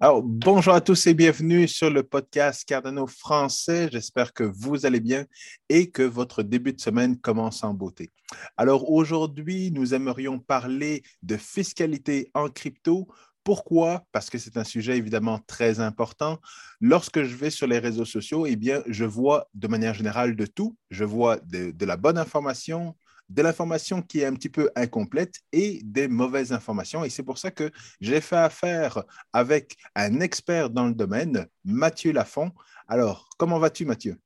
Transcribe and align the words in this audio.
Alors, 0.00 0.22
bonjour 0.22 0.74
à 0.74 0.80
tous 0.80 1.06
et 1.06 1.14
bienvenue 1.14 1.68
sur 1.68 1.90
le 1.90 2.02
podcast 2.02 2.64
Cardano 2.66 3.06
français. 3.06 3.88
J'espère 3.92 4.32
que 4.32 4.42
vous 4.42 4.86
allez 4.86 5.00
bien 5.00 5.26
et 5.68 5.90
que 5.90 6.02
votre 6.02 6.42
début 6.42 6.72
de 6.72 6.80
semaine 6.80 7.18
commence 7.18 7.62
en 7.64 7.74
beauté. 7.74 8.10
Alors, 8.56 8.90
aujourd'hui, 8.90 9.70
nous 9.72 9.94
aimerions 9.94 10.38
parler 10.38 11.02
de 11.22 11.36
fiscalité 11.36 12.30
en 12.34 12.48
crypto. 12.48 13.08
Pourquoi? 13.44 14.04
Parce 14.10 14.30
que 14.30 14.38
c'est 14.38 14.56
un 14.56 14.64
sujet 14.64 14.96
évidemment 14.96 15.38
très 15.46 15.80
important. 15.80 16.40
Lorsque 16.80 17.22
je 17.22 17.36
vais 17.36 17.50
sur 17.50 17.66
les 17.66 17.78
réseaux 17.78 18.06
sociaux, 18.06 18.46
eh 18.46 18.56
bien, 18.56 18.82
je 18.86 19.04
vois 19.04 19.48
de 19.52 19.68
manière 19.68 19.94
générale 19.94 20.34
de 20.34 20.46
tout. 20.46 20.76
Je 20.90 21.04
vois 21.04 21.38
de, 21.40 21.70
de 21.72 21.84
la 21.84 21.98
bonne 21.98 22.16
information, 22.16 22.96
de 23.28 23.42
l'information 23.42 24.02
qui 24.02 24.20
est 24.20 24.26
un 24.26 24.34
petit 24.34 24.48
peu 24.48 24.70
incomplète 24.76 25.40
et 25.52 25.80
des 25.84 26.08
mauvaises 26.08 26.52
informations. 26.52 27.04
Et 27.04 27.10
c'est 27.10 27.22
pour 27.22 27.38
ça 27.38 27.50
que 27.50 27.70
j'ai 28.00 28.20
fait 28.20 28.36
affaire 28.36 29.02
avec 29.32 29.76
un 29.94 30.20
expert 30.20 30.70
dans 30.70 30.86
le 30.86 30.94
domaine, 30.94 31.46
Mathieu 31.64 32.12
Lafont. 32.12 32.52
Alors, 32.88 33.28
comment 33.38 33.58
vas-tu, 33.58 33.84
Mathieu? 33.84 34.16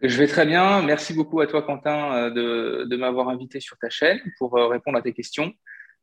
Je 0.00 0.16
vais 0.16 0.28
très 0.28 0.46
bien. 0.46 0.80
Merci 0.82 1.12
beaucoup 1.12 1.40
à 1.40 1.48
toi, 1.48 1.62
Quentin, 1.62 2.30
euh, 2.36 2.84
de, 2.86 2.96
m'avoir 2.96 3.28
invité 3.28 3.58
sur 3.58 3.76
ta 3.78 3.90
chaîne 3.90 4.20
pour 4.38 4.56
euh, 4.56 4.68
répondre 4.68 4.96
à 4.96 5.02
tes 5.02 5.12
questions. 5.12 5.52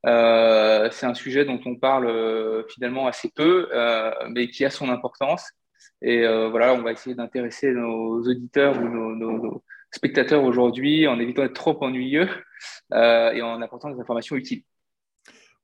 Euh, 0.05 0.89
c'est 0.91 1.05
un 1.05 1.13
sujet 1.13 1.45
dont 1.45 1.61
on 1.65 1.77
parle 1.77 2.65
finalement 2.69 3.07
assez 3.07 3.31
peu, 3.33 3.69
mais 4.29 4.49
qui 4.49 4.65
a 4.65 4.69
son 4.69 4.89
importance. 4.89 5.49
Et 6.01 6.27
voilà, 6.49 6.73
on 6.73 6.83
va 6.83 6.91
essayer 6.91 7.15
d'intéresser 7.15 7.71
nos 7.71 8.21
auditeurs 8.21 8.77
ou 8.77 9.15
nos, 9.15 9.63
spectateurs 9.91 10.43
aujourd'hui 10.43 11.07
en 11.07 11.19
évitant 11.19 11.43
d'être 11.43 11.53
trop 11.53 11.77
ennuyeux 11.83 12.29
euh, 12.93 13.31
et 13.31 13.41
en 13.41 13.61
apportant 13.61 13.89
des 13.89 13.99
informations 13.99 14.35
utiles. 14.35 14.63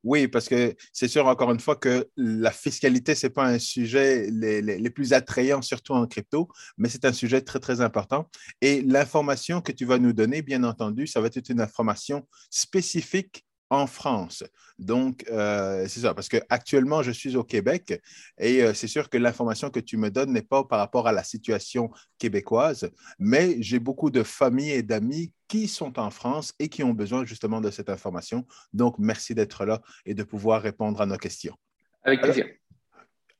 Oui, 0.03 0.27
parce 0.27 0.49
que 0.49 0.75
c'est 0.91 1.07
sûr, 1.07 1.27
encore 1.27 1.52
une 1.52 1.59
fois, 1.59 1.75
que 1.75 2.09
la 2.17 2.49
fiscalité, 2.49 3.13
ce 3.13 3.27
n'est 3.27 3.34
pas 3.34 3.45
un 3.45 3.59
sujet 3.59 4.27
les, 4.31 4.62
les, 4.62 4.89
plus 4.89 5.13
attrayants, 5.13 5.62
surtout 5.62 5.93
en 5.93 6.07
crypto, 6.07 6.48
mais 6.77 6.90
c'est 6.90 7.05
un 7.05 7.13
sujet 7.13 7.41
très, 7.41 7.60
très 7.60 7.82
important. 7.82 8.27
Et 8.62 8.82
l'information 8.82 9.62
que 9.62 9.71
tu 9.71 9.85
vas 9.85 9.99
nous 9.99 10.12
donner, 10.12 10.41
bien 10.41 10.63
entendu, 10.63 11.05
ça 11.05 11.21
va 11.21 11.27
être 11.27 11.49
une 11.49 11.62
information 11.62 12.27
spécifique 12.49 13.45
en 13.71 13.87
France. 13.87 14.43
Donc, 14.77 15.25
euh, 15.31 15.85
c'est 15.87 16.01
ça, 16.01 16.13
parce 16.13 16.27
qu'actuellement, 16.27 17.01
je 17.01 17.11
suis 17.11 17.35
au 17.37 17.43
Québec 17.43 17.99
et 18.37 18.61
euh, 18.61 18.73
c'est 18.73 18.87
sûr 18.87 19.09
que 19.09 19.17
l'information 19.17 19.69
que 19.69 19.79
tu 19.79 19.95
me 19.95 20.11
donnes 20.11 20.33
n'est 20.33 20.41
pas 20.41 20.65
par 20.65 20.77
rapport 20.77 21.07
à 21.07 21.13
la 21.13 21.23
situation 21.23 21.89
québécoise, 22.19 22.91
mais 23.17 23.55
j'ai 23.61 23.79
beaucoup 23.79 24.11
de 24.11 24.23
familles 24.23 24.71
et 24.71 24.83
d'amis 24.83 25.31
qui 25.47 25.67
sont 25.69 25.97
en 25.99 26.11
France 26.11 26.53
et 26.59 26.67
qui 26.67 26.83
ont 26.83 26.93
besoin 26.93 27.25
justement 27.25 27.61
de 27.61 27.71
cette 27.71 27.89
information. 27.89 28.45
Donc, 28.73 28.99
merci 28.99 29.33
d'être 29.33 29.65
là 29.65 29.81
et 30.05 30.13
de 30.13 30.23
pouvoir 30.23 30.61
répondre 30.61 30.99
à 30.99 31.05
nos 31.05 31.17
questions. 31.17 31.55
Avec 32.03 32.21
plaisir. 32.21 32.45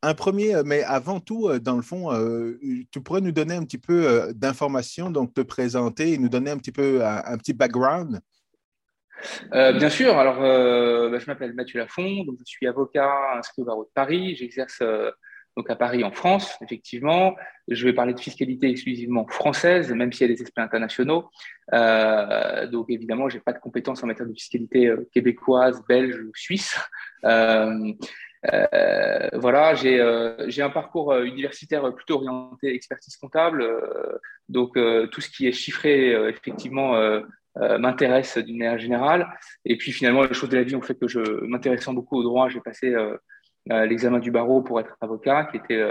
un 0.02 0.14
premier, 0.14 0.62
mais 0.64 0.84
avant 0.84 1.20
tout, 1.20 1.50
euh, 1.50 1.60
dans 1.60 1.76
le 1.76 1.82
fond, 1.82 2.10
tu 2.90 3.02
pourrais 3.02 3.22
nous 3.22 3.34
donner 3.34 3.56
un 3.56 3.66
petit 3.66 3.78
peu 3.78 4.32
d'informations, 4.34 5.12
donc 5.12 5.34
te 5.34 5.42
présenter 5.42 6.14
et 6.14 6.18
nous 6.18 6.30
donner 6.30 6.52
un 6.52 6.58
petit 6.58 6.72
peu 6.72 7.06
un 7.06 7.38
petit 7.38 7.54
background 7.54 8.22
euh, 9.54 9.74
bien 9.74 9.90
sûr, 9.90 10.18
alors 10.18 10.42
euh, 10.42 11.10
bah, 11.10 11.20
je 11.20 11.26
m'appelle 11.28 11.54
Mathieu 11.54 11.80
Lafont, 11.80 12.24
donc 12.24 12.38
je 12.40 12.46
suis 12.46 12.68
avocat 12.68 13.38
inscrit 13.38 13.62
au 13.62 13.66
barreau 13.66 13.84
de 13.84 13.90
Paris, 13.94 14.36
j'exerce 14.36 14.80
euh, 14.82 15.12
donc 15.58 15.70
à 15.70 15.76
Paris 15.76 16.04
en 16.04 16.12
France, 16.12 16.58
effectivement. 16.62 17.36
Je 17.68 17.86
vais 17.86 17.94
parler 17.94 18.14
de 18.14 18.20
fiscalité 18.20 18.70
exclusivement 18.70 19.28
française, 19.28 19.92
même 19.92 20.14
s'il 20.14 20.30
y 20.30 20.32
a 20.32 20.36
des 20.36 20.42
aspects 20.42 20.60
internationaux. 20.60 21.30
donc 21.72 22.90
évidemment, 22.90 23.28
je 23.28 23.36
n'ai 23.36 23.42
pas 23.42 23.54
de 23.54 23.60
compétences 23.60 24.02
en 24.04 24.08
matière 24.08 24.28
de 24.28 24.34
fiscalité 24.34 24.94
québécoise, 25.12 25.84
belge 25.90 26.22
ou 26.22 26.32
suisse. 26.36 26.80
voilà, 29.34 29.76
j'ai 29.76 30.62
un 30.62 30.70
parcours 30.70 31.14
universitaire 31.16 31.94
plutôt 31.94 32.16
orienté 32.16 32.74
expertise 32.74 33.18
comptable, 33.18 33.68
donc 34.48 34.80
tout 35.12 35.22
ce 35.22 35.30
qui 35.30 35.48
est 35.48 35.52
chiffré, 35.52 36.12
effectivement, 36.30 36.96
euh, 37.58 37.78
m'intéresse 37.78 38.38
d'une 38.38 38.58
manière 38.58 38.80
générale. 38.80 39.28
Et 39.66 39.76
puis 39.76 39.92
finalement, 39.92 40.24
les 40.24 40.34
choses 40.34 40.48
de 40.48 40.56
la 40.56 40.64
vie 40.64 40.76
ont 40.76 40.82
fait 40.82 40.98
que 40.98 41.10
je, 41.10 41.20
m'intéressant 41.46 41.94
beaucoup 41.94 42.18
au 42.18 42.24
droit, 42.24 42.48
j'ai 42.48 42.62
passé 42.62 42.94
euh, 42.94 43.18
euh, 43.72 43.86
l'examen 43.86 44.20
du 44.20 44.32
barreau 44.32 44.62
pour 44.62 44.80
être 44.80 44.96
avocat, 45.02 45.50
qui 45.52 45.58
était 45.58 45.84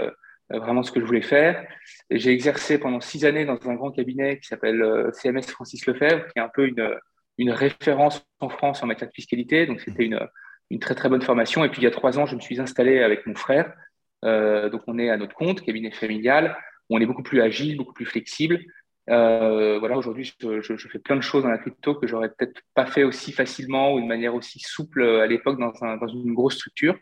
vraiment 0.49 0.83
ce 0.83 0.91
que 0.91 0.99
je 0.99 1.05
voulais 1.05 1.21
faire. 1.21 1.65
J'ai 2.09 2.31
exercé 2.31 2.77
pendant 2.77 2.99
six 2.99 3.25
années 3.25 3.45
dans 3.45 3.59
un 3.69 3.75
grand 3.75 3.91
cabinet 3.91 4.39
qui 4.39 4.47
s'appelle 4.47 4.83
CMS 5.13 5.43
Francis 5.43 5.85
Lefebvre, 5.85 6.25
qui 6.27 6.39
est 6.39 6.41
un 6.41 6.49
peu 6.53 6.67
une, 6.67 6.93
une 7.37 7.51
référence 7.51 8.25
en 8.41 8.49
France 8.49 8.83
en 8.83 8.87
matière 8.87 9.07
de 9.07 9.13
fiscalité. 9.13 9.65
Donc 9.65 9.79
c'était 9.79 10.03
une, 10.03 10.19
une 10.71 10.79
très 10.79 10.95
très 10.95 11.07
bonne 11.07 11.21
formation. 11.21 11.63
Et 11.63 11.69
puis 11.69 11.81
il 11.81 11.85
y 11.85 11.87
a 11.87 11.91
trois 11.91 12.19
ans, 12.19 12.25
je 12.25 12.35
me 12.35 12.41
suis 12.41 12.59
installé 12.59 13.01
avec 13.01 13.25
mon 13.27 13.35
frère. 13.35 13.71
donc 14.23 14.81
on 14.87 14.99
est 14.99 15.09
à 15.09 15.15
notre 15.15 15.35
compte, 15.35 15.61
cabinet 15.61 15.91
familial, 15.91 16.57
on 16.89 16.99
est 16.99 17.05
beaucoup 17.05 17.23
plus 17.23 17.41
agile, 17.41 17.77
beaucoup 17.77 17.93
plus 17.93 18.05
flexible. 18.05 18.59
Euh, 19.09 19.79
voilà, 19.79 19.97
aujourd'hui, 19.97 20.31
je, 20.39 20.87
fais 20.91 20.99
plein 20.99 21.15
de 21.15 21.21
choses 21.21 21.43
dans 21.43 21.49
la 21.49 21.57
crypto 21.57 21.95
que 21.95 22.07
j'aurais 22.07 22.29
peut-être 22.29 22.61
pas 22.73 22.85
fait 22.85 23.03
aussi 23.03 23.31
facilement 23.31 23.93
ou 23.93 24.01
de 24.01 24.05
manière 24.05 24.35
aussi 24.35 24.59
souple 24.59 25.03
à 25.03 25.27
l'époque 25.27 25.59
dans, 25.59 25.71
dans, 25.71 26.07
une 26.07 26.33
grosse 26.33 26.55
structure. 26.55 26.97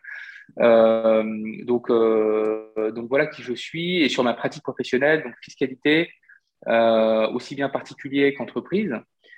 Euh, 0.59 1.23
donc, 1.65 1.89
euh, 1.89 2.91
donc 2.91 3.07
voilà 3.09 3.27
qui 3.27 3.43
je 3.43 3.53
suis 3.53 4.01
et 4.01 4.09
sur 4.09 4.23
ma 4.23 4.33
pratique 4.33 4.63
professionnelle, 4.63 5.23
donc 5.23 5.33
fiscalité, 5.41 6.09
aussi 6.67 7.55
bien 7.55 7.69
particulier 7.69 8.33
qu'entreprise, 8.33 8.95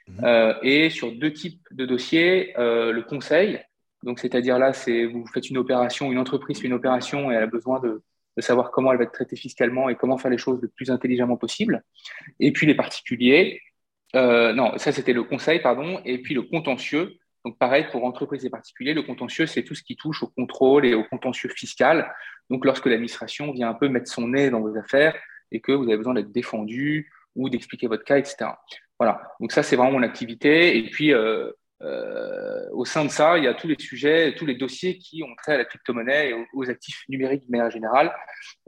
mhm. 0.08 0.56
et 0.64 0.90
sur 0.90 1.12
deux 1.12 1.34
types 1.34 1.62
de 1.72 1.86
dossiers, 1.86 2.54
le 2.58 3.02
conseil. 3.02 3.60
Donc, 4.04 4.20
c'est-à-dire 4.20 4.58
là, 4.58 4.74
c'est 4.74 5.06
vous 5.06 5.26
faites 5.28 5.50
une 5.50 5.60
opération, 5.60 6.12
une 6.12 6.18
entreprise 6.18 6.60
fait 6.60 6.68
une 6.68 6.74
opération 6.74 7.32
et 7.32 7.36
elle 7.36 7.44
a 7.44 7.48
besoin 7.48 7.80
de, 7.80 8.02
de 8.38 8.42
savoir 8.42 8.72
comment 8.72 8.92
elle 8.92 8.98
va 8.98 9.04
être 9.04 9.12
traitée 9.12 9.36
fiscalement 9.36 9.90
et 9.90 9.96
comment 9.96 10.18
faire 10.18 10.32
les 10.32 10.38
choses 10.38 10.62
le 10.62 10.68
plus 10.68 10.90
intelligemment 10.90 11.38
possible. 11.38 11.84
Et 12.40 12.52
puis 12.52 12.66
les 12.66 12.76
particuliers, 12.76 13.62
euh, 14.16 14.54
non, 14.54 14.78
ça 14.78 14.92
c'était 14.92 15.14
le 15.14 15.24
conseil, 15.24 15.60
pardon, 15.60 16.02
et 16.06 16.22
puis 16.22 16.34
le 16.34 16.44
contentieux. 16.44 17.18
Donc 17.44 17.58
pareil 17.58 17.88
pour 17.92 18.04
entreprises 18.06 18.46
et 18.46 18.50
particuliers, 18.50 18.94
le 18.94 19.02
contentieux 19.02 19.48
c'est 19.48 19.64
tout 19.64 19.76
ce 19.76 19.84
qui 19.84 19.96
touche 19.96 20.24
au 20.24 20.28
contrôle 20.28 20.86
et 20.86 20.94
au 20.94 21.04
contentieux 21.04 21.50
fiscal. 21.50 22.14
Donc 22.50 22.66
lorsque 22.66 22.86
l'administration 22.86 23.52
vient 23.52 23.70
un 23.70 23.74
peu 23.74 23.90
mettre 23.90 24.12
son 24.12 24.28
nez 24.28 24.50
dans 24.50 24.62
vos 24.62 24.78
affaires 24.78 25.16
et 25.52 25.60
que 25.60 25.72
vous 25.72 25.86
avez 25.86 25.98
besoin 25.98 26.14
d'être 26.14 26.32
défendu 26.32 27.12
ou 27.36 27.50
d'expliquer 27.50 27.88
votre 27.88 28.04
cas, 28.04 28.18
etc. 28.18 28.52
Voilà. 29.00 29.22
Donc 29.40 29.52
ça 29.52 29.64
c'est 29.64 29.76
vraiment 29.76 29.94
mon 29.94 30.04
activité. 30.04 30.78
Et 30.78 30.90
puis 30.90 31.14
euh, 31.14 31.52
euh, 31.84 32.68
au 32.72 32.86
sein 32.86 33.06
de 33.06 33.10
ça, 33.10 33.38
il 33.38 33.44
y 33.44 33.48
a 33.48 33.54
tous 33.54 33.68
les 33.68 33.80
sujets, 33.80 34.36
tous 34.36 34.46
les 34.46 34.56
dossiers 34.56 34.98
qui 34.98 35.24
ont 35.24 35.36
trait 35.36 35.54
à 35.56 35.58
la 35.58 35.66
crypto-monnaie 35.66 36.30
et 36.30 36.36
aux, 36.54 36.70
actifs 36.70 37.04
numériques 37.10 37.46
de 37.46 37.52
manière 37.52 37.72
générale, 37.72 38.14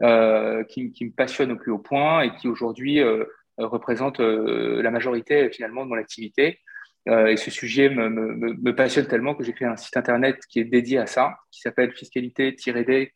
euh, 0.01 0.63
qui, 0.63 0.91
me 1.01 1.11
passionnent 1.11 1.51
au 1.51 1.57
plus 1.57 1.71
haut 1.71 1.79
point 1.79 2.21
et 2.21 2.33
qui 2.35 2.47
aujourd'hui 2.47 3.01
euh, 3.01 3.23
représentent 3.57 4.19
la 4.19 4.91
majorité 4.91 5.49
finalement 5.51 5.85
de 5.85 5.89
mon 5.89 5.97
activité. 5.97 6.59
et 7.07 7.37
ce 7.37 7.51
sujet 7.51 7.89
me, 7.89 8.09
me, 8.09 8.53
me 8.53 8.75
passionne 8.75 9.05
tellement 9.07 9.35
que 9.35 9.43
j'ai 9.43 9.53
fait 9.53 9.65
un 9.65 9.75
site 9.75 9.95
internet 9.95 10.39
qui 10.49 10.59
est 10.59 10.63
dédié 10.63 10.97
à 10.97 11.05
ça, 11.05 11.37
qui 11.51 11.59
s'appelle 11.59 11.91
fiscalité-d 11.91 13.11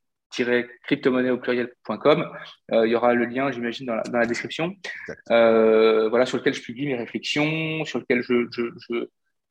crypto-monnaie 0.83 1.31
au 1.31 1.37
pluriel.com. 1.37 2.29
il 2.71 2.89
y 2.89 2.95
aura 2.95 3.13
le 3.15 3.25
lien, 3.25 3.49
j'imagine, 3.51 3.87
dans 3.87 3.95
la, 3.95 4.03
dans 4.03 4.19
la 4.19 4.25
description. 4.27 4.75
voilà, 5.27 6.25
sur 6.27 6.37
lequel 6.37 6.53
je 6.53 6.61
publie 6.61 6.85
mes 6.85 6.97
réflexions, 6.97 7.83
sur 7.85 7.99
lequel 7.99 8.21
je, 8.21 8.45
je, 8.51 8.63
je 8.89 9.07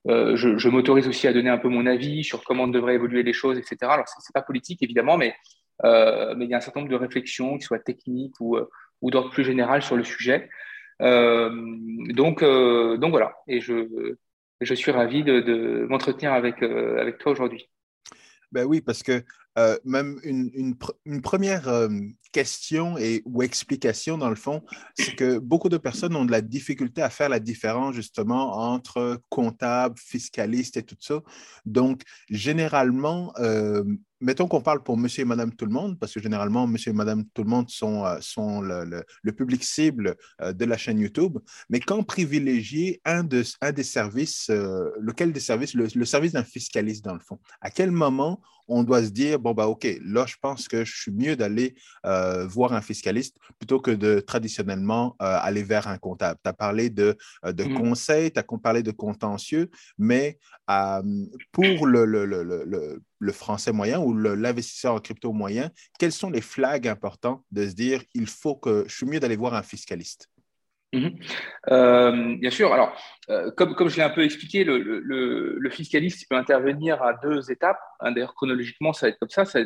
euh, 0.09 0.37
je, 0.37 0.69
m'autorise 0.69 1.09
aussi 1.09 1.27
à 1.27 1.33
donner 1.33 1.51
un 1.51 1.59
peu 1.59 1.69
mon 1.69 1.87
avis 1.87 2.23
sur 2.23 2.45
comment 2.45 2.69
devraient 2.69 2.95
évoluer 2.95 3.23
les 3.23 3.33
choses, 3.33 3.59
etc. 3.59 3.77
Alors, 3.83 4.09
ce 4.09 4.17
n'est 4.17 4.33
pas 4.33 4.43
politique, 4.43 4.83
évidemment, 4.83 5.17
mais, 5.17 5.35
euh, 5.85 6.35
mais 6.37 6.45
il 6.45 6.51
y 6.51 6.55
a 6.55 6.59
un 6.59 6.61
certain 6.61 6.81
nombre 6.81 6.93
de 6.93 6.97
réflexions, 6.97 7.59
qui 7.59 7.65
soient 7.65 7.79
techniques 7.79 8.35
ou, 8.41 8.57
euh, 8.57 8.69
d'ordre 9.03 9.31
plus 9.31 9.45
général 9.45 9.83
sur 9.83 9.97
le 9.97 10.05
sujet. 10.05 10.49
donc, 11.01 12.43
voilà, 12.43 13.37
et 13.49 13.61
je, 13.61 14.15
suis 14.75 14.91
ravi 14.91 15.25
de, 15.25 15.41
de 15.41 15.87
m'entretenir 15.89 16.33
avec, 16.33 16.63
avec 16.63 17.19
toi 17.19 17.33
aujourd'hui. 17.33 17.69
Ben 18.53 18.65
oui, 18.65 18.81
parce 18.81 19.03
que 19.03 19.23
euh, 19.59 19.79
même 19.85 20.21
une, 20.23 20.77
première 21.23 21.69
euh, 21.69 21.89
question 22.33 22.99
et, 22.99 23.23
ou 23.25 23.43
explication, 23.43 24.19
dans 24.19 24.29
le 24.29 24.37
fond, 24.37 24.63
c'est 24.95 25.15
que 25.15 25.39
beaucoup 25.39 25.71
de 25.71 25.79
personnes 25.79 26.15
ont 26.15 26.27
de 26.27 26.31
la 26.31 26.43
difficulté 26.43 27.01
à 27.01 27.09
faire 27.09 27.31
la 27.31 27.41
différence 27.41 27.95
justement 27.95 28.59
entre 28.59 29.23
comptable, 29.31 29.99
fiscaliste 29.99 30.77
et 30.77 30.83
tout 30.83 30.97
ça. 31.01 31.23
Donc, 31.65 32.03
généralement, 32.29 33.33
euh, 33.39 33.83
mettons 34.21 34.47
qu'on 34.47 34.61
parle 34.61 34.83
pour 34.83 34.99
monsieur 34.99 35.23
et 35.23 35.25
madame 35.27 35.55
tout 35.55 35.65
le 35.65 35.73
monde, 35.73 35.99
parce 35.99 36.13
que 36.13 36.21
généralement, 36.21 36.67
monsieur 36.67 36.91
et 36.91 36.95
madame 36.95 37.25
tout 37.33 37.43
le 37.43 37.49
monde 37.49 37.71
sont, 37.71 38.05
sont 38.21 38.61
le, 38.61 39.05
public 39.33 39.65
cible 39.65 40.17
de 40.43 40.65
la 40.67 40.77
chaîne 40.77 40.99
YouTube, 40.99 41.39
mais 41.71 41.81
quand 41.81 42.03
privilégier 42.03 43.01
un, 43.07 43.25
de, 43.25 43.43
un 43.63 43.73
des 43.73 43.85
services, 43.85 44.51
lequel 44.51 45.33
des 45.33 45.41
services, 45.41 45.75
le, 45.75 45.89
le 45.95 46.05
service 46.05 46.33
d'un 46.33 46.45
fiscaliste 46.45 47.05
dans 47.05 47.15
le 47.15 47.21
fond, 47.21 47.39
à 47.61 47.71
quel 47.71 47.91
moment 47.91 48.41
on 48.69 48.83
doit 48.83 49.03
se 49.03 49.11
dire, 49.11 49.39
bon, 49.39 49.53
bah, 49.53 49.69
OK, 49.69 49.87
là, 50.05 50.25
je 50.27 50.37
pense 50.41 50.69
que 50.69 50.85
je 50.85 50.97
suis 50.97 51.13
mieux 51.13 51.37
d'aller 51.37 51.75
euh, 52.05 52.47
voir 52.47 52.73
un 52.73 52.81
fiscaliste 52.81 53.37
plutôt 53.59 53.81
que 53.81 53.91
de 53.91 54.21
traditionnellement 54.21 55.17
euh, 55.23 55.39
aller 55.41 55.63
vers 55.63 55.89
un 55.89 55.99
comptable. 55.99 56.39
Tu 56.43 56.49
as 56.49 56.53
parlé 56.53 56.91
de, 56.91 57.17
de 57.45 57.65
mmh. 57.65 57.75
conseils, 57.75 58.33
tu 58.33 58.39
as 58.39 58.45
parlé 58.59 58.83
de 58.83 58.91
contentieux, 58.91 59.71
mais 59.99 60.39
pour 61.53 61.87
le, 61.87 62.05
le, 62.05 62.25
le, 62.25 63.03
le, 63.19 63.33
français 63.33 63.73
moyen 63.73 64.01
ou 64.01 64.15
l'investisseur 64.15 64.95
en 64.95 65.01
crypto 65.01 65.33
moyen, 65.33 65.71
quels 65.99 66.13
sont 66.13 66.31
les 66.31 66.41
flags 66.41 66.89
importants 66.89 67.45
de 67.53 67.69
se 67.69 67.75
dire, 67.75 68.03
il 68.15 68.27
faut 68.27 68.57
que 68.57 68.85
je 68.89 68.95
suis 68.95 69.07
mieux 69.07 69.21
d'aller 69.21 69.37
voir 69.37 69.55
un 69.55 69.63
fiscaliste? 69.63 70.29
Mhm. 70.93 71.19
Euh, 71.71 72.37
bien 72.39 72.51
sûr. 72.51 72.73
Alors, 72.73 72.97
euh, 73.31 73.51
comme, 73.53 73.89
je 73.89 73.97
l'ai 73.97 74.03
un 74.03 74.11
peu 74.11 74.25
expliqué, 74.25 74.65
le, 74.65 75.71
fiscaliste 75.71 76.27
peut 76.29 76.37
intervenir 76.37 77.03
à 77.03 77.15
deux 77.15 77.51
étapes. 77.51 77.81
Hein, 78.01 78.13
d'ailleurs, 78.13 78.35
chronologiquement, 78.35 78.93
ça 78.93 79.07
va 79.07 79.11
être 79.11 79.19
comme 79.19 79.31
ça. 79.31 79.45
ça 79.45 79.61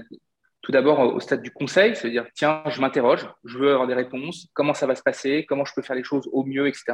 tout 0.62 0.72
d'abord 0.72 1.00
au 1.00 1.20
stade 1.20 1.40
du 1.40 1.50
conseil, 1.50 1.96
c'est-à-dire, 1.96 2.26
tiens, 2.34 2.62
je 2.66 2.82
m'interroge, 2.82 3.26
je 3.44 3.56
veux 3.56 3.72
avoir 3.72 3.86
des 3.86 3.94
réponses, 3.94 4.48
comment 4.52 4.74
ça 4.74 4.86
va 4.86 4.94
se 4.94 5.02
passer, 5.02 5.46
comment 5.48 5.64
je 5.64 5.72
peux 5.74 5.80
faire 5.80 5.96
les 5.96 6.04
choses 6.04 6.28
au 6.34 6.44
mieux, 6.44 6.68
etc. 6.68 6.84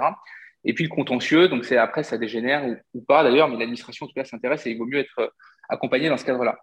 Et 0.64 0.72
puis 0.72 0.84
le 0.84 0.88
contentieux, 0.88 1.48
donc 1.48 1.64
c'est 1.64 1.76
après, 1.76 2.04
ça 2.04 2.16
dégénère 2.16 2.64
ou, 2.94 3.00
pas 3.00 3.24
d'ailleurs, 3.24 3.48
mais 3.48 3.56
l'administration 3.56 4.06
en 4.06 4.08
tout 4.08 4.14
cas 4.14 4.24
s'intéresse 4.24 4.64
et 4.68 4.70
il 4.70 4.78
vaut 4.78 4.86
mieux 4.86 5.00
être 5.00 5.32
accompagné 5.68 6.08
dans 6.08 6.16
ce 6.16 6.24
cadre-là. 6.24 6.56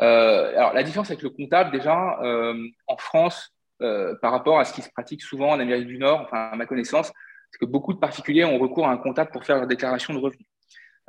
Euh, 0.00 0.56
alors, 0.56 0.74
la 0.74 0.84
différence 0.84 1.10
avec 1.10 1.24
le 1.24 1.30
comptable, 1.30 1.72
déjà, 1.72 2.20
en 2.86 2.96
France, 2.98 3.53
euh, 3.82 4.14
par 4.22 4.30
rapport 4.30 4.60
à 4.60 4.64
ce 4.64 4.72
qui 4.72 4.82
se 4.82 4.90
pratique 4.90 5.20
souvent 5.20 5.50
en 5.50 5.58
Amérique 5.58 5.88
du 5.88 5.98
Nord, 5.98 6.20
enfin 6.20 6.50
à 6.52 6.56
ma 6.56 6.64
connaissance, 6.64 7.12
c'est 7.50 7.58
que 7.58 7.64
beaucoup 7.64 7.92
de 7.92 7.98
particuliers 7.98 8.44
ont 8.44 8.58
recours 8.58 8.86
à 8.86 8.92
un 8.92 8.96
comptable 8.96 9.30
pour 9.32 9.44
faire 9.44 9.56
leur 9.56 9.66
déclaration 9.66 10.14
de 10.14 10.18
revenus. 10.18 10.46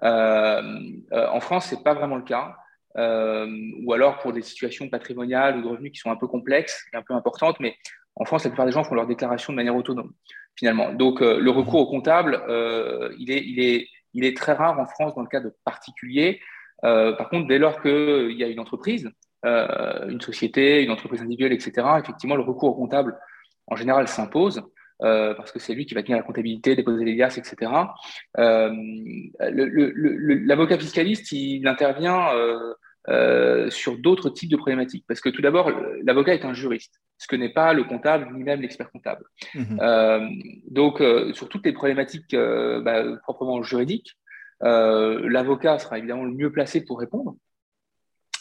Euh, 0.03 0.79
euh, 1.13 1.27
en 1.29 1.39
France, 1.39 1.67
ce 1.67 1.75
n'est 1.75 1.83
pas 1.83 1.93
vraiment 1.93 2.15
le 2.15 2.23
cas, 2.23 2.55
ou 2.97 3.93
alors 3.93 4.19
pour 4.19 4.33
des 4.33 4.41
situations 4.41 4.89
patrimoniales 4.89 5.57
ou 5.57 5.61
de 5.61 5.67
revenus 5.67 5.91
qui 5.91 5.99
sont 5.99 6.11
un 6.11 6.15
peu 6.15 6.27
complexes 6.27 6.87
et 6.91 6.97
un 6.97 7.03
peu 7.03 7.13
importantes, 7.13 7.59
mais 7.59 7.75
en 8.15 8.25
France, 8.25 8.45
la 8.45 8.49
plupart 8.49 8.65
des 8.65 8.71
gens 8.71 8.83
font 8.83 8.95
leur 8.95 9.05
déclaration 9.05 9.51
de 9.51 9.57
manière 9.57 9.75
autonome, 9.75 10.13
finalement. 10.55 10.93
Donc, 10.93 11.19
le 11.19 11.49
recours 11.51 11.81
au 11.81 11.87
comptable, 11.87 12.41
il 13.19 13.29
est, 13.29 14.37
très 14.37 14.53
rare 14.53 14.79
en 14.79 14.85
France 14.85 15.13
dans 15.13 15.21
le 15.21 15.27
cas 15.27 15.41
de 15.41 15.53
particuliers. 15.65 16.39
par 16.81 17.29
contre, 17.29 17.47
dès 17.47 17.59
lors 17.59 17.81
qu'il 17.81 18.31
y 18.31 18.43
a 18.43 18.47
une 18.47 18.61
entreprise, 18.61 19.11
euh, 19.45 20.09
une 20.09 20.21
société, 20.21 20.83
une 20.83 20.91
entreprise 20.91 21.21
individuelle, 21.21 21.53
etc., 21.53 21.87
effectivement, 21.99 22.35
le 22.35 22.43
recours 22.43 22.69
au 22.69 22.75
comptable, 22.75 23.17
en 23.67 23.75
général, 23.75 24.07
s'impose. 24.07 24.61
Euh, 25.01 25.33
parce 25.33 25.51
que 25.51 25.59
c'est 25.59 25.73
lui 25.73 25.85
qui 25.85 25.93
va 25.93 26.03
tenir 26.03 26.17
la 26.17 26.23
comptabilité, 26.23 26.75
déposer 26.75 27.03
les 27.03 27.15
liasses, 27.15 27.37
etc. 27.37 27.71
Euh, 28.37 28.71
L'avocat 29.39 30.77
fiscaliste, 30.77 31.31
il 31.33 31.67
intervient 31.67 32.29
euh, 33.09 33.69
sur 33.69 33.97
d'autres 33.97 34.29
types 34.29 34.49
de 34.49 34.55
problématiques. 34.55 35.03
Parce 35.07 35.19
que 35.19 35.29
tout 35.29 35.41
d'abord, 35.41 35.71
l'avocat 36.03 36.33
est 36.33 36.45
un 36.45 36.53
juriste, 36.53 37.01
ce 37.17 37.27
que 37.27 37.35
n'est 37.35 37.51
pas 37.51 37.73
le 37.73 37.83
comptable 37.83 38.29
ni 38.33 38.43
même 38.43 38.61
l'expert 38.61 38.89
comptable. 38.91 39.25
Mmh 39.53 40.29
donc, 40.69 41.01
sur 41.33 41.49
toutes 41.49 41.65
les 41.65 41.73
problématiques 41.73 42.35
bah, 42.35 43.03
proprement 43.23 43.61
juridiques, 43.63 44.17
l'avocat 44.61 45.77
sera 45.77 45.97
évidemment 45.97 46.23
le 46.23 46.33
mieux 46.33 46.51
placé 46.51 46.83
pour 46.83 46.99
répondre. 46.99 47.35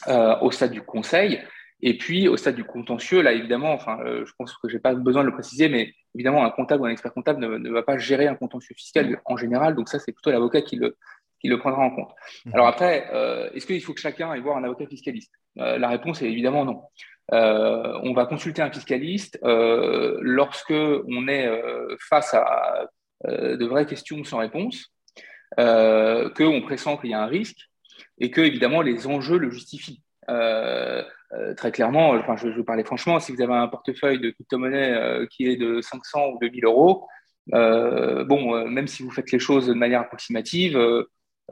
Euh, 0.09 0.37
au 0.41 0.51
stade 0.51 0.73
du 0.73 0.83
conseil. 0.83 1.41
Et 1.81 1.97
puis, 1.97 2.29
au 2.29 2.37
stade 2.37 2.55
du 2.55 2.65
contentieux, 2.65 3.23
là, 3.23 3.33
évidemment, 3.33 3.73
enfin, 3.73 3.99
euh, 4.05 4.25
je 4.27 4.33
pense 4.39 4.55
que 4.57 4.69
je 4.69 4.75
n'ai 4.75 4.81
pas 4.81 4.95
besoin 4.95 5.23
de 5.23 5.29
le 5.29 5.33
préciser, 5.33 5.69
mais 5.69 5.93
évidemment, 6.15 6.45
un 6.45 6.51
comptable 6.51 6.83
ou 6.83 6.87
un 6.87 6.91
expert 6.91 7.13
comptable 7.13 7.59
ne, 7.59 7.71
va 7.71 7.83
pas 7.83 7.99
gérer 7.99 8.27
un 8.27 8.35
contentieux 8.35 8.75
fiscal 8.77 9.21
en 9.25 9.37
général. 9.37 9.75
Donc, 9.75 9.89
ça, 9.89 9.99
c'est 9.99 10.13
plutôt 10.13 10.31
l'avocat 10.31 10.63
qui 10.63 10.77
le, 10.77 10.97
qui 11.41 11.49
le 11.49 11.59
prendra 11.59 11.83
en 11.83 11.91
compte. 11.91 12.11
Mmh. 12.45 12.51
Alors 12.55 12.67
après, 12.67 13.09
euh, 13.13 13.51
est-ce 13.55 13.67
qu'il 13.67 13.83
faut 13.83 13.95
que 13.95 14.01
chacun 14.01 14.31
aille 14.31 14.41
voir 14.41 14.57
un 14.57 14.65
avocat 14.65 14.87
fiscaliste? 14.87 15.33
La 15.57 15.89
réponse 15.89 16.21
est 16.21 16.29
évidemment 16.29 16.65
non. 16.65 16.83
on 17.31 18.13
va 18.13 18.27
consulter 18.27 18.61
un 18.61 18.73
fiscaliste 18.73 19.39
lorsque 19.43 20.73
on 20.73 21.29
est 21.29 21.49
face 22.01 22.35
à 22.35 22.89
de 23.25 23.65
vraies 23.65 23.87
questions 23.87 24.25
sans 24.25 24.39
réponse, 24.39 24.93
qu'on 25.57 26.63
pressent 26.63 26.97
qu'il 27.01 27.11
y 27.11 27.15
a 27.15 27.23
un 27.23 27.27
risque, 27.27 27.69
et 28.19 28.31
que 28.31 28.41
évidemment 28.41 28.83
les 28.83 29.07
enjeux 29.07 29.39
le 29.39 29.51
justifient. 29.51 30.03
Euh, 30.31 31.03
euh, 31.33 31.55
très 31.55 31.73
clairement, 31.73 32.11
enfin, 32.11 32.37
je, 32.37 32.51
je 32.51 32.57
vais 32.57 32.65
parler 32.65 32.85
franchement, 32.85 33.19
si 33.19 33.33
vous 33.33 33.43
avez 33.43 33.53
un 33.53 33.69
portefeuille 33.69 34.21
de 34.21 34.31
crypto-monnaie 34.31 34.93
euh, 34.93 35.27
qui 35.27 35.47
est 35.47 35.57
de 35.57 35.81
500 35.81 36.29
ou 36.35 36.39
2000 36.41 36.65
euros, 36.65 37.07
bon, 37.49 38.69
même 38.69 38.87
si 38.87 39.03
vous 39.03 39.11
faites 39.11 39.33
les 39.33 39.39
choses 39.39 39.67
de 39.67 39.75
manière 39.75 40.01
approximative, 40.01 40.79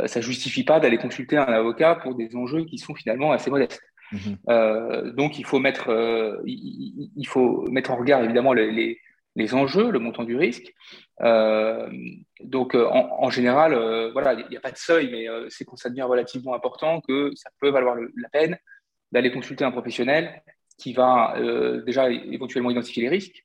ça 0.07 0.21
ne 0.21 0.25
justifie 0.25 0.65
pas 0.65 0.81
d'aller 0.81 0.97
consulter 0.97 1.37
un 1.37 1.45
avocat 1.45 1.97
pour 1.97 2.15
des 2.15 2.35
enjeux 2.35 2.65
qui 2.65 2.79
sont 2.79 2.95
finalement 2.95 3.33
assez 3.33 3.51
modestes. 3.51 3.83
Mmh 4.13 5.11
donc, 5.17 5.39
il 5.39 5.45
faut, 5.45 5.59
mettre, 5.59 5.91
il, 6.47 7.11
il, 7.15 7.27
faut 7.27 7.67
mettre 7.71 7.91
en 7.91 7.97
regard 7.97 8.23
évidemment 8.23 8.53
les, 8.53 8.71
les 8.71 8.99
enjeux, 9.53 9.91
le 9.91 9.99
montant 9.99 10.25
du 10.25 10.37
risque. 10.37 10.73
Euh, 11.23 11.89
donc, 12.41 12.75
euh, 12.75 12.87
en, 12.87 13.31
général, 13.31 13.75
euh, 13.75 14.11
voilà, 14.13 14.35
il 14.35 14.49
n'y 14.49 14.57
a 14.57 14.61
pas 14.61 14.71
de 14.71 14.77
seuil, 14.77 15.11
mais 15.11 15.27
c'est 15.49 15.65
quand 15.65 15.77
ça 15.77 15.89
devient 15.89 16.03
relativement 16.03 16.55
important 16.55 17.01
que 17.01 17.33
ça 17.35 17.51
peut 17.61 17.71
valoir 17.71 17.97
la 17.97 18.29
peine 18.29 18.59
d'aller 19.13 19.31
consulter 19.31 19.65
un 19.65 19.71
professionnel 19.71 20.43
qui 20.79 20.93
va 20.95 21.37
déjà 21.87 22.11
éventuellement 22.11 22.71
identifier 22.71 23.03
les 23.03 23.09
risques, 23.09 23.45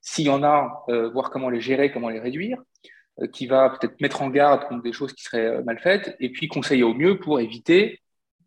s'il 0.00 0.26
y 0.26 0.28
en 0.28 0.42
a, 0.42 0.84
voir 1.12 1.30
comment 1.30 1.48
les 1.48 1.60
gérer, 1.60 1.92
comment 1.92 2.10
les 2.10 2.18
réduire, 2.20 2.58
qui 3.32 3.46
va 3.46 3.70
peut-être 3.70 4.00
mettre 4.00 4.22
en 4.22 4.28
garde 4.28 4.66
contre 4.68 4.82
des 4.82 4.92
choses 4.92 5.14
qui 5.14 5.22
seraient 5.22 5.62
mal 5.62 5.78
faites, 5.78 6.16
et 6.20 6.30
puis 6.30 6.48
conseiller 6.48 6.82
au 6.82 6.92
mieux 6.92 7.18
pour 7.20 7.40
éviter 7.40 8.02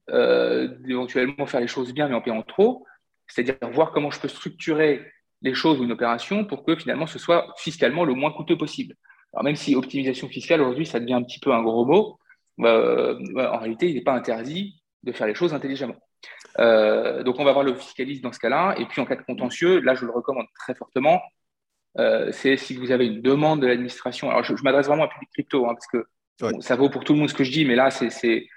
d'éventuellement 0.10 1.48
faire 1.48 1.62
les 1.62 1.68
choses 1.68 1.94
bien 1.94 2.10
mais 2.10 2.16
en 2.16 2.22
payant 2.22 2.44
trop, 2.44 2.86
c'est-à-dire 3.28 3.58
voir 3.72 3.92
comment 3.92 4.12
je 4.12 4.20
peux 4.20 4.28
structurer 4.28 5.02
les 5.42 5.54
choses 5.54 5.80
ou 5.80 5.84
une 5.84 5.92
opération 5.92 6.46
pour 6.46 6.64
que 6.64 6.76
finalement 6.76 7.08
ce 7.08 7.20
soit 7.20 7.54
fiscalement 7.58 8.06
le 8.06 8.14
moins 8.14 8.32
coûteux 8.32 8.58
possible. 8.58 8.96
Alors 9.34 9.44
même 9.44 9.56
si 9.56 9.76
optimisation 9.76 10.28
fiscale 10.28 10.62
aujourd'hui 10.62 10.86
ça 10.86 11.00
devient 11.00 11.14
un 11.14 11.24
petit 11.24 11.40
peu 11.40 11.54
un 11.54 11.62
gros 11.62 11.86
mot, 11.86 12.18
euh, 12.62 13.18
bah, 13.34 13.54
en 13.54 13.60
réalité 13.60 13.90
il 13.90 13.96
n'est 13.96 14.04
pas 14.04 14.14
interdit 14.14 14.82
de 15.04 15.12
faire 15.12 15.28
les 15.28 15.36
choses 15.36 15.54
intelligemment. 15.54 15.98
Euh, 16.60 17.24
donc 17.24 17.40
on 17.40 17.44
va 17.44 17.54
voir 17.54 17.64
le 17.64 17.76
fiscaliste 17.76 18.24
dans 18.24 18.32
ce 18.32 18.40
cas-là, 18.40 18.76
et 18.78 18.86
puis 18.86 19.00
en 19.00 19.06
cas 19.06 19.16
de 19.16 19.22
contentieux, 19.22 19.80
là 19.80 19.94
je 19.94 20.06
le 20.06 20.12
recommande 20.12 20.48
très 20.60 20.74
fortement, 20.74 21.22
euh, 22.00 22.32
c'est 22.32 22.58
si 22.58 22.76
vous 22.76 22.92
avez 22.92 23.06
une 23.06 23.22
demande 23.22 23.62
de 23.62 23.68
l'administration. 23.68 24.30
Alors 24.30 24.44
je, 24.44 24.54
m'adresse 24.64 24.88
vraiment 24.88 25.04
à 25.04 25.08
public 25.08 25.30
crypto, 25.34 25.68
hein, 25.68 25.76
parce 25.76 25.88
que 25.88 26.06
ça 26.62 26.76
vaut 26.76 26.90
pour 26.90 27.04
tout 27.04 27.14
le 27.14 27.20
monde 27.20 27.30
ce 27.30 27.34
que 27.34 27.44
je 27.44 27.52
dis, 27.52 27.66
mais 27.66 27.76
là 27.76 27.92
c'est 27.92 28.48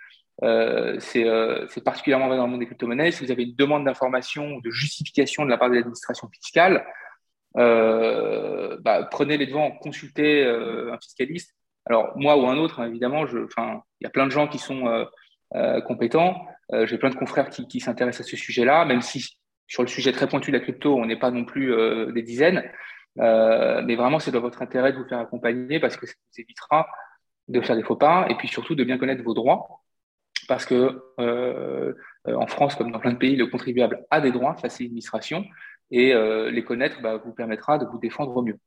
euh, 0.43 0.99
euh, 1.17 1.67
c'est 1.69 1.85
particulièrement 1.85 2.29
vrai 2.29 2.37
dans 2.37 2.45
le 2.45 2.51
monde 2.51 2.61
des 2.61 2.67
crypto-monnaies. 2.67 3.13
Si 3.13 3.25
vous 3.25 3.31
avez 3.31 3.45
une 3.45 3.55
demande 3.55 3.85
d'information 3.85 4.55
ou 4.55 4.61
de 4.61 4.71
justification 4.71 5.45
de 5.45 5.51
la 5.51 5.59
part 5.59 5.69
de 5.69 5.75
l'administration 5.75 6.29
fiscale, 6.29 6.87
euh, 7.57 8.79
bah, 8.81 9.07
prenez 9.11 9.37
les 9.37 9.47
devants, 9.47 9.73
consultez 9.73 10.45
un 10.47 10.99
fiscaliste. 10.99 11.55
Alors, 11.87 12.13
moi 12.17 12.37
ou 12.37 12.47
un 12.47 12.57
autre, 12.57 12.81
hein, 12.81 12.89
évidemment, 12.89 13.27
il 13.27 13.47
y 14.01 14.07
a 14.07 14.11
plein 14.11 14.27
de 14.27 14.33
gens 14.33 14.49
qui 14.49 14.59
sont 14.59 15.07
compétents. 15.87 16.47
J'ai 16.85 16.99
plein 16.99 17.11
de 17.11 17.17
confrères 17.17 17.51
qui, 17.51 17.67
qui 17.67 17.81
s'intéressent 17.81 18.27
à 18.27 18.31
ce 18.31 18.37
sujet-là, 18.37 18.85
même 18.85 19.03
si 19.03 19.39
sur 19.67 19.83
le 19.83 19.89
sujet 19.89 20.13
très 20.13 20.29
pointu 20.29 20.51
de 20.51 20.57
la 20.57 20.63
crypto, 20.63 20.97
on 20.97 21.07
n'est 21.07 21.19
pas 21.19 21.31
non 21.31 21.45
plus 21.45 21.75
des 22.13 22.23
dizaines. 22.23 22.63
mais 23.17 23.97
vraiment, 23.97 24.19
c'est 24.21 24.31
dans 24.31 24.41
votre 24.41 24.63
intérêt 24.63 24.93
de 24.93 24.99
vous 24.99 25.09
faire 25.09 25.19
accompagner 25.19 25.81
parce 25.81 25.97
que 25.97 26.07
ça 26.07 26.15
vous 26.15 26.41
évitera 26.41 26.87
de 27.49 27.61
faire 27.61 27.75
des 27.75 27.83
faux 27.83 27.97
pas 27.97 28.27
et 28.29 28.37
puis 28.37 28.47
surtout 28.47 28.77
de 28.77 28.85
bien 28.85 28.97
connaître 28.97 29.25
vos 29.25 29.35
droits 29.35 29.80
parce 30.51 30.67
que 30.67 31.01
euh, 31.21 31.95
en 32.27 32.49
France, 32.49 32.75
comme 32.75 32.91
dans 32.91 32.99
plein 32.99 33.13
de 33.13 33.19
pays, 33.19 33.37
le 33.37 33.47
contribuable 33.47 34.05
a 34.11 34.21
des 34.21 34.33
droits 34.33 34.57
face 34.57 34.81
à 34.81 34.83
l'administration 34.83 35.45
et 35.93 36.13
euh, 36.13 36.51
les 36.51 36.65
connaître 36.65 37.01
bah, 37.01 37.19
vous 37.25 37.33
permettra 37.33 37.79
de 37.79 37.87
vous 37.87 38.01
défendre 38.01 38.37
au 38.37 38.43
mieux. 38.43 38.59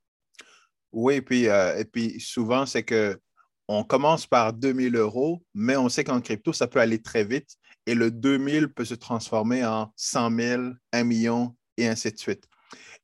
Oui, 0.93 1.15
et 1.15 1.21
puis, 1.21 1.49
euh, 1.49 1.77
et 1.77 1.83
puis 1.83 2.21
souvent, 2.21 2.65
c'est 2.65 2.83
que 2.83 3.19
on 3.67 3.83
commence 3.83 4.25
par 4.25 4.53
2000 4.53 4.95
euros, 4.95 5.43
mais 5.53 5.75
on 5.75 5.89
sait 5.89 6.05
qu'en 6.05 6.21
crypto, 6.21 6.53
ça 6.53 6.67
peut 6.67 6.79
aller 6.79 7.01
très 7.01 7.25
vite 7.25 7.57
et 7.85 7.95
le 7.95 8.11
2000 8.11 8.69
peut 8.69 8.85
se 8.85 8.95
transformer 8.95 9.65
en 9.65 9.91
100 9.97 10.37
000, 10.37 10.63
1 10.93 11.03
million 11.03 11.53
et 11.75 11.89
ainsi 11.89 12.13
de 12.13 12.17
suite. 12.17 12.45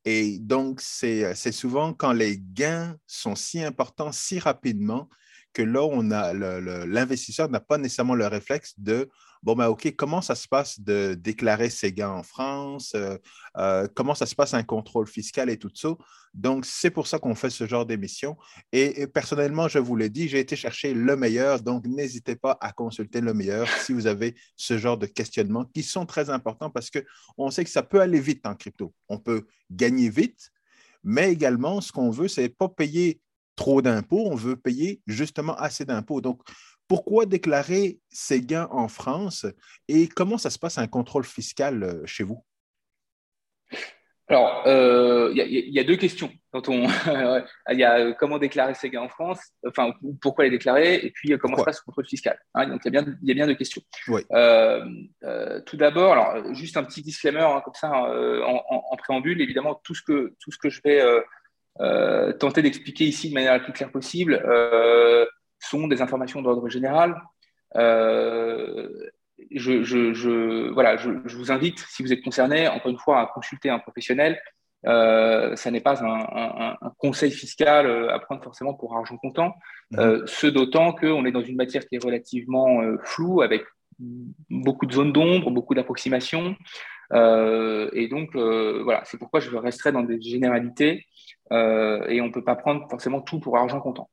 Et 0.06 0.40
donc, 0.40 0.80
c'est 0.80 1.36
souvent 1.52 1.94
quand 1.94 2.14
les 2.14 2.40
gains 2.40 2.96
sont 3.08 3.36
si 3.36 3.62
importants 3.62 4.14
si 4.14 4.40
rapidement 4.40 5.10
que 5.54 5.62
là, 5.62 5.84
on 5.84 6.12
a 6.12 6.34
l'investisseur 6.34 7.50
n'a 7.50 7.60
pas 7.60 7.78
nécessairement 7.78 8.16
le 8.16 8.28
réflexe 8.28 8.74
de 8.78 9.10
bon, 9.44 9.56
ben, 9.56 9.68
OK, 9.68 9.94
comment 9.96 10.22
ça 10.22 10.36
se 10.36 10.48
passe 10.48 10.80
de 10.80 11.14
déclarer 11.14 11.70
ses 11.70 11.94
gains 11.94 12.12
en 12.12 12.24
France? 12.24 12.94
Euh, 12.96 13.18
euh, 13.58 13.88
comment 13.96 14.16
ça 14.16 14.26
se 14.26 14.36
passe 14.36 14.54
un 14.54 14.64
contrôle 14.64 15.08
fiscal 15.08 15.50
et 15.50 15.58
tout 15.58 15.72
ça? 15.74 15.90
Donc, 16.34 16.66
c'est 16.66 16.92
pour 16.92 17.08
ça 17.08 17.20
qu'on 17.20 17.36
fait 17.36 17.50
ce 17.50 17.66
genre 17.66 17.86
d'émission. 17.86 18.38
Et, 18.72 19.08
personnellement, 19.08 19.68
je 19.68 19.80
vous 19.80 19.96
l'ai 19.96 20.10
dit, 20.10 20.28
j'ai 20.28 20.40
été 20.40 20.56
chercher 20.56 20.94
le 20.94 21.16
meilleur. 21.16 21.62
Donc, 21.62 21.86
n'hésitez 21.86 22.36
pas 22.36 22.58
à 22.62 22.72
consulter 22.72 23.22
le 23.22 23.34
meilleur 23.34 23.68
si 23.68 23.94
vous 23.94 24.08
avez 24.08 24.36
ce 24.56 24.78
genre 24.78 24.98
de 24.98 25.06
questionnements 25.06 25.66
qui 25.66 25.84
sont 25.84 26.06
très 26.06 26.30
importants 26.30 26.70
parce 26.70 26.90
qu'on 26.90 27.50
sait 27.50 27.64
que 27.64 27.72
ça 27.72 27.84
peut 27.84 28.02
aller 28.02 28.20
vite 28.20 28.46
en 28.46 28.56
crypto. 28.56 28.94
On 29.08 29.18
peut 29.18 29.48
gagner 29.72 30.10
vite, 30.10 30.52
mais 31.04 31.32
également, 31.32 31.82
ce 31.82 31.92
qu'on 31.92 32.12
veut, 32.12 32.28
c'est 32.28 32.50
pas 32.50 32.70
payer 32.70 33.22
trop 33.60 33.82
d'impôts, 33.82 34.30
on 34.32 34.36
veut 34.36 34.56
payer 34.56 35.02
justement 35.06 35.54
assez 35.56 35.84
d'impôts. 35.84 36.22
Donc, 36.22 36.40
Pourquoi 36.88 37.26
déclarer 37.26 38.00
ces 38.10 38.42
gains 38.42 38.70
en 38.72 38.88
France 38.88 39.46
et 39.90 40.08
comment 40.08 40.38
ça 40.38 40.50
se 40.50 40.58
passe 40.58 40.78
un 40.78 40.88
contrôle 40.88 41.26
fiscal 41.26 42.02
chez 42.06 42.24
vous? 42.24 42.42
Alors, 44.30 44.62
il 44.66 44.72
euh, 44.72 45.32
y, 45.34 45.80
a 45.80 45.84
deux 45.84 45.98
questions. 45.98 46.32
Quand 46.52 46.70
on, 46.70 46.84
il 47.72 47.80
y 47.80 47.84
a 47.84 48.00
euh, 48.00 48.14
comment 48.18 48.38
déclarer 48.38 48.76
ses 48.76 48.90
gains 48.90 49.02
en 49.02 49.10
France, 49.10 49.40
enfin, 49.68 49.92
pourquoi 50.22 50.46
les 50.46 50.52
déclarer, 50.52 50.96
et 51.04 51.12
puis 51.12 51.34
euh, 51.34 51.38
comment 51.38 51.58
se 51.58 51.64
passe 51.64 51.80
le 51.80 51.86
contrôle 51.86 52.08
fiscal. 52.08 52.40
Hein, 52.54 52.68
donc, 52.68 52.82
il 52.86 52.94
y, 52.94 52.98
a 52.98 53.02
bien, 53.02 53.16
y 53.24 53.32
a 53.32 53.34
bien 53.34 53.48
deux 53.48 53.56
questions. 53.56 53.82
tout 55.66 55.78
d'abord, 55.78 56.14
alors, 56.14 56.54
juste 56.54 56.78
un 56.78 56.84
petit 56.84 57.02
disclaimer, 57.02 57.42
hein, 57.42 57.62
comme 57.66 57.74
ça, 57.74 57.92
en, 57.92 58.98
préambule, 58.98 59.42
évidemment, 59.42 59.82
tout 59.84 59.96
ce 59.96 60.04
que, 60.04 60.36
tout 60.40 60.52
ce 60.52 60.58
que 60.58 60.70
je 60.70 60.82
vais 60.84 61.02
tenter 61.78 62.62
d'expliquer 62.62 63.06
ici 63.06 63.30
de 63.30 63.34
manière 63.34 63.54
la 63.54 63.60
plus 63.60 63.74
claire 63.74 63.92
possible 63.92 64.44
sont 65.60 65.88
des 65.88 66.02
informations 66.02 66.42
d'ordre 66.42 66.68
général 66.70 67.22
je, 69.52 70.72
voilà, 70.72 70.98
je, 70.98 71.10
vous 71.36 71.52
invite, 71.52 71.80
si 71.80 72.04
vous 72.04 72.14
êtes 72.14 72.22
concerné, 72.22 72.68
encore 72.68 72.92
une 72.92 72.98
fois, 72.98 73.22
à 73.22 73.28
consulter 73.28 73.70
un 73.70 73.80
professionnel. 73.80 74.40
Euh, 74.86 75.56
ça 75.58 75.72
n'est 75.72 75.82
pas 75.82 76.04
un, 76.06 76.78
conseil 76.98 77.32
fiscal 77.32 77.86
euh, 77.86 78.14
à 78.14 78.20
prendre 78.20 78.42
forcément 78.42 78.74
pour 78.74 78.96
argent 78.96 79.18
comptant, 79.18 79.54
euh, 79.98 80.24
ce 80.26 80.48
d'autant 80.48 80.94
qu'on 80.94 81.26
est 81.26 81.34
dans 81.34 81.42
une 81.42 81.58
matière 81.58 81.86
qui 81.86 81.96
est 81.96 82.04
relativement 82.04 82.82
floue, 83.04 83.42
avec 83.42 83.64
beaucoup 84.50 84.86
de 84.86 84.94
zones 84.94 85.12
d'ombre, 85.12 85.52
beaucoup 85.52 85.76
d'approximations. 85.76 86.56
et 87.12 88.08
donc, 88.10 88.36
voilà, 88.36 89.02
c'est 89.06 89.18
pourquoi 89.18 89.40
je 89.40 89.56
resterai 89.56 89.92
dans 89.92 90.04
des 90.04 90.22
généralités 90.22 91.06
et 91.52 92.22
on 92.22 92.28
ne 92.28 92.32
peut 92.32 92.44
pas 92.44 92.56
prendre 92.56 92.88
forcément 92.90 93.22
tout 93.22 93.40
pour 93.40 93.58
argent 93.58 93.80
comptant. 93.82 94.10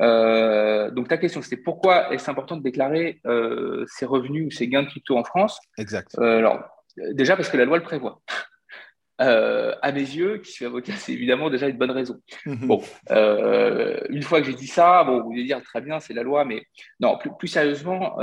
Euh, 0.00 0.90
donc 0.90 1.08
ta 1.08 1.18
question, 1.18 1.42
c'était 1.42 1.56
pourquoi 1.56 2.12
est-ce 2.12 2.30
important 2.30 2.56
de 2.56 2.62
déclarer 2.62 3.20
euh, 3.26 3.84
ses 3.86 4.06
revenus 4.06 4.46
ou 4.46 4.50
ses 4.50 4.68
gains 4.68 4.82
de 4.82 4.88
crypto 4.88 5.16
en 5.16 5.24
France? 5.24 5.58
Exact. 5.78 6.16
Euh, 6.18 6.38
alors, 6.38 6.64
déjà 7.12 7.36
parce 7.36 7.48
que 7.48 7.56
la 7.56 7.64
loi 7.64 7.78
le 7.78 7.82
prévoit. 7.82 8.20
à 9.18 9.92
mes 9.92 10.00
yeux, 10.00 10.38
qui 10.38 10.50
suis 10.50 10.66
avocat, 10.66 10.92
c'est 10.96 11.12
évidemment 11.12 11.48
déjà 11.48 11.68
une 11.68 11.76
bonne 11.76 11.92
raison. 11.92 12.20
Mhm. 12.46 12.66
Bon, 12.66 12.82
une 13.10 14.22
fois 14.22 14.40
que 14.40 14.46
j'ai 14.46 14.54
dit 14.54 14.66
ça, 14.66 15.04
bon, 15.04 15.22
vous 15.22 15.32
allez 15.32 15.44
dire 15.44 15.62
très 15.62 15.80
bien, 15.80 16.00
c'est 16.00 16.14
la 16.14 16.24
loi, 16.24 16.44
mais 16.44 16.66
non, 16.98 17.16
plus, 17.16 17.30
plus 17.38 17.48
sérieusement, 17.48 18.18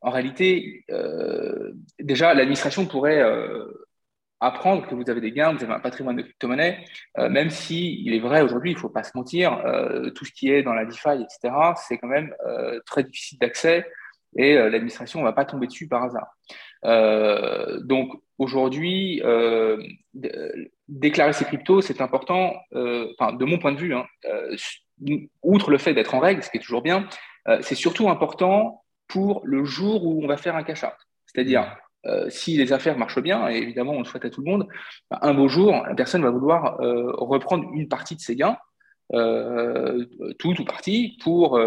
en 0.00 0.10
réalité, 0.10 0.86
déjà, 2.00 2.32
l'administration 2.32 2.86
pourrait 2.86 3.22
apprendre 4.40 4.86
que 4.86 4.94
vous 4.94 5.08
avez 5.08 5.20
des 5.20 5.32
gains, 5.32 5.52
vous 5.52 5.64
avez 5.64 5.72
un 5.72 5.80
patrimoine 5.80 6.16
de 6.16 6.22
crypto-monnaie, 6.22 6.84
euh, 7.18 7.28
même 7.28 7.50
si 7.50 8.02
il 8.02 8.14
est 8.14 8.18
vrai 8.18 8.42
aujourd'hui, 8.42 8.72
il 8.72 8.74
ne 8.74 8.80
faut 8.80 8.90
pas 8.90 9.02
se 9.02 9.12
mentir, 9.14 9.64
euh, 9.64 10.10
tout 10.10 10.24
ce 10.24 10.32
qui 10.32 10.50
est 10.50 10.62
dans 10.62 10.74
la 10.74 10.84
DeFi, 10.84 11.22
etc., 11.22 11.54
c'est 11.76 11.98
quand 11.98 12.08
même 12.08 12.34
euh, 12.46 12.80
très 12.86 13.02
difficile 13.02 13.38
d'accès 13.38 13.86
et 14.38 14.54
l'administration 14.54 15.20
ne 15.20 15.24
va 15.24 15.32
pas 15.32 15.46
tomber 15.46 15.66
dessus 15.66 15.88
par 15.88 16.02
hasard. 16.02 16.28
donc 17.86 18.12
aujourd'hui, 18.36 19.22
déclarer 20.88 21.32
ses 21.32 21.46
cryptos, 21.46 21.80
c'est 21.80 22.02
important, 22.02 22.54
de 22.72 23.44
mon 23.46 23.58
point 23.58 23.72
de 23.72 23.78
vue, 23.78 23.94
hein, 23.94 24.04
outre 25.42 25.70
le 25.70 25.78
fait 25.78 25.94
d'être 25.94 26.14
en 26.14 26.18
règle, 26.18 26.42
ce 26.42 26.50
qui 26.50 26.58
est 26.58 26.60
toujours 26.60 26.82
bien, 26.82 27.08
c'est 27.62 27.74
surtout 27.74 28.10
important 28.10 28.84
pour 29.08 29.40
le 29.44 29.64
jour 29.64 30.04
où 30.04 30.22
on 30.22 30.26
va 30.26 30.36
faire 30.36 30.54
un 30.54 30.64
cash-out. 30.64 30.92
C'est-à-dire, 31.24 31.74
euh, 32.06 32.30
si 32.30 32.56
les 32.56 32.72
affaires 32.72 32.96
marchent 32.98 33.20
bien, 33.20 33.48
et 33.48 33.56
évidemment 33.56 33.92
on 33.92 33.98
le 33.98 34.04
souhaite 34.04 34.24
à 34.24 34.30
tout 34.30 34.42
le 34.42 34.50
monde, 34.50 34.68
un 35.10 35.34
beau 35.34 35.48
jour, 35.48 35.84
la 35.86 35.94
personne 35.94 36.22
va 36.22 36.30
vouloir 36.30 36.80
euh, 36.80 37.12
reprendre 37.16 37.68
une 37.72 37.88
partie 37.88 38.14
de 38.14 38.20
ses 38.20 38.36
gains, 38.36 38.56
euh, 39.12 40.04
tout 40.38 40.60
ou 40.60 40.64
partie, 40.64 41.18
pour 41.22 41.60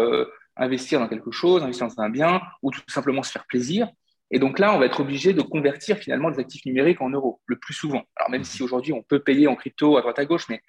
investir 0.56 1.00
dans 1.00 1.08
quelque 1.08 1.30
chose, 1.30 1.62
investir 1.62 1.88
dans 1.88 2.00
un 2.00 2.10
bien, 2.10 2.40
ou 2.62 2.70
tout 2.70 2.80
simplement 2.88 3.22
se 3.22 3.32
faire 3.32 3.46
plaisir. 3.46 3.88
Et 4.30 4.38
donc 4.38 4.58
là, 4.58 4.74
on 4.74 4.78
va 4.78 4.86
être 4.86 5.00
obligé 5.00 5.32
de 5.32 5.42
convertir 5.42 5.96
finalement 5.98 6.30
des 6.30 6.38
actifs 6.38 6.64
numériques 6.64 7.00
en 7.00 7.10
euros, 7.10 7.40
le 7.46 7.56
plus 7.58 7.74
souvent. 7.74 8.02
Alors 8.16 8.30
même 8.30 8.44
si 8.44 8.62
aujourd'hui 8.62 8.92
on 8.92 9.02
peut 9.02 9.20
payer 9.20 9.48
en 9.48 9.56
crypto 9.56 9.96
à 9.96 10.02
droite 10.02 10.18
à 10.18 10.24
gauche, 10.24 10.48
mais 10.48 10.62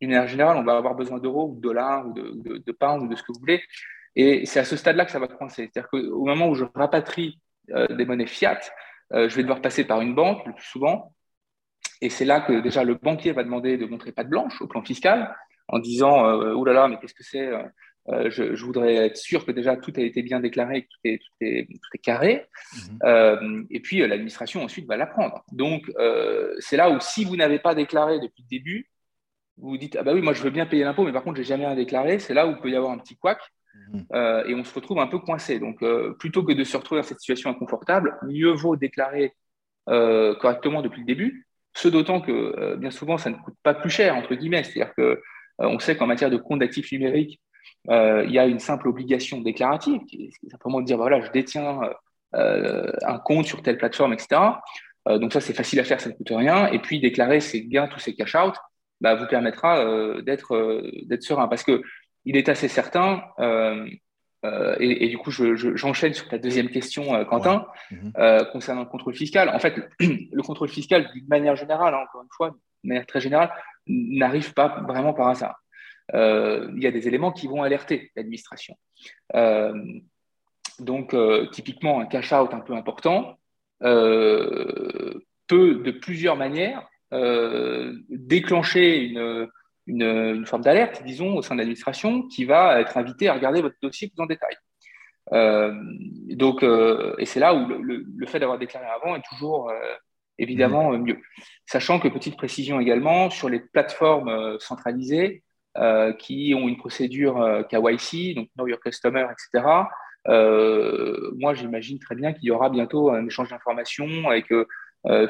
d'une 0.00 0.10
manière 0.10 0.26
générale, 0.26 0.56
on 0.56 0.64
va 0.64 0.76
avoir 0.76 0.94
besoin 0.94 1.18
d'euros 1.18 1.50
ou 1.50 1.56
de 1.56 1.60
dollars 1.60 2.08
ou 2.08 2.12
de, 2.12 2.58
de, 2.58 2.72
pounds 2.72 3.04
ou 3.04 3.08
de 3.08 3.14
ce 3.14 3.22
que 3.22 3.32
vous 3.32 3.38
voulez. 3.38 3.62
Et 4.16 4.44
c'est 4.46 4.60
à 4.60 4.64
ce 4.64 4.76
stade-là 4.76 5.04
que 5.04 5.12
ça 5.12 5.20
va 5.20 5.28
coincer. 5.28 5.70
C'est-à-dire 5.72 5.88
qu'au 5.88 6.24
moment 6.24 6.48
où 6.48 6.54
je 6.54 6.64
rapatrie 6.74 7.40
des 7.68 8.04
monnaies 8.04 8.26
fiat, 8.26 8.60
euh, 9.12 9.28
je 9.28 9.36
vais 9.36 9.42
devoir 9.42 9.60
passer 9.60 9.84
par 9.84 10.00
une 10.00 10.14
banque 10.14 10.46
le 10.46 10.52
plus 10.52 10.64
souvent. 10.64 11.14
Et 12.00 12.10
c'est 12.10 12.24
là 12.24 12.40
que 12.40 12.60
déjà 12.60 12.84
le 12.84 12.94
banquier 12.94 13.32
va 13.32 13.44
demander 13.44 13.76
de 13.76 13.86
montrer 13.86 14.12
patte 14.12 14.28
blanche 14.28 14.60
au 14.60 14.66
plan 14.66 14.82
fiscal 14.82 15.34
en 15.68 15.78
disant 15.78 16.26
euh, 16.26 16.54
Oh 16.54 16.64
là 16.64 16.72
là, 16.72 16.88
mais 16.88 16.98
qu'est-ce 16.98 17.14
que 17.14 17.24
c'est 17.24 17.50
euh, 18.10 18.28
je, 18.28 18.62
voudrais 18.62 18.96
être 18.96 19.16
sûr 19.16 19.46
que 19.46 19.50
déjà 19.50 19.76
tout 19.76 19.92
a 19.96 20.02
été 20.02 20.22
bien 20.22 20.38
déclaré, 20.38 20.82
que 20.82 20.88
tout 20.88 21.00
est, 21.04 21.18
tout 21.18 21.34
est, 21.40 21.66
tout 21.66 21.90
est 21.94 21.98
carré. 21.98 22.46
Mhm. 23.02 23.66
et 23.70 23.80
puis 23.80 24.06
l'administration 24.06 24.62
ensuite 24.62 24.86
va 24.86 24.96
l'apprendre. 24.96 25.42
Donc 25.52 25.90
c'est 26.58 26.76
là 26.76 26.90
où 26.90 27.00
si 27.00 27.24
vous 27.24 27.36
n'avez 27.36 27.58
pas 27.58 27.74
déclaré 27.74 28.20
depuis 28.20 28.42
le 28.42 28.48
début, 28.48 28.90
vous 29.56 29.70
vous 29.70 29.78
dites 29.78 29.96
Ah 29.96 30.02
bah 30.02 30.12
oui, 30.12 30.20
moi 30.20 30.32
je 30.32 30.42
veux 30.42 30.50
bien 30.50 30.66
payer 30.66 30.84
l'impôt, 30.84 31.04
mais 31.04 31.12
par 31.12 31.22
contre, 31.22 31.36
je 31.36 31.42
n'ai 31.42 31.46
jamais 31.48 31.66
rien 31.66 31.76
déclaré. 31.76 32.18
C'est 32.18 32.34
là 32.34 32.46
où 32.46 32.50
il 32.50 32.58
peut 32.58 32.70
y 32.70 32.76
avoir 32.76 32.92
un 32.92 32.98
petit 32.98 33.16
couac. 33.16 33.38
Mhm. 33.74 34.06
Euh, 34.12 34.44
et 34.46 34.54
on 34.54 34.64
se 34.64 34.74
retrouve 34.74 34.98
un 34.98 35.06
peu 35.06 35.18
coincé. 35.18 35.58
Donc, 35.58 35.82
euh, 35.82 36.14
plutôt 36.18 36.42
que 36.42 36.52
de 36.52 36.64
se 36.64 36.76
retrouver 36.76 37.00
dans 37.00 37.06
cette 37.06 37.20
situation 37.20 37.50
inconfortable, 37.50 38.16
mieux 38.22 38.52
vaut 38.52 38.76
déclarer 38.76 39.32
euh, 39.88 40.34
correctement 40.36 40.82
depuis 40.82 41.00
le 41.00 41.06
début. 41.06 41.46
Ce 41.74 41.88
d'autant 41.88 42.20
que 42.20 42.76
bien 42.76 42.92
souvent, 42.92 43.18
ça 43.18 43.30
ne 43.30 43.36
coûte 43.36 43.56
pas 43.64 43.74
plus 43.74 43.90
cher, 43.90 44.14
entre 44.14 44.34
guillemets. 44.34 44.62
C'est-à-dire 44.62 44.94
que 44.94 45.20
on 45.58 45.78
sait 45.80 45.96
qu'en 45.96 46.06
matière 46.06 46.30
de 46.30 46.36
compte 46.36 46.60
d'actifs 46.60 46.92
numériques, 46.92 47.40
il 47.88 48.30
y 48.30 48.38
a 48.38 48.46
une 48.46 48.60
simple 48.60 48.86
obligation 48.86 49.40
déclarative, 49.40 50.00
qui 50.04 50.26
est 50.26 50.50
simplement 50.50 50.80
de 50.80 50.86
dire 50.86 50.96
voilà, 50.96 51.20
je 51.20 51.32
détiens 51.32 51.80
un 52.32 53.18
compte 53.24 53.46
sur 53.46 53.60
telle 53.60 53.76
plateforme, 53.76 54.12
etc. 54.12 54.40
donc, 55.06 55.32
ça, 55.32 55.40
c'est 55.40 55.52
facile 55.52 55.80
à 55.80 55.84
faire, 55.84 56.00
ça 56.00 56.10
ne 56.10 56.14
coûte 56.14 56.30
rien. 56.30 56.68
Et 56.68 56.78
puis, 56.78 57.00
déclarer 57.00 57.40
ses 57.40 57.66
gains, 57.66 57.88
tous 57.88 57.98
ses 57.98 58.14
cash-out, 58.14 58.54
bah, 59.00 59.16
vous 59.16 59.26
permettra 59.26 59.84
d'être 60.22 60.82
serein. 61.22 61.48
Parce 61.48 61.64
que 61.64 61.82
il 62.24 62.36
est 62.36 62.48
assez 62.48 62.68
certain, 62.68 63.22
euh, 63.38 63.88
euh, 64.44 64.76
et, 64.78 65.08
du 65.08 65.16
coup, 65.16 65.30
j'enchaîne 65.30 66.12
sur 66.12 66.28
ta 66.28 66.38
deuxième 66.38 66.68
question, 66.68 67.14
euh, 67.14 67.24
Quentin, 67.24 67.66
mhm. 67.90 68.12
concernant 68.52 68.82
le 68.82 68.88
contrôle 68.88 69.14
fiscal. 69.14 69.48
En 69.48 69.58
fait, 69.58 69.74
le 70.00 70.42
contrôle 70.42 70.68
fiscal, 70.68 71.10
d'une 71.14 71.26
manière 71.28 71.56
générale, 71.56 71.94
hein, 71.94 72.04
encore 72.06 72.22
une 72.22 72.30
fois, 72.30 72.50
de 72.50 72.88
manière 72.88 73.06
très 73.06 73.20
générale, 73.20 73.50
n'arrive 73.86 74.52
pas 74.52 74.82
vraiment 74.86 75.14
par 75.14 75.28
hasard. 75.28 75.56
il 76.12 76.82
y 76.82 76.86
a 76.86 76.90
des 76.90 77.08
éléments 77.08 77.32
qui 77.32 77.46
vont 77.46 77.62
alerter 77.62 78.12
l'administration. 78.16 78.76
donc, 80.78 81.16
typiquement, 81.52 82.00
un 82.00 82.06
cash-out 82.06 82.52
un 82.52 82.60
peu 82.60 82.74
important 82.74 83.38
peut, 83.80 85.20
de 85.48 85.90
plusieurs 85.90 86.36
manières, 86.36 86.86
déclencher 88.10 89.04
une, 89.04 89.48
une, 89.86 90.46
forme 90.46 90.62
d'alerte, 90.62 91.02
disons, 91.04 91.36
au 91.36 91.42
sein 91.42 91.54
de 91.54 91.60
l'administration 91.60 92.22
qui 92.28 92.44
va 92.44 92.80
être 92.80 92.96
invité 92.96 93.28
à 93.28 93.34
regarder 93.34 93.60
votre 93.60 93.76
dossier 93.82 94.08
plus 94.08 94.22
en 94.22 94.26
détail. 94.26 94.56
Euh, 95.32 95.72
donc, 96.30 96.62
euh, 96.62 97.14
et 97.18 97.26
c'est 97.26 97.40
là 97.40 97.54
où 97.54 97.66
le, 97.66 98.26
fait 98.26 98.40
d'avoir 98.40 98.58
déclaré 98.58 98.86
avant 98.86 99.16
est 99.16 99.22
toujours 99.28 99.70
euh, 99.70 99.74
évidemment 100.38 100.92
mmh. 100.92 101.02
mieux. 101.02 101.18
Sachant 101.66 101.98
que, 101.98 102.08
petite 102.08 102.36
précision 102.36 102.80
également, 102.80 103.30
sur 103.30 103.48
les 103.48 103.60
plateformes 103.60 104.58
centralisées 104.58 105.42
qui 106.20 106.54
ont 106.56 106.68
une 106.68 106.76
procédure 106.76 107.64
KYC, 107.68 108.36
donc 108.36 108.48
Know 108.56 108.68
Your 108.68 108.78
Customer, 108.78 109.26
etc., 109.32 109.66
moi, 110.26 111.54
j'imagine 111.54 111.98
très 111.98 112.14
bien 112.14 112.32
qu'il 112.32 112.44
y 112.44 112.50
aura 112.52 112.70
bientôt 112.70 113.10
un 113.10 113.26
échange 113.26 113.50
d'informations 113.50 114.28
avec 114.28 114.46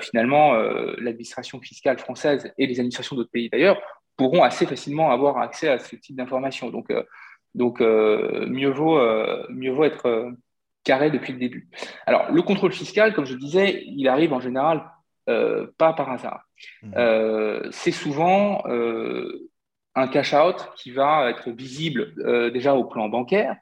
finalement 0.01 0.53
l'administration 0.99 1.61
fiscale 1.63 1.99
française 1.99 2.53
et 2.59 2.67
les 2.67 2.79
administrations 2.79 3.17
d'autres 3.17 3.31
pays 3.31 3.49
d'ailleurs 3.49 3.81
pourront 4.17 4.43
assez 4.43 4.67
facilement 4.67 5.11
avoir 5.11 5.39
accès 5.39 5.69
à 5.69 5.79
ce 5.79 5.97
type 5.97 6.17
d'informations. 6.17 6.71
Donc, 6.71 6.91
euh, 6.91 7.03
donc 7.55 7.81
euh, 7.81 8.47
mieux, 8.47 8.71
vaut, 8.71 8.99
euh, 8.99 9.47
mieux 9.51 9.73
vaut 9.73 9.85
être 9.85 10.33
carré 10.85 11.11
depuis 11.11 11.33
le 11.33 11.39
début. 11.39 11.69
Alors, 12.07 12.31
le 12.31 12.43
contrôle 12.43 12.73
fiscal, 12.73 13.15
comme 13.15 13.25
je 13.25 13.35
disais, 13.35 13.85
il 13.87 14.09
arrive 14.09 14.33
en 14.33 14.41
général 14.41 14.85
pas 15.27 15.95
par 15.95 16.11
hasard. 16.11 16.43
Mmh. 16.83 17.71
c'est 17.71 17.93
souvent 17.93 18.63
un 19.95 20.09
cash-out 20.09 20.69
qui 20.77 20.91
va 20.91 21.31
être 21.31 21.51
visible 21.51 22.13
déjà 22.53 22.75
au 22.75 22.85
plan 22.85 23.09
bancaire 23.09 23.57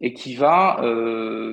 et 0.00 0.14
qui 0.14 0.34
va, 0.34 0.80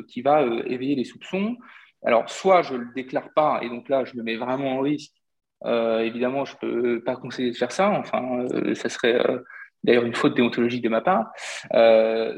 qui 0.07 0.21
va 0.21 0.43
éveiller 0.67 0.95
les 0.95 1.03
soupçons. 1.03 1.57
Alors, 2.05 2.29
soit 2.29 2.61
je 2.61 2.75
ne 2.75 2.79
le 2.79 2.93
déclare 2.95 3.33
pas, 3.35 3.59
et 3.61 3.67
donc 3.67 3.89
là, 3.89 4.05
je 4.05 4.15
me 4.15 4.23
mets 4.23 4.37
vraiment 4.37 4.77
en 4.77 4.79
risque, 4.79 5.20
évidemment, 5.65 6.45
je 6.45 6.53
ne 6.53 6.59
peux 6.59 7.03
pas 7.03 7.15
conseiller 7.15 7.51
de 7.51 7.57
faire 7.57 7.71
ça. 7.71 7.89
Enfin, 7.91 8.45
euh, 8.53 8.75
ça 8.75 8.89
serait 8.89 9.15
euh, 9.15 9.39
d'ailleurs 9.83 10.05
une 10.05 10.15
faute 10.15 10.35
déontologique 10.35 10.83
de 10.83 10.89
ma 10.89 11.01
part. 11.01 11.31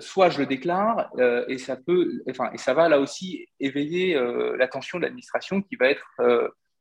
soit 0.01 0.30
je 0.30 0.39
le 0.39 0.46
déclare 0.46 1.10
et 1.48 1.58
ça 1.58 1.75
peut, 1.75 2.10
enfin, 2.30 2.50
et 2.53 2.58
ça 2.58 2.74
va 2.74 2.88
là 2.88 3.00
aussi 3.00 3.48
éveiller 3.60 4.18
l'attention 4.58 4.98
de 4.98 5.03
l'administration 5.03 5.62
qui 5.62 5.75
va 5.75 5.89
être 5.89 6.06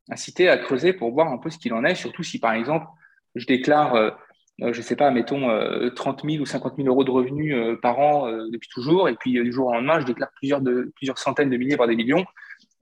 incitée 0.09 0.49
à 0.49 0.59
creuser 0.59 0.93
pour 0.93 1.13
voir 1.13 1.33
un 1.33 1.39
peu 1.39 1.51
ce 1.51 1.59
qu'il 1.59 1.75
en 1.75 1.85
est, 1.85 1.97
surtout 1.97 2.23
si 2.23 2.39
par 2.39 2.53
exemple 2.53 2.87
je 3.35 3.45
déclare 3.47 4.17
je 4.61 4.67
ne 4.67 4.73
sais 4.73 4.95
pas, 4.95 5.11
mettons 5.11 5.49
30 5.97 6.23
000 6.25 6.43
ou 6.43 6.47
50 6.47 6.77
000 6.77 6.87
euros 6.87 7.03
de 7.03 7.11
revenus 7.11 7.57
par 7.83 7.99
an 7.99 8.31
depuis 8.31 8.69
toujours, 8.69 9.09
et 9.09 9.17
puis 9.17 9.33
du 9.33 9.51
jour 9.51 9.67
au 9.67 9.73
lendemain, 9.73 9.99
je 9.99 10.07
déclare 10.07 10.31
plusieurs 10.39 11.19
centaines 11.19 11.51
de 11.51 11.57
milliers, 11.57 11.75
voire 11.75 11.89
des 11.89 11.97
millions. 11.97 12.25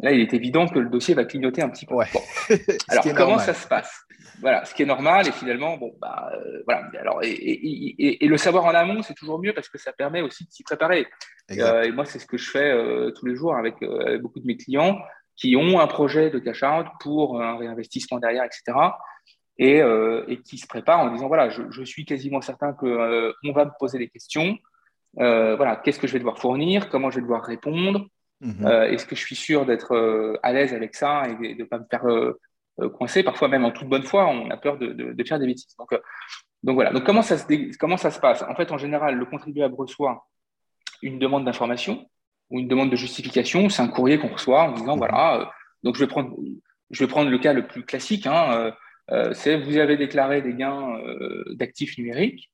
Là, 0.02 0.12
il 0.12 0.21
est 0.21 0.33
évident 0.33 0.66
que 0.66 0.78
le 0.78 0.88
dossier 0.88 1.14
va 1.14 1.25
clignoter 1.25 1.62
un 1.62 1.69
petit 1.69 1.87
peu. 1.87 1.95
Alors, 2.88 3.04
comment 3.16 3.38
ça 3.38 3.54
se 3.54 3.66
passe? 3.66 4.04
Voilà, 4.40 4.64
ce 4.64 4.75
qui 4.75 4.83
est 4.83 4.87
normal, 4.87 5.28
et 5.28 5.33
finalement, 5.33 5.76
bon, 5.76 5.92
bah, 6.00 6.33
voilà. 6.64 6.88
Alors, 6.99 7.21
et, 7.23 8.19
le 8.21 8.37
savoir 8.38 8.64
en 8.64 8.75
amont, 8.75 9.02
c'est 9.02 9.14
toujours 9.14 9.40
mieux 9.40 9.52
parce 9.52 9.69
que 9.69 9.78
ça 9.78 9.92
permet 9.92 10.23
aussi 10.23 10.45
de 10.45 10.50
s'y 10.50 10.62
préparer. 10.62 11.07
et 11.50 11.92
moi, 11.92 12.04
c'est 12.07 12.19
ce 12.19 12.26
que 12.26 12.38
je 12.38 12.50
fais 12.50 12.75
tous 13.14 13.26
les 13.26 13.37
jours 13.37 13.54
avec, 13.57 13.75
beaucoup 14.21 14.40
de 14.40 14.47
mes 14.47 14.57
clients 14.57 14.99
qui 15.37 15.57
ont 15.57 15.80
un 15.80 15.87
projet 15.87 16.30
de 16.30 16.38
cash 16.38 16.62
out 16.62 16.87
pour 17.00 17.40
un 17.40 17.57
réinvestissement 17.57 18.19
derrière, 18.19 18.45
etc. 18.45 18.73
Euh, 19.61 20.25
et, 20.26 20.38
qui 20.40 20.57
se 20.57 20.66
préparent 20.66 21.00
en 21.00 21.12
disant 21.12 21.28
voilà, 21.28 21.50
je, 21.50 21.85
suis 21.85 22.07
quasiment 22.07 22.40
certain 22.40 22.73
qu'on 22.73 22.87
euh, 22.87 23.33
on 23.45 23.52
va 23.52 23.66
me 23.66 23.71
poser 23.78 23.99
des 23.99 24.09
questions. 24.09 24.57
Euh, 25.19 25.54
voilà, 25.57 25.76
qu'est-ce 25.76 25.99
que 25.99 26.07
je 26.07 26.14
vais 26.14 26.19
devoir 26.19 26.38
fournir? 26.38 26.88
Comment 26.88 27.11
je 27.11 27.16
vais 27.16 27.23
devoir 27.23 27.42
répondre? 27.45 28.07
Mhm. 28.40 28.66
Est-ce 28.66 29.06
que 29.06 29.16
je 29.16 29.20
suis 29.20 29.37
sûr 29.37 29.66
d'être 29.66 30.38
à 30.42 30.52
l'aise 30.52 30.75
avec 30.75 30.94
ça 30.94 31.25
et 31.28 31.54
de 31.54 31.62
ne 31.62 31.64
pas 31.64 31.78
me 31.78 31.85
faire 31.90 32.04
coincer? 32.94 33.23
Parfois, 33.23 33.49
même 33.49 33.64
en 33.64 33.70
toute 33.70 33.88
bonne 33.88 34.02
foi, 34.02 34.26
on 34.26 34.50
a 34.50 34.56
peur 34.56 34.78
de, 34.78 35.25
faire 35.26 35.38
des 35.38 35.47
bêtises. 35.47 35.75
Donc, 35.78 35.90
donc 36.62 36.75
voilà. 36.75 36.92
Donc 36.92 37.04
comment 37.04 37.23
ça, 37.23 37.38
se, 37.38 37.76
comment 37.78 37.97
ça 37.97 38.11
se 38.11 38.20
passe? 38.20 38.42
En 38.42 38.54
fait, 38.54 38.70
en 38.73 38.78
général, 38.78 39.16
le 39.16 39.25
contribuable 39.25 39.75
reçoit 39.75 40.26
une 41.02 41.18
demande 41.18 41.44
d'information 41.44 42.06
ou 42.50 42.59
une 42.59 42.68
demande 42.68 42.90
de 42.90 42.97
justification. 42.97 43.68
C'est 43.68 43.82
un 43.82 43.88
courrier 43.88 44.18
qu'on 44.18 44.28
reçoit 44.28 44.64
en 44.64 44.73
disant 44.73 44.94
mhm. 44.94 44.99
voilà. 44.99 45.52
donc 45.82 45.94
je 45.97 46.00
vais 46.00 46.09
prendre, 46.09 46.37
je 46.90 47.04
vais 47.04 47.09
prendre 47.09 47.30
le 47.30 47.38
cas 47.38 47.52
le 47.52 47.66
plus 47.66 47.85
classique. 47.85 48.26
Hein, 48.26 48.73
euh, 49.12 49.32
c'est 49.35 49.56
vous 49.56 49.76
avez 49.76 49.97
déclaré 49.97 50.42
des 50.42 50.54
gains 50.54 50.97
euh, 50.99 51.44
d'actifs 51.54 51.99
numériques 51.99 52.50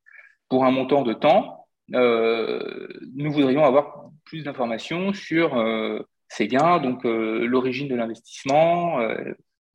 pour 0.48 0.64
un 0.64 0.70
montant 0.70 1.02
de 1.02 1.12
temps. 1.12 1.65
Euh, 1.94 2.88
nous 3.14 3.32
voudrions 3.32 3.64
avoir 3.64 4.10
plus 4.24 4.42
d'informations 4.42 5.12
sur 5.12 5.62
ces 6.28 6.48
gains, 6.48 6.78
donc 6.78 7.04
l'origine 7.04 7.88
de 7.88 7.94
l'investissement, 7.94 8.98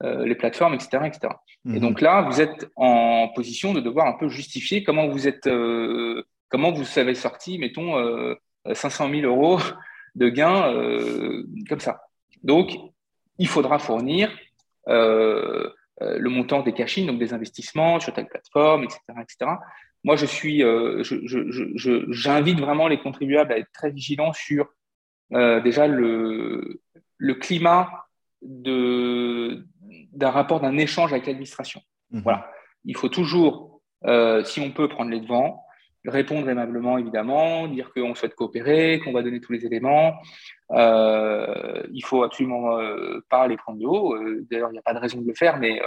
les 0.03 0.35
plateformes, 0.35 0.73
etc. 0.73 1.03
etc. 1.05 1.33
Et 1.65 1.69
mhm. 1.69 1.79
donc 1.79 2.01
là, 2.01 2.23
vous 2.23 2.41
êtes 2.41 2.69
en 2.75 3.29
position 3.29 3.73
de 3.73 3.79
devoir 3.79 4.07
un 4.07 4.17
peu 4.17 4.27
justifier 4.27 4.83
comment 4.83 5.07
vous 5.07 5.27
êtes, 5.27 5.49
comment 6.49 6.71
vous 6.71 6.99
avez 6.99 7.15
sorti, 7.15 7.57
mettons, 7.59 8.35
500 8.73 9.09
000 9.09 9.21
euros 9.21 9.59
de 10.15 10.27
gains 10.27 10.73
comme 11.69 11.79
ça. 11.79 12.01
Donc, 12.43 12.71
il 13.37 13.47
faudra 13.47 13.79
fournir 13.79 14.29
euh, 16.01 16.17
le 16.17 16.29
montant 16.29 16.61
des 16.61 16.73
cash 16.73 16.99
donc 16.99 17.19
des 17.19 17.33
investissements 17.33 17.99
sur 17.99 18.13
telle 18.13 18.27
plateforme, 18.27 18.83
etc. 18.83 18.99
etc. 19.21 19.51
Moi, 20.03 20.15
je 20.15 20.25
suis, 20.25 20.63
euh, 20.63 21.03
j'invite 22.09 22.59
vraiment 22.59 22.87
les 22.87 22.99
contribuables 22.99 23.53
à 23.53 23.57
être 23.57 23.71
très 23.71 23.91
vigilants 23.91 24.33
sur 24.33 24.67
euh, 25.33 25.61
déjà 25.61 25.87
le, 25.87 26.81
le 27.17 27.33
climat 27.35 28.07
d'un 28.41 29.61
rapport, 30.21 30.59
d'un 30.59 30.77
échange 30.77 31.13
avec 31.13 31.27
l'administration. 31.27 31.81
Mhm. 32.09 32.21
Voilà. 32.21 32.51
Il 32.83 32.97
faut 32.97 33.09
toujours, 33.09 33.81
si 34.43 34.59
on 34.59 34.71
peut, 34.71 34.89
prendre 34.89 35.11
les 35.11 35.19
devants, 35.19 35.63
répondre 36.05 36.49
aimablement, 36.49 36.97
évidemment, 36.97 37.67
dire 37.67 37.91
qu'on 37.93 38.15
souhaite 38.15 38.35
coopérer, 38.35 38.99
qu'on 39.03 39.13
va 39.13 39.21
donner 39.21 39.39
tous 39.39 39.53
les 39.53 39.65
éléments. 39.65 40.15
Euh, 40.71 41.83
il 41.93 42.03
faut 42.03 42.23
absolument 42.23 42.77
euh, 42.77 43.19
pas 43.29 43.47
les 43.47 43.57
prendre 43.57 43.79
de 43.79 43.85
haut. 43.85 44.15
Euh, 44.15 44.45
d'ailleurs, 44.49 44.69
il 44.69 44.73
n'y 44.73 44.79
a 44.79 44.83
pas 44.83 44.93
de 44.93 44.99
raison 44.99 45.21
de 45.21 45.27
le 45.27 45.35
faire, 45.35 45.57
mais 45.57 45.79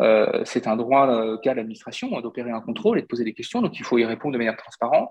euh, 0.00 0.42
c'est 0.44 0.66
un 0.66 0.76
droit 0.76 1.38
qu'a 1.42 1.54
l'administration 1.54 2.20
d'opérer 2.20 2.50
un 2.50 2.60
contrôle 2.60 2.98
et 2.98 3.02
de 3.02 3.06
poser 3.06 3.24
des 3.24 3.34
questions. 3.34 3.60
Donc, 3.60 3.78
il 3.78 3.84
faut 3.84 3.98
y 3.98 4.04
répondre 4.04 4.32
de 4.32 4.38
manière 4.38 4.56
transparente. 4.56 5.10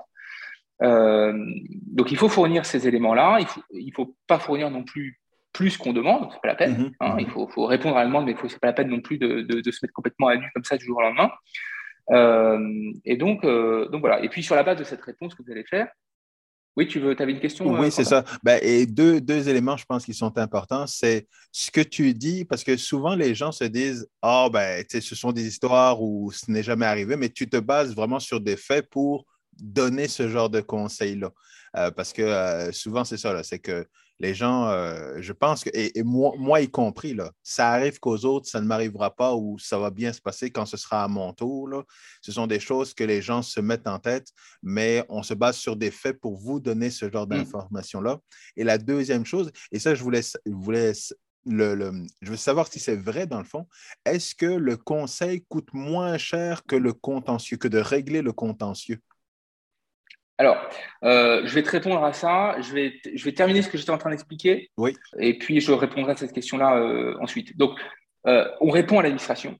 donc, 0.82 2.12
il 2.12 2.17
faut 2.17 2.29
fournir 2.29 2.65
ces 2.65 2.88
éléments-là. 2.88 3.39
Il 3.72 3.86
ne 3.86 3.91
faut, 3.91 4.06
faut 4.06 4.15
pas 4.27 4.39
fournir 4.39 4.70
non 4.72 4.84
plus 4.84 5.20
plus 5.53 5.75
qu'on 5.75 5.91
demande, 5.91 6.29
c'est 6.32 6.41
pas 6.41 6.50
la 6.50 6.56
peine. 6.56 6.75
Mm-hmm. 6.75 6.94
Hein. 7.00 7.15
Il 7.20 7.29
faut, 7.29 7.48
faut, 7.48 7.65
répondre 7.65 7.98
à 7.98 8.01
la 8.01 8.06
demande, 8.06 8.25
mais 8.25 8.36
c'est 8.48 8.60
pas 8.60 8.67
la 8.67 8.74
peine 8.74 8.89
non 8.89 9.01
plus 9.01 9.17
de, 9.17 9.41
de, 9.41 9.62
de, 9.62 9.72
se 9.72 9.79
mettre 9.82 9.94
complètement 9.94 10.27
à 10.27 10.36
nu 10.36 10.48
comme 10.53 10.63
ça 10.63 10.77
du 10.77 10.86
jour 10.86 10.98
au 10.98 11.01
lendemain. 11.01 11.32
Euh, 12.12 12.91
et 13.06 13.17
donc, 13.17 13.44
euh, 13.44 13.88
donc 13.89 14.01
voilà. 14.01 14.24
Et 14.24 14.29
puis 14.29 14.44
sur 14.44 14.56
la 14.56 14.63
base 14.63 14.77
de 14.77 14.84
cette 14.84 15.01
réponse 15.01 15.36
que 15.36 15.44
vous 15.44 15.51
allez 15.51 15.63
faire, 15.63 15.88
oui, 16.77 16.88
tu 16.88 17.00
veux, 17.00 17.15
avais 17.19 17.31
une 17.31 17.39
question 17.39 17.67
Oui, 17.67 17.88
euh, 17.88 17.89
c'est 17.89 18.03
ça. 18.03 18.24
Ben, 18.43 18.60
et 18.62 18.86
deux, 18.86 19.19
deux, 19.19 19.50
éléments, 19.50 19.75
je 19.77 19.86
pense, 19.86 20.05
qui 20.05 20.13
sont 20.13 20.38
importants. 20.38 20.86
C'est 20.86 21.27
ce 21.51 21.72
que 21.72 21.81
tu 21.81 22.13
dis, 22.13 22.46
parce 22.46 22.63
que 22.63 22.77
souvent, 22.77 23.15
les 23.15 23.34
gens 23.34 23.51
se 23.51 23.63
disent 23.63 24.07
Ah, 24.22 24.46
oh, 24.46 24.50
ben, 24.51 24.86
ce 24.88 25.15
sont 25.15 25.31
des 25.31 25.48
histoires 25.48 26.01
où 26.01 26.31
ce 26.31 26.51
n'est 26.51 26.62
jamais 26.62 26.86
arrivé, 26.86 27.15
mais 27.15 27.29
tu 27.29 27.50
te 27.50 27.57
bases 27.57 27.96
vraiment 27.96 28.19
sur 28.19 28.39
des 28.39 28.55
faits 28.55 28.88
pour 28.91 29.25
donner 29.60 30.08
ce 30.08 30.30
genre 30.30 30.52
de 30.52 30.62
conseils-là. 30.62 31.32
parce 31.95 32.13
que 32.13 32.69
souvent, 32.71 33.04
c'est 33.04 33.17
ça, 33.17 33.41
c'est 33.41 33.58
que 33.58 33.88
les 34.19 34.34
gens, 34.34 34.67
euh, 34.67 35.17
je 35.19 35.34
pense 35.34 35.63
que, 35.63 35.69
et, 35.73 36.03
moi, 36.03 36.62
y 36.62 36.69
compris, 36.69 37.13
là, 37.13 37.32
ça 37.43 37.69
arrive 37.69 37.99
qu'aux 37.99 38.25
autres, 38.25 38.47
ça 38.47 38.62
ne 38.62 38.65
m'arrivera 38.65 39.15
pas 39.15 39.36
ou 39.36 39.60
ça 39.60 39.77
va 39.77 39.91
bien 39.91 40.12
se 40.12 40.21
passer 40.21 40.49
quand 40.49 40.65
ce 40.65 40.77
sera 40.77 41.03
à 41.03 41.08
mon 41.08 41.34
tour. 41.34 41.67
Là. 41.67 41.84
Ce 42.21 42.32
sont 42.32 42.47
des 42.47 42.60
choses 42.60 42.93
que 42.93 43.03
les 43.03 43.21
gens 43.21 43.41
se 43.41 43.60
mettent 43.60 43.88
en 43.88 43.99
tête, 43.99 44.30
mais 44.63 45.06
on 45.10 45.23
se 45.23 45.34
base 45.34 45.58
sur 45.58 45.75
des 45.75 45.91
faits 45.91 46.19
pour 46.19 46.38
vous 46.38 46.60
donner 46.60 46.89
ce 46.89 47.12
genre 47.12 47.25
mmh. 47.25 47.38
d'informations-là. 47.38 48.19
Et 48.56 48.63
la 48.63 48.77
deuxième 48.77 49.25
chose, 49.25 49.51
et 49.71 49.80
ça, 49.80 49.93
je 49.93 50.03
voulais, 50.03 50.21
voulais 50.45 50.93
le, 51.45 51.91
je 52.21 52.32
veux 52.32 52.38
savoir 52.38 52.67
si 52.67 52.80
c'est 52.80 52.95
vrai 52.95 53.27
dans 53.27 53.39
le 53.39 53.45
fond. 53.45 53.67
Est-ce 54.06 54.36
que 54.36 54.45
le 54.45 54.77
conseil 54.77 55.45
coûte 55.47 55.69
moins 55.73 56.17
cher 56.17 56.63
que 56.65 56.75
le 56.75 56.93
contentieux, 56.93 57.58
que 57.58 57.67
de 57.67 57.80
régler 57.80 58.21
le 58.21 58.34
contentieux? 58.34 58.99
Alors, 60.38 60.58
euh, 61.04 61.41
je 61.45 61.54
vais 61.56 61.63
te 61.63 61.69
répondre 61.69 62.04
à 62.04 62.13
ça. 62.13 62.56
Je 62.62 62.73
vais, 62.73 63.02
je 63.13 63.23
vais 63.26 63.32
terminer 63.32 63.62
ce 63.62 63.69
que 63.69 63.78
j'étais 63.78 63.91
en 63.91 63.97
train 63.97 64.12
d'expliquer. 64.12 64.69
Oui. 64.78 64.95
Et 65.19 65.38
puis, 65.38 65.62
je 65.62 65.71
répondrai 65.71 66.12
à 66.12 66.15
cette 66.15 66.34
question-là 66.34 66.78
euh, 66.78 67.17
ensuite. 67.19 67.58
Donc, 67.58 67.80
euh, 68.28 68.47
on 68.62 68.69
répond 68.69 69.00
à 69.00 69.04
l'administration. 69.04 69.58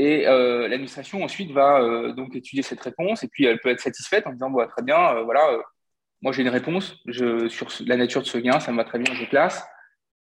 Et 0.00 0.26
l'administration, 0.26 1.24
ensuite, 1.24 1.50
va 1.50 2.12
donc 2.12 2.36
étudier 2.36 2.62
cette 2.62 2.80
réponse. 2.80 3.24
Et 3.24 3.28
puis, 3.28 3.46
elle 3.46 3.58
peut 3.58 3.70
être 3.70 3.80
satisfaite 3.80 4.28
en 4.28 4.32
disant 4.32 4.48
bon, 4.48 4.64
Très 4.68 4.82
bien, 4.82 5.22
voilà, 5.22 5.42
moi, 6.22 6.32
j'ai 6.32 6.42
une 6.42 6.48
réponse 6.50 6.96
je, 7.06 7.48
sur 7.48 7.68
la 7.84 7.96
nature 7.96 8.22
de 8.22 8.26
ce 8.28 8.38
gain, 8.38 8.60
ça 8.60 8.70
me 8.70 8.76
va 8.76 8.84
très 8.84 9.00
bien, 9.00 9.12
je 9.12 9.24
classe. 9.24 9.64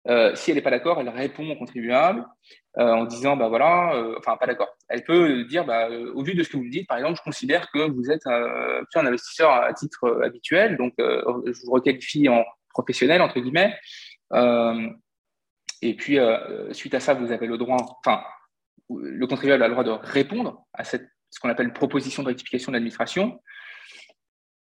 Euh, 0.10 0.36
si 0.36 0.52
elle 0.52 0.56
n'est 0.56 0.62
pas 0.62 0.72
d'accord, 0.72 1.00
elle 1.00 1.10
répond 1.10 1.50
au 1.50 1.56
contribuable 1.56 2.26
euh, 2.78 2.92
en 2.92 3.06
disant, 3.06 3.38
bah 3.38 3.48
voilà, 3.48 3.96
euh, 3.96 4.16
enfin 4.18 4.36
pas 4.38 4.48
d'accord. 4.48 4.70
Elle 4.90 5.04
peut 5.04 5.46
dire, 5.46 5.66
bah, 5.66 5.90
au 5.90 6.24
vu 6.24 6.36
de 6.36 6.44
ce 6.44 6.50
que 6.50 6.58
vous 6.58 6.64
me 6.64 6.72
dites, 6.72 6.88
par 6.88 6.98
exemple, 6.98 7.18
je 7.18 7.24
considère 7.24 7.72
que 7.72 7.90
vous 7.90 8.12
êtes 8.12 8.28
un 8.28 9.06
investisseur 9.06 9.52
à 9.52 9.74
titre 9.74 10.22
habituel, 10.24 10.78
donc 10.78 10.94
je 10.98 11.66
vous 11.66 11.72
requalifie 11.72 12.28
en 12.28 12.44
professionnel 12.70 13.22
entre 13.22 13.40
guillemets. 13.40 13.74
et 15.82 15.94
puis 15.96 16.18
suite 16.72 16.94
à 16.94 17.00
ça, 17.00 17.14
vous 17.14 17.32
avez 17.32 17.48
le 17.48 17.58
droit, 17.58 17.78
enfin, 18.06 18.24
le 18.90 19.26
contribuable 19.26 19.64
a 19.64 19.68
le 19.68 19.74
droit 19.74 19.86
de 19.86 19.92
répondre 19.92 20.66
à 20.74 20.84
cette, 20.84 21.08
ce 21.30 21.40
qu'on 21.40 21.50
appelle 21.50 21.72
proposition 21.74 22.24
de 22.24 22.28
rectification 22.28 22.72
de 22.72 22.76
l'administration. 22.76 23.40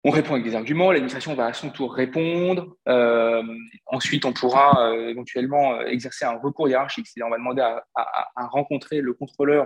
On 0.08 0.12
répond 0.12 0.34
avec 0.34 0.44
des 0.44 0.56
arguments, 0.56 0.92
l'administration 0.92 1.34
va 1.34 1.48
à 1.48 1.54
son 1.54 1.72
tour 1.72 1.92
répondre. 1.96 2.78
Euh, 2.88 3.42
ensuite, 3.88 4.24
on 4.24 4.34
pourra 4.34 4.92
euh, 4.92 5.10
éventuellement 5.10 5.80
euh, 5.80 5.86
exercer 5.88 6.26
un 6.26 6.38
recours 6.38 6.70
hiérarchique, 6.70 7.08
c'est-à-dire 7.08 7.26
on 7.26 7.32
va 7.32 7.40
demander 7.40 7.64
à, 7.64 8.48
rencontrer 8.50 9.02
le 9.02 9.16
contrôleur 9.16 9.66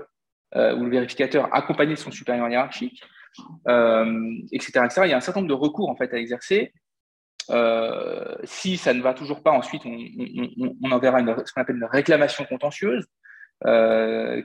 ou 0.56 0.84
le 0.86 0.90
vérificateur 0.90 1.54
accompagné 1.54 1.94
de 1.94 2.00
son 2.00 2.10
supérieur 2.10 2.48
hiérarchique, 2.48 3.04
etc., 4.54 4.86
etc., 4.86 5.02
Il 5.04 5.10
y 5.10 5.14
a 5.14 5.18
un 5.18 5.22
certain 5.22 5.42
nombre 5.42 5.50
de 5.50 5.60
recours 5.60 5.90
en 5.90 5.98
fait 5.98 6.12
à 6.14 6.18
exercer. 6.18 6.74
si 8.46 8.78
ça 8.78 8.94
ne 8.94 9.02
va 9.02 9.14
toujours 9.14 9.44
pas, 9.44 9.52
ensuite 9.52 9.82
on, 9.86 10.92
enverra 10.92 11.20
ce 11.46 11.54
qu'on 11.54 11.62
appelle 11.62 11.76
une 11.76 11.84
réclamation 11.84 12.46
contentieuse, 12.46 13.06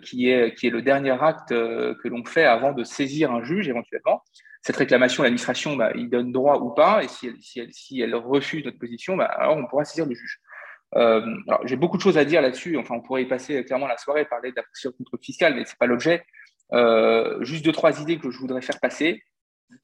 qui 0.02 0.28
est 0.28 0.70
le 0.70 0.82
dernier 0.82 1.16
acte 1.22 1.50
que 1.50 2.08
l'on 2.08 2.24
fait 2.24 2.44
avant 2.44 2.72
de 2.72 2.82
saisir 2.82 3.30
un 3.30 3.44
juge 3.44 3.68
éventuellement 3.68 4.22
cette 4.64 4.76
réclamation, 4.76 5.22
l'administration, 5.22 5.76
bah, 5.76 5.92
il 5.94 6.08
donne 6.08 6.32
droit 6.32 6.58
ou 6.58 6.70
pas, 6.70 7.04
et 7.04 7.08
si 7.08 8.00
elle, 8.00 8.14
refuse 8.14 8.64
notre 8.64 8.78
position, 8.78 9.14
bah, 9.14 9.26
alors 9.26 9.58
on 9.58 9.66
pourra 9.66 9.84
saisir 9.84 10.06
le 10.06 10.14
juge. 10.14 10.40
Euh, 10.96 11.36
j'ai 11.64 11.76
beaucoup 11.76 11.98
de 11.98 12.02
choses 12.02 12.16
à 12.16 12.24
dire 12.24 12.40
là-dessus. 12.40 12.78
Enfin, 12.78 12.94
on 12.94 13.02
pourrait 13.02 13.22
y 13.22 13.26
passer 13.26 13.62
clairement 13.64 13.86
la 13.86 13.98
soirée, 13.98 14.24
parler 14.24 14.52
de 14.52 14.56
la 14.56 14.62
procédure 14.62 14.96
contre 14.96 15.18
fiscale, 15.22 15.54
mais 15.54 15.66
ce 15.66 15.72
n'est 15.72 15.78
pas 15.78 15.86
l'objet. 15.86 16.24
Euh, 16.72 17.44
juste 17.44 17.62
deux, 17.62 17.72
trois 17.72 18.00
idées 18.00 18.18
que 18.18 18.30
je 18.30 18.38
voudrais 18.38 18.62
faire 18.62 18.80
passer. 18.80 19.22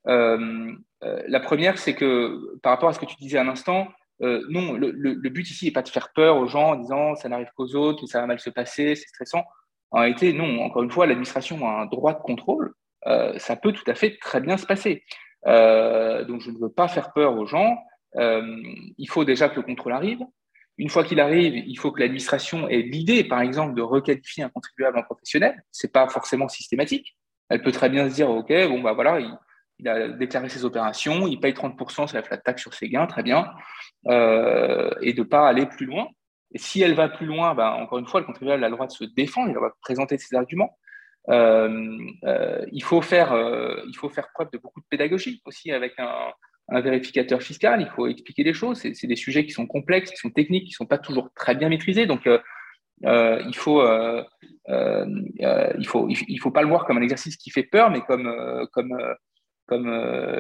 Euh, 0.07 0.73
la 1.03 1.41
première, 1.41 1.77
c'est 1.77 1.95
que 1.95 2.59
par 2.63 2.73
rapport 2.73 2.89
à 2.89 2.95
ce 2.95 3.01
que 3.01 3.07
tu 3.07 3.17
disais 3.17 3.39
à 3.39 3.45
l'instant, 3.45 3.89
non, 4.21 4.75
le, 4.75 4.91
le, 4.93 5.31
but 5.31 5.51
ici 5.51 5.67
n'est 5.67 5.73
pas 5.73 5.83
de 5.83 5.89
faire 5.89 6.13
peur 6.13 6.37
aux 6.37 6.47
gens 6.47 6.73
en 6.73 6.77
disant 6.77 7.15
ça 7.17 7.29
n'arrive 7.29 7.49
qu'aux 7.57 7.75
autres, 7.75 8.07
ça 8.07 8.21
va 8.21 8.27
mal 8.27 8.39
se 8.39 8.51
passer, 8.51 8.95
c'est 8.95 9.09
stressant. 9.09 9.45
En 9.91 10.01
réalité, 10.01 10.33
non, 10.33 10.61
encore 10.63 10.83
une 10.83 10.91
fois, 10.91 11.07
l'administration 11.07 11.67
a 11.69 11.83
un 11.83 11.87
droit 11.87 12.15
de 12.15 12.21
contrôle. 12.21 12.75
Euh, 13.07 13.39
ça 13.39 13.57
peut 13.57 13.73
tout 13.73 13.89
à 13.89 13.95
fait 13.95 14.19
très 14.21 14.41
bien 14.41 14.57
se 14.57 14.67
passer. 14.67 15.05
Euh, 15.47 16.25
donc, 16.25 16.41
je 16.41 16.51
ne 16.51 16.59
veux 16.59 16.71
pas 16.71 16.89
faire 16.89 17.13
peur 17.13 17.37
aux 17.37 17.47
gens. 17.47 17.79
Euh, 18.17 18.57
il 18.99 19.09
faut 19.09 19.25
déjà 19.25 19.49
que 19.49 19.57
le 19.57 19.63
contrôle 19.63 19.93
arrive. 19.93 20.21
Une 20.79 20.89
fois 20.89 21.05
qu'il 21.05 21.21
arrive, 21.21 21.55
il 21.55 21.79
faut 21.79 21.93
que 21.93 22.01
l'administration 22.01 22.69
ait 22.69 22.83
l'idée, 22.83 23.25
par 23.25 23.41
exemple, 23.41 23.75
de 23.75 23.83
requalifier 23.83 24.45
un 24.45 24.49
contribuable 24.49 24.99
en 24.99 25.03
professionnel. 25.03 25.63
Ce 25.71 25.87
n'est 25.87 25.91
pas 25.91 26.09
forcément 26.09 26.49
systématique. 26.49 27.17
Elle 27.49 27.63
peut 27.63 27.73
très 27.73 27.91
bien 27.91 28.09
se 28.09 28.15
dire, 28.15 28.31
OK, 28.31 28.49
bon, 28.49 28.81
bah 28.81 28.93
voilà, 28.93 29.21
il, 29.21 29.89
a 29.89 30.09
déclaré 30.09 30.49
ses 30.49 30.65
opérations, 30.65 31.27
il 31.27 31.41
paye 31.41 31.53
30% 31.53 32.07
sur 32.07 32.17
la 32.17 32.23
flat 32.23 32.39
tax 32.39 32.63
sur 32.63 32.73
ses 32.73 32.89
gains, 32.89 33.07
très 33.07 33.23
bien, 33.23 33.51
et 34.07 35.13
de 35.13 35.19
ne 35.19 35.23
pas 35.23 35.49
aller 35.49 35.67
plus 35.67 35.87
loin. 35.87 36.07
Et 36.53 36.59
si 36.59 36.81
elle 36.83 36.95
va 36.95 37.09
plus 37.09 37.27
loin, 37.27 37.55
bah, 37.55 37.75
encore 37.75 37.99
une 37.99 38.07
fois, 38.07 38.21
le 38.21 38.27
contribuable 38.27 38.65
a 38.65 38.69
le 38.69 38.75
droit 38.75 38.87
de 38.87 38.93
se 38.93 39.05
défendre, 39.05 39.51
il 39.51 39.55
va 39.55 39.73
présenter 39.83 40.19
ses 40.19 40.35
arguments. 40.35 40.79
Euh, 41.29 41.99
euh, 42.25 42.65
il, 42.73 42.83
faut 42.83 43.03
faire, 43.03 43.35
il 43.87 43.97
faut 43.97 44.09
faire 44.09 44.29
preuve 44.33 44.51
de 44.53 44.59
beaucoup 44.59 44.81
de 44.81 44.87
pédagogie 44.89 45.43
aussi 45.45 45.71
avec 45.71 45.93
un, 45.99 46.33
un 46.71 46.81
vérificateur 46.81 47.43
fiscal, 47.43 47.81
il 47.81 47.89
faut 47.89 48.07
expliquer 48.07 48.45
les 48.45 48.55
choses. 48.55 48.79
C'est 48.79 49.07
des 49.07 49.17
sujets 49.17 49.45
qui 49.45 49.53
sont 49.53 49.67
complexes, 49.67 50.11
qui 50.11 50.17
sont 50.17 50.31
techniques, 50.31 50.65
qui 50.65 50.73
ne 50.73 50.77
sont 50.77 50.87
pas 50.87 50.99
toujours 50.99 51.31
très 51.35 51.55
bien 51.55 51.69
maîtrisés. 51.69 52.07
Donc, 52.07 52.27
euh, 53.07 53.43
il 53.47 53.57
faut, 53.57 53.81
euh, 53.81 54.23
euh, 54.69 55.07
il 55.79 55.87
faut, 55.87 56.09
il 56.09 56.39
faut 56.39 56.51
pas 56.51 56.63
le 56.63 56.69
voir 56.69 56.85
comme 56.85 56.99
un 56.99 57.03
exercice 57.03 57.37
qui 57.37 57.51
fait 57.51 57.63
peur, 57.63 57.91
mais 57.91 58.03
comme, 58.03 58.33
comme, 58.73 58.97
comme 59.67 59.89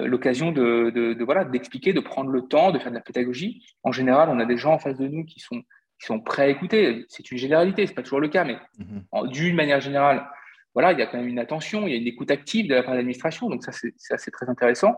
l'occasion 0.04 0.52
de, 0.52 0.90
de, 0.90 1.24
voilà, 1.24 1.44
d'expliquer, 1.44 1.92
de 1.92 2.00
prendre 2.00 2.30
le 2.30 2.42
temps, 2.42 2.70
de 2.70 2.78
faire 2.78 2.90
de 2.90 2.96
la 2.96 3.02
pédagogie. 3.02 3.64
En 3.82 3.92
général, 3.92 4.28
on 4.28 4.40
a 4.40 4.44
des 4.44 4.56
gens 4.56 4.74
en 4.74 4.78
face 4.78 4.98
de 4.98 5.08
nous 5.08 5.24
qui 5.24 5.40
sont, 5.40 5.62
qui 5.98 6.06
sont 6.06 6.20
prêts 6.20 6.42
à 6.42 6.48
écouter. 6.48 7.04
C'est 7.08 7.30
une 7.30 7.38
généralité, 7.38 7.86
c'est 7.86 7.94
pas 7.94 8.02
toujours 8.02 8.20
le 8.20 8.28
cas, 8.28 8.44
mais 8.44 8.58
mm-hmm. 8.78 9.30
d'une 9.30 9.56
manière 9.56 9.80
générale, 9.80 10.26
voilà, 10.74 10.92
il 10.92 10.98
y 10.98 11.02
a 11.02 11.06
quand 11.06 11.18
même 11.18 11.28
une 11.28 11.38
attention, 11.38 11.86
il 11.86 11.92
y 11.92 11.94
a 11.94 12.00
une 12.00 12.06
écoute 12.06 12.30
active 12.30 12.68
de 12.68 12.74
la 12.74 12.82
part 12.82 12.92
de 12.92 12.98
l'administration, 12.98 13.48
donc 13.48 13.62
ça 13.62 13.72
c'est 13.72 14.30
très 14.30 14.48
intéressant. 14.48 14.96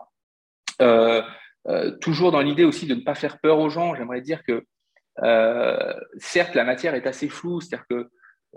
toujours 2.00 2.32
dans 2.32 2.40
l'idée 2.40 2.64
aussi 2.64 2.86
de 2.86 2.94
ne 2.94 3.00
pas 3.00 3.14
faire 3.14 3.38
peur 3.38 3.58
aux 3.58 3.70
gens, 3.70 3.94
j'aimerais 3.94 4.20
dire 4.20 4.42
que 4.44 4.64
euh, 5.22 5.92
certes, 6.16 6.54
la 6.54 6.64
matière 6.64 6.94
est 6.94 7.06
assez 7.06 7.28
floue, 7.28 7.60
c'est-à-dire 7.60 7.86
qu'il 7.86 8.06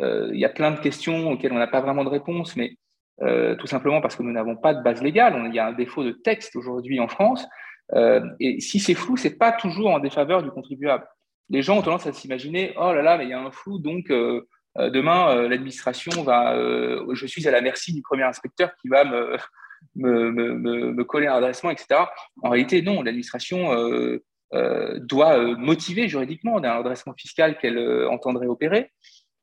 euh, 0.02 0.36
y 0.36 0.46
a 0.46 0.50
plein 0.50 0.72
de 0.72 0.80
questions 0.80 1.32
auxquelles 1.32 1.52
on 1.52 1.60
n'a 1.60 1.68
pas 1.68 1.82
vraiment 1.82 2.04
de 2.04 2.10
réponse, 2.10 2.56
mais 2.56 2.78
euh, 3.22 3.56
tout 3.56 3.68
simplement 3.68 4.02
parce 4.02 4.16
que 4.16 4.24
nous 4.24 4.32
n'avons 4.32 4.56
pas 4.56 4.74
de 4.74 4.82
base 4.82 5.02
légale. 5.02 5.42
Il 5.48 5.56
y 5.56 5.60
a 5.60 5.68
un 5.68 5.74
défaut 5.74 6.04
de 6.04 6.12
texte 6.12 6.56
aujourd'hui 6.56 7.00
en 7.00 7.08
France. 7.08 7.46
et 8.40 8.60
si 8.60 8.80
c'est 8.80 8.96
flou, 8.96 9.18
c'est 9.18 9.38
pas 9.38 9.52
toujours 9.52 9.92
en 9.92 10.00
défaveur 10.00 10.44
du 10.44 10.52
contribuable. 10.52 11.06
Les 11.50 11.62
gens 11.62 11.78
ont 11.78 11.82
tendance 11.84 12.08
à 12.08 12.14
s'imaginer 12.14 12.74
oh 12.78 12.92
là 12.94 13.04
là, 13.04 13.18
mais 13.18 13.26
il 13.26 13.30
y 13.30 13.34
a 13.34 13.40
un 13.40 13.52
flou, 13.52 13.80
donc 13.80 14.12
demain 14.78 15.48
l'administration 15.48 16.24
va, 16.24 16.56
je 16.56 17.26
suis 17.26 17.48
à 17.48 17.52
la 17.52 17.62
merci 17.62 17.94
du 17.94 18.02
premier 18.02 18.24
inspecteur 18.24 18.76
qui 18.82 18.88
va 18.90 19.06
me, 19.06 19.38
me, 19.96 20.32
me, 20.32 20.92
me 20.92 21.04
coller 21.04 21.28
un 21.28 21.36
adressement, 21.36 21.70
etc. 21.70 22.02
En 22.42 22.50
réalité, 22.50 22.82
non, 22.82 23.02
l'administration 23.02 24.20
euh, 24.54 25.00
doit 25.00 25.38
euh, 25.38 25.56
motiver 25.58 26.08
juridiquement 26.08 26.60
d'un 26.60 26.78
redressement 26.78 27.14
fiscal 27.14 27.58
qu'elle 27.58 27.78
euh, 27.78 28.10
entendrait 28.10 28.46
opérer. 28.46 28.92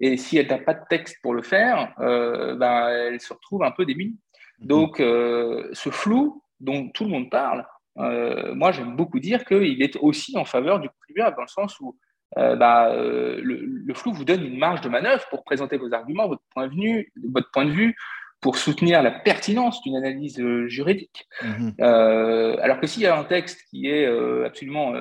Et 0.01 0.17
si 0.17 0.39
elle 0.39 0.47
n'a 0.47 0.59
pas 0.59 0.75
de 0.75 0.85
texte 0.89 1.19
pour 1.23 1.35
le 1.35 1.43
faire, 1.43 1.95
ben, 1.99 2.89
elle 2.89 3.21
se 3.21 3.33
retrouve 3.33 3.63
un 3.63 3.71
peu 3.71 3.85
démunie. 3.85 4.19
Mhm. 4.59 4.67
Donc, 4.67 4.97
ce 4.99 5.91
flou 5.91 6.43
dont 6.59 6.89
tout 6.89 7.05
le 7.05 7.11
monde 7.11 7.31
parle, 7.31 7.65
moi, 7.95 8.73
j'aime 8.73 8.97
beaucoup 8.97 9.21
dire 9.21 9.45
qu'il 9.45 9.81
est 9.81 9.97
aussi 9.99 10.37
en 10.37 10.45
faveur 10.45 10.81
du 10.81 10.89
contribuable, 10.89 11.37
dans 11.37 11.43
le 11.43 11.49
sens 11.49 11.79
où 11.79 11.97
bah, 12.37 12.93
le, 12.95 13.95
flou 13.95 14.13
vous 14.13 14.25
donne 14.25 14.45
une 14.45 14.59
marge 14.59 14.81
de 14.81 14.89
manœuvre 14.89 15.25
pour 15.29 15.45
présenter 15.45 15.77
vos 15.77 15.93
arguments, 15.93 16.29
votre 16.29 16.43
point 16.55 16.67
de 16.67 16.75
vue, 16.75 17.13
votre 17.31 17.51
point 17.51 17.65
de 17.65 17.71
vue 17.71 17.95
pour 18.43 18.57
soutenir 18.57 19.03
la 19.03 19.13
pertinence 19.13 19.81
d'une 19.83 19.97
analyse 19.97 20.39
euh, 20.41 20.67
juridique. 20.67 21.27
Mhm. 21.43 21.75
Euh, 21.81 22.57
alors 22.61 22.81
que 22.81 22.87
s'il 22.87 23.05
y 23.05 23.07
a 23.07 23.17
un 23.17 23.25
texte 23.25 23.63
qui 23.71 23.89
est 23.89 24.05
euh, 24.05 24.45
absolument 24.45 24.93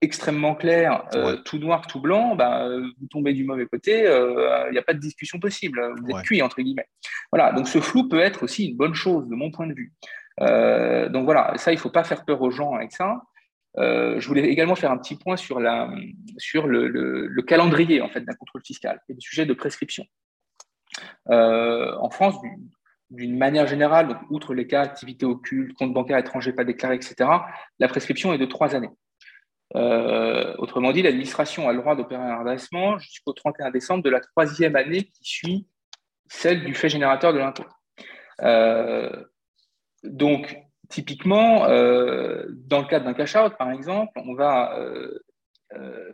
extrêmement 0.00 0.54
clair, 0.54 1.04
tout 1.44 1.58
noir, 1.58 1.86
tout 1.86 2.00
blanc, 2.00 2.36
bah, 2.36 2.68
vous 2.68 3.06
tombez 3.08 3.32
du 3.32 3.44
mauvais 3.44 3.66
côté, 3.66 4.02
il 4.02 4.72
n'y 4.72 4.78
a 4.78 4.82
pas 4.82 4.94
de 4.94 5.00
discussion 5.00 5.40
possible, 5.40 5.80
vous 6.00 6.10
êtes 6.10 6.24
cuit, 6.24 6.42
entre 6.42 6.60
guillemets. 6.60 6.88
Voilà, 7.32 7.52
donc 7.52 7.66
ce 7.66 7.80
flou 7.80 8.08
peut 8.08 8.20
être 8.20 8.44
aussi 8.44 8.66
une 8.66 8.76
bonne 8.76 8.94
chose 8.94 9.28
de 9.28 9.34
mon 9.34 9.50
point 9.50 9.66
de 9.66 9.74
vue. 9.74 9.92
donc 11.10 11.24
voilà, 11.24 11.52
ça, 11.56 11.72
il 11.72 11.76
ne 11.76 11.80
faut 11.80 11.90
pas 11.90 12.04
faire 12.04 12.24
peur 12.24 12.42
aux 12.42 12.50
gens 12.50 12.74
avec 12.74 12.92
ça. 12.92 13.22
Je 13.76 14.26
voulais 14.26 14.48
également 14.48 14.74
faire 14.74 14.90
un 14.90 14.98
petit 14.98 15.16
point 15.16 15.36
sur, 15.36 15.60
le, 15.60 17.26
le 17.26 17.42
calendrier 17.42 18.00
en 18.00 18.08
fait, 18.08 18.22
d'un 18.22 18.34
contrôle 18.34 18.62
fiscal 18.64 19.00
et 19.08 19.14
du 19.14 19.20
sujet 19.20 19.46
de 19.46 19.54
prescription. 19.54 20.04
Euh, 21.30 21.94
en 22.00 22.10
France, 22.10 22.36
d'une 23.10 23.38
manière 23.38 23.66
générale, 23.66 24.20
outre 24.30 24.54
les 24.54 24.66
cas 24.66 24.82
activité 24.82 25.26
occulte, 25.26 25.74
compte 25.76 25.92
bancaire 25.92 26.18
étranger 26.18 26.52
pas 26.52 26.64
déclaré, 26.64 26.96
etc., 26.96 27.30
la 27.78 27.88
prescription 27.88 28.32
est 28.32 28.38
de 28.38 28.46
trois 28.46 28.74
années. 28.74 28.90
Euh, 29.76 30.54
autrement 30.58 30.92
dit, 30.92 31.02
l'administration 31.02 31.68
a 31.68 31.72
le 31.72 31.78
droit 31.78 31.94
d'opérer 31.94 32.22
un 32.22 32.38
redressement 32.38 32.98
jusqu'au 32.98 33.32
31 33.32 33.70
décembre 33.70 34.02
de 34.02 34.10
la 34.10 34.20
troisième 34.20 34.76
année 34.76 35.04
qui 35.04 35.24
suit 35.24 35.66
celle 36.28 36.64
du 36.64 36.74
fait 36.74 36.88
générateur 36.88 37.32
de 37.32 37.38
l'impôt. 37.38 37.64
Euh, 38.42 39.24
donc, 40.04 40.56
typiquement, 40.88 41.66
dans 41.66 42.80
le 42.80 42.88
cadre 42.88 43.04
d'un 43.04 43.14
cash-out, 43.14 43.54
par 43.58 43.70
exemple, 43.70 44.12
on 44.16 44.34
va 44.34 44.74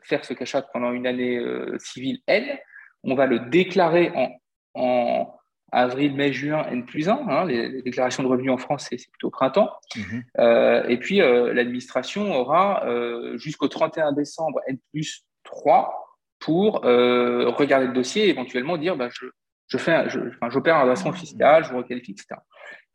faire 0.02 0.24
ce 0.24 0.34
cash-out 0.34 0.64
pendant 0.72 0.92
une 0.92 1.06
année 1.06 1.40
civile 1.78 2.20
L, 2.26 2.60
on 3.02 3.14
va 3.14 3.26
le 3.26 3.38
déclarer 3.38 4.10
en 4.14 4.30
en 4.74 5.38
avril, 5.72 6.14
mai, 6.14 6.32
juin, 6.32 6.64
N 6.70 6.84
plus 6.84 7.08
1. 7.08 7.12
Hein, 7.12 7.46
les, 7.46 7.82
déclarations 7.82 8.22
de 8.22 8.28
revenus 8.28 8.52
en 8.52 8.58
France, 8.58 8.86
c'est 8.88 8.96
plutôt 9.10 9.30
printemps. 9.30 9.70
Mhm. 9.96 10.24
Euh, 10.38 10.84
et 10.88 10.98
puis, 10.98 11.20
euh, 11.20 11.52
l'administration 11.52 12.34
aura 12.34 12.84
euh, 12.86 13.36
jusqu'au 13.38 13.68
31 13.68 14.12
décembre 14.12 14.60
N 14.66 14.78
plus 14.92 15.24
3 15.44 16.00
pour 16.40 16.82
regarder 16.82 17.86
le 17.86 17.94
dossier 17.94 18.26
et 18.26 18.28
éventuellement 18.28 18.76
dire 18.76 18.96
bah, 18.96 19.08
je, 19.10 19.26
je 19.66 19.78
fais, 19.78 20.06
j'opère 20.50 20.76
un 20.76 20.82
redressement 20.82 21.12
fiscal, 21.12 21.64
je 21.64 21.70
vous 21.70 21.78
requalifie, 21.78 22.12
etc. 22.12 22.38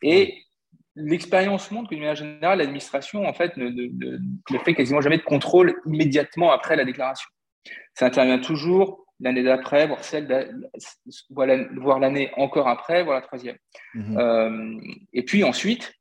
Et 0.03 0.35
l'expérience 0.99 1.71
montre 1.71 1.89
qu'une 1.89 1.99
manière 1.99 2.15
générale, 2.15 2.59
l'administration 2.59 3.25
en 3.25 3.33
fait, 3.33 3.57
ne, 3.57 3.69
ne, 3.69 4.57
fait 4.59 4.73
quasiment 4.73 5.01
jamais 5.01 5.17
de 5.17 5.23
contrôle 5.23 5.75
immédiatement 5.85 6.51
après 6.51 6.75
la 6.75 6.85
déclaration. 6.85 7.29
Ça 7.93 8.05
intervient 8.05 8.39
toujours 8.39 9.05
l'année 9.19 9.43
d'après, 9.43 9.87
voire 9.87 10.03
celle 10.03 10.55
voir 11.29 11.99
l'année 11.99 12.31
encore 12.37 12.67
après, 12.67 13.03
voire 13.03 13.15
la 13.15 13.25
troisième. 13.25 13.57
Mhm. 13.93 14.17
Euh, 14.17 14.79
et 15.13 15.23
puis 15.23 15.43
ensuite, 15.43 15.93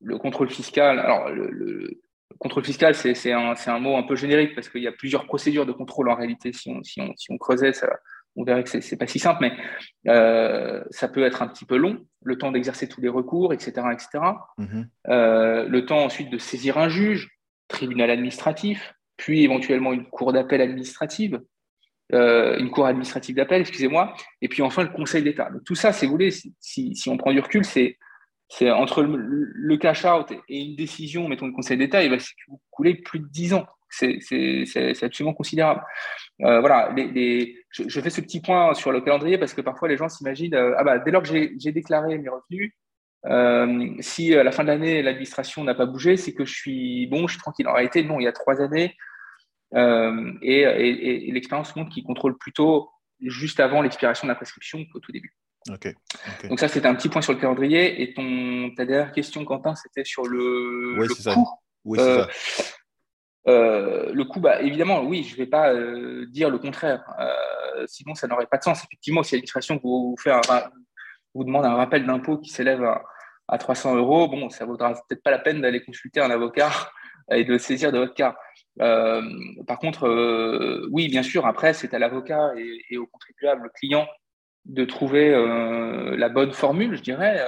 le 0.00 0.18
contrôle 0.18 0.50
fiscal. 0.50 0.98
Alors, 0.98 1.30
le, 1.30 2.00
contrôle 2.38 2.64
fiscal, 2.64 2.94
c'est 2.94 3.32
un, 3.32 3.54
un, 3.66 3.78
mot 3.78 3.96
un 3.96 4.02
peu 4.02 4.14
générique 4.14 4.54
parce 4.54 4.68
qu'il 4.68 4.82
y 4.82 4.86
a 4.86 4.92
plusieurs 4.92 5.24
procédures 5.24 5.64
de 5.64 5.72
contrôle 5.72 6.10
en 6.10 6.14
réalité. 6.14 6.52
Si 6.52 6.68
on, 6.68 6.82
si 6.82 7.00
on, 7.00 7.14
si 7.16 7.32
on 7.32 7.38
creusait, 7.38 7.72
ça, 7.72 7.88
on 8.36 8.44
verrait 8.44 8.64
que 8.64 8.80
c'est 8.80 8.96
pas 8.96 9.06
si 9.06 9.18
simple, 9.18 9.38
mais 9.40 9.52
euh, 10.08 10.84
ça 10.90 11.08
peut 11.08 11.24
être 11.24 11.42
un 11.42 11.48
petit 11.48 11.64
peu 11.64 11.76
long, 11.76 12.06
le 12.22 12.38
temps 12.38 12.52
d'exercer 12.52 12.88
tous 12.88 13.00
les 13.00 13.08
recours, 13.08 13.52
etc. 13.52 13.86
etc. 13.92 14.08
Mhm. 14.58 14.88
Euh, 15.08 15.66
le 15.68 15.86
temps 15.86 16.04
ensuite 16.04 16.30
de 16.30 16.38
saisir 16.38 16.78
un 16.78 16.88
juge, 16.88 17.30
tribunal 17.68 18.10
administratif, 18.10 18.94
puis 19.16 19.42
éventuellement 19.42 19.92
une 19.92 20.04
cour 20.04 20.32
d'appel 20.32 20.60
administrative, 20.60 21.40
euh, 22.12 22.58
une 22.58 22.70
cour 22.70 22.86
administrative 22.86 23.34
d'appel, 23.34 23.62
excusez-moi, 23.62 24.14
et 24.42 24.48
puis 24.48 24.62
enfin 24.62 24.82
le 24.84 24.90
Conseil 24.90 25.22
d'État. 25.22 25.50
tout 25.64 25.74
ça, 25.74 25.92
si 25.92 26.04
vous 26.04 26.12
voulez, 26.12 26.30
si, 26.30 26.94
si 26.94 27.08
on 27.08 27.16
prend 27.16 27.32
du 27.32 27.40
recul, 27.40 27.64
c'est 27.64 27.98
c'est 28.48 28.70
entre 28.70 29.02
le, 29.02 29.76
cash-out 29.76 30.32
et 30.48 30.60
une 30.60 30.76
décision, 30.76 31.28
mettons 31.28 31.46
le 31.46 31.52
Conseil 31.52 31.76
d'État, 31.76 32.04
il 32.04 32.10
va 32.10 32.16
couler 32.70 32.94
plus 32.94 33.18
de 33.18 33.26
10 33.26 33.54
ans. 33.54 33.66
C'est 33.88 35.02
absolument 35.02 35.34
considérable. 35.34 35.82
Euh, 36.42 36.60
voilà, 36.60 36.92
les, 36.94 37.56
je, 37.70 38.00
fais 38.00 38.10
ce 38.10 38.20
petit 38.20 38.40
point 38.40 38.74
sur 38.74 38.92
le 38.92 39.00
calendrier 39.00 39.38
parce 39.38 39.54
que 39.54 39.60
parfois 39.60 39.88
les 39.88 39.96
gens 39.96 40.08
s'imaginent, 40.08 40.54
euh, 40.54 40.74
ah 40.76 40.84
bah, 40.84 40.98
dès 40.98 41.10
lors 41.10 41.22
que 41.22 41.28
j'ai 41.28 41.72
déclaré 41.72 42.18
mes 42.18 42.28
revenus, 42.28 42.72
si 44.04 44.34
à 44.34 44.44
la 44.44 44.52
fin 44.52 44.62
de 44.62 44.68
l'année 44.68 45.02
l'administration 45.02 45.64
n'a 45.64 45.74
pas 45.74 45.86
bougé, 45.86 46.16
c'est 46.16 46.32
que 46.32 46.44
je 46.44 46.54
suis 46.54 47.06
bon, 47.06 47.26
je 47.26 47.32
suis 47.32 47.40
tranquille. 47.40 47.66
En 47.68 47.72
réalité, 47.72 48.04
non, 48.04 48.20
il 48.20 48.24
y 48.24 48.28
a 48.28 48.32
trois 48.32 48.60
années, 48.60 48.94
euh, 49.74 50.32
et, 50.42 51.30
l'expérience 51.32 51.74
montre 51.76 51.90
qu'il 51.90 52.04
contrôle 52.04 52.38
plutôt 52.38 52.90
juste 53.20 53.60
avant 53.60 53.82
l'expiration 53.82 54.26
de 54.26 54.30
la 54.30 54.36
prescription 54.36 54.84
qu'au 54.92 55.00
tout 55.00 55.12
début. 55.12 55.34
Donc 56.48 56.60
ça, 56.60 56.68
c'était 56.68 56.86
un 56.86 56.94
petit 56.94 57.08
point 57.08 57.22
sur 57.22 57.32
le 57.32 57.40
calendrier. 57.40 58.02
Et 58.02 58.14
ton, 58.14 58.72
ta 58.76 58.84
dernière 58.84 59.12
question, 59.12 59.44
Quentin, 59.44 59.74
c'était 59.74 60.04
sur 60.04 60.26
le, 60.26 60.96
coût. 61.34 61.48
Oui, 61.84 61.98
euh, 62.00 62.24
euh, 63.48 64.12
le 64.12 64.24
coût, 64.24 64.40
bah, 64.40 64.60
évidemment, 64.60 65.02
oui, 65.02 65.22
je 65.24 65.32
ne 65.32 65.38
vais 65.38 65.46
pas 65.46 65.72
dire 66.26 66.50
le 66.50 66.58
contraire. 66.58 67.04
sinon, 67.86 68.14
ça 68.14 68.26
n'aurait 68.26 68.46
pas 68.46 68.58
de 68.58 68.64
sens. 68.64 68.84
Effectivement, 68.84 69.22
si 69.22 69.34
l'administration 69.34 69.80
vous, 69.82 70.16
fait 70.18 70.32
vous 71.34 71.44
demande 71.44 71.66
un 71.66 71.74
rappel 71.74 72.06
d'impôt 72.06 72.38
qui 72.38 72.50
s'élève 72.50 72.82
à, 72.82 73.02
à, 73.48 73.58
300 73.58 73.96
euros, 73.96 74.28
bon, 74.28 74.50
ça 74.50 74.64
vaudra 74.64 74.94
peut-être 75.08 75.22
pas 75.22 75.30
la 75.30 75.38
peine 75.38 75.60
d'aller 75.60 75.84
consulter 75.84 76.20
un 76.20 76.30
avocat 76.30 76.70
et 77.30 77.44
de 77.44 77.58
saisir 77.58 77.92
de 77.92 77.98
votre 77.98 78.14
cas. 78.14 78.36
Euh, 78.80 79.22
par 79.66 79.78
contre, 79.78 80.06
euh, 80.06 80.88
oui, 80.92 81.08
bien 81.08 81.22
sûr, 81.22 81.46
après, 81.46 81.72
c'est 81.72 81.94
à 81.94 81.98
l'avocat 81.98 82.52
et, 82.56 82.98
au 82.98 83.06
contribuable, 83.06 83.70
client, 83.74 84.06
de 84.64 84.84
trouver 84.84 85.32
euh, 85.32 86.16
la 86.16 86.28
bonne 86.28 86.52
formule, 86.52 86.96
je 86.96 87.02
dirais, 87.02 87.44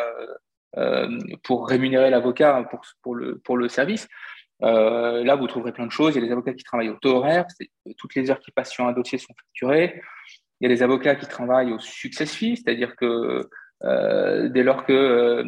pour 1.43 1.69
rémunérer 1.69 2.11
l'avocat 2.11 2.65
pour, 3.03 3.15
le, 3.15 3.39
pour 3.39 3.57
le 3.57 3.69
service. 3.69 4.09
Là, 4.61 5.37
vous 5.37 5.47
trouverez 5.47 5.73
plein 5.73 5.87
de 5.87 5.93
choses. 5.93 6.15
Il 6.15 6.21
y 6.21 6.25
a 6.25 6.27
des 6.27 6.33
avocats 6.33 6.55
qui 6.55 6.65
travaillent 6.65 6.91
au 6.91 6.97
taux 6.97 7.17
horaire, 7.17 7.47
toutes 7.97 8.15
les 8.15 8.31
heures 8.31 8.41
qui 8.41 8.51
passent 8.51 8.73
sur 8.73 8.87
un 8.87 8.93
dossier 8.93 9.19
sont 9.19 9.35
facturées. 9.35 10.01
Il 10.61 10.69
y 10.69 10.73
a 10.73 10.75
des 10.75 10.83
avocats 10.83 11.15
qui 11.15 11.27
travaillent 11.27 11.73
au 11.73 11.79
success 11.79 12.35
fee, 12.35 12.57
c'est-à-dire 12.57 12.97
que 12.97 13.49
dès 14.49 14.63
lors 14.63 14.85
que 14.85 15.45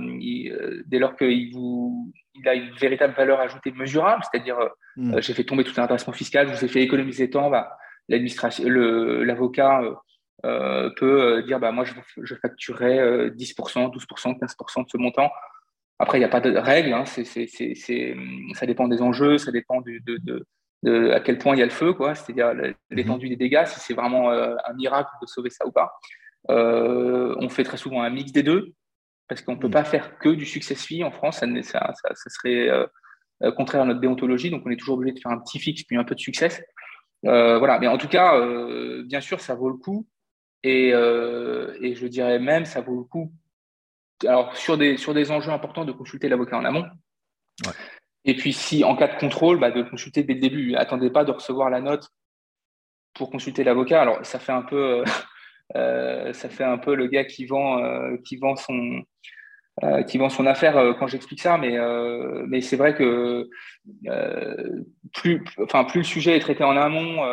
dès 0.86 0.98
lors 0.98 1.16
qu'il 1.16 1.52
vous 1.52 2.12
il 2.36 2.48
a 2.48 2.54
une 2.54 2.70
véritable 2.74 3.14
valeur 3.14 3.40
ajoutée 3.40 3.72
mesurable, 3.72 4.22
c'est-à-dire 4.30 4.56
hmm. 4.96 5.20
j'ai 5.20 5.34
fait 5.34 5.44
tomber 5.44 5.64
tout 5.64 5.78
un 5.78 5.84
intéressement 5.84 6.12
fiscal, 6.12 6.48
je 6.48 6.54
vous 6.54 6.64
ai 6.64 6.68
fait 6.68 6.80
économiser 6.80 7.28
temps, 7.28 7.50
bah, 7.50 7.76
l'administration, 8.08 8.68
l'avocat 8.68 9.82
peut 10.42 11.42
dire 11.44 11.58
bah 11.58 11.72
moi 11.72 11.84
je, 11.84 11.92
je 12.22 12.34
facturerai 12.36 13.30
10%, 13.30 13.92
12%, 13.92 14.38
15% 14.38 14.84
de 14.84 14.88
ce 14.88 14.96
montant. 14.96 15.30
Après, 16.02 16.16
il 16.16 16.22
n'y 16.22 16.24
a 16.24 16.28
pas 16.28 16.40
de 16.40 16.56
règle, 16.56 16.94
hein, 16.94 17.04
ça 17.04 18.66
dépend 18.66 18.88
des 18.88 19.02
enjeux, 19.02 19.36
ça 19.36 19.52
dépend 19.52 19.82
de, 19.82 20.00
de, 20.82 21.10
à 21.10 21.20
quel 21.20 21.36
point 21.36 21.54
il 21.54 21.58
y 21.58 21.62
a 21.62 21.66
le 21.66 21.70
feu, 21.70 21.92
quoi, 21.92 22.14
c'est-à-dire 22.14 22.54
mhm. 22.54 22.74
l'étendue 22.88 23.28
des 23.28 23.36
dégâts, 23.36 23.66
si 23.66 23.78
c'est 23.80 23.92
vraiment 23.92 24.30
euh, 24.30 24.56
un 24.64 24.72
miracle 24.72 25.10
de 25.20 25.26
sauver 25.26 25.50
ça 25.50 25.66
ou 25.66 25.72
pas. 25.72 25.92
Euh, 26.48 27.36
on 27.38 27.50
fait 27.50 27.64
très 27.64 27.76
souvent 27.76 28.02
un 28.02 28.08
mix 28.08 28.32
des 28.32 28.42
deux, 28.42 28.72
parce 29.28 29.42
qu'on 29.42 29.56
ne 29.56 29.60
peut 29.60 29.66
mhm. 29.66 29.74
pas 29.74 29.84
faire 29.84 30.18
que 30.18 30.30
du 30.30 30.46
success 30.46 30.82
fee 30.82 31.04
en 31.04 31.10
France, 31.10 31.40
ça, 31.40 31.46
ça, 31.62 32.14
ça, 32.14 32.30
serait 32.30 32.70
euh, 32.70 33.52
contraire 33.52 33.82
à 33.82 33.84
notre 33.84 34.00
déontologie, 34.00 34.48
donc 34.48 34.62
on 34.64 34.70
est 34.70 34.78
toujours 34.78 34.96
obligé 34.96 35.14
de 35.14 35.20
faire 35.20 35.32
un 35.32 35.38
petit 35.38 35.58
fixe 35.58 35.82
puis 35.82 35.98
un 35.98 36.04
peu 36.04 36.14
de 36.14 36.20
succès. 36.20 36.64
voilà, 37.22 37.78
mais 37.78 37.88
en 37.88 37.98
tout 37.98 38.08
cas, 38.08 38.40
bien 39.02 39.20
sûr, 39.20 39.40
ça 39.40 39.54
vaut 39.54 39.68
le 39.68 39.76
coup, 39.76 40.06
et, 40.62 40.88
et, 40.88 41.94
je 41.94 42.06
dirais 42.06 42.38
même, 42.38 42.64
ça 42.64 42.80
vaut 42.80 42.96
le 42.96 43.04
coup. 43.04 43.30
Alors, 44.26 44.56
sur 44.56 44.76
des, 44.76 44.96
sur 44.96 45.14
des 45.14 45.30
enjeux 45.30 45.50
importants, 45.50 45.84
de 45.84 45.92
consulter 45.92 46.28
l'avocat 46.28 46.58
en 46.58 46.64
amont. 46.64 46.86
Ouais. 47.64 47.72
Et 48.24 48.36
puis, 48.36 48.52
si 48.52 48.84
en 48.84 48.96
cas 48.96 49.08
de 49.08 49.18
contrôle, 49.18 49.58
bah, 49.58 49.70
de 49.70 49.82
consulter 49.82 50.22
dès 50.22 50.34
le 50.34 50.40
début. 50.40 50.74
Attendez 50.74 51.10
pas 51.10 51.24
de 51.24 51.32
recevoir 51.32 51.70
la 51.70 51.80
note 51.80 52.08
pour 53.14 53.30
consulter 53.30 53.64
l'avocat. 53.64 54.02
Alors, 54.02 54.24
ça 54.24 54.38
fait 54.38 54.52
un 54.52 54.62
peu, 54.62 55.00
euh, 55.00 55.04
euh, 55.76 56.32
ça 56.32 56.48
fait 56.48 56.64
un 56.64 56.78
peu 56.78 56.94
le 56.94 57.06
gars 57.06 57.24
qui 57.24 57.46
vend, 57.46 57.82
euh, 57.82 58.16
qui 58.24 58.36
vend 58.36 58.56
son, 58.56 59.02
qui 60.08 60.18
vend 60.18 60.28
son 60.28 60.44
affaire 60.44 60.74
quand 60.98 61.06
j'explique 61.06 61.40
ça, 61.40 61.56
mais, 61.56 61.78
mais 62.46 62.60
c'est 62.60 62.76
vrai 62.76 62.94
que 62.94 63.48
plus, 65.14 65.42
enfin, 65.58 65.84
plus 65.84 66.00
le 66.00 66.04
sujet 66.04 66.36
est 66.36 66.40
traité 66.40 66.64
en 66.64 66.76
amont, 66.76 67.24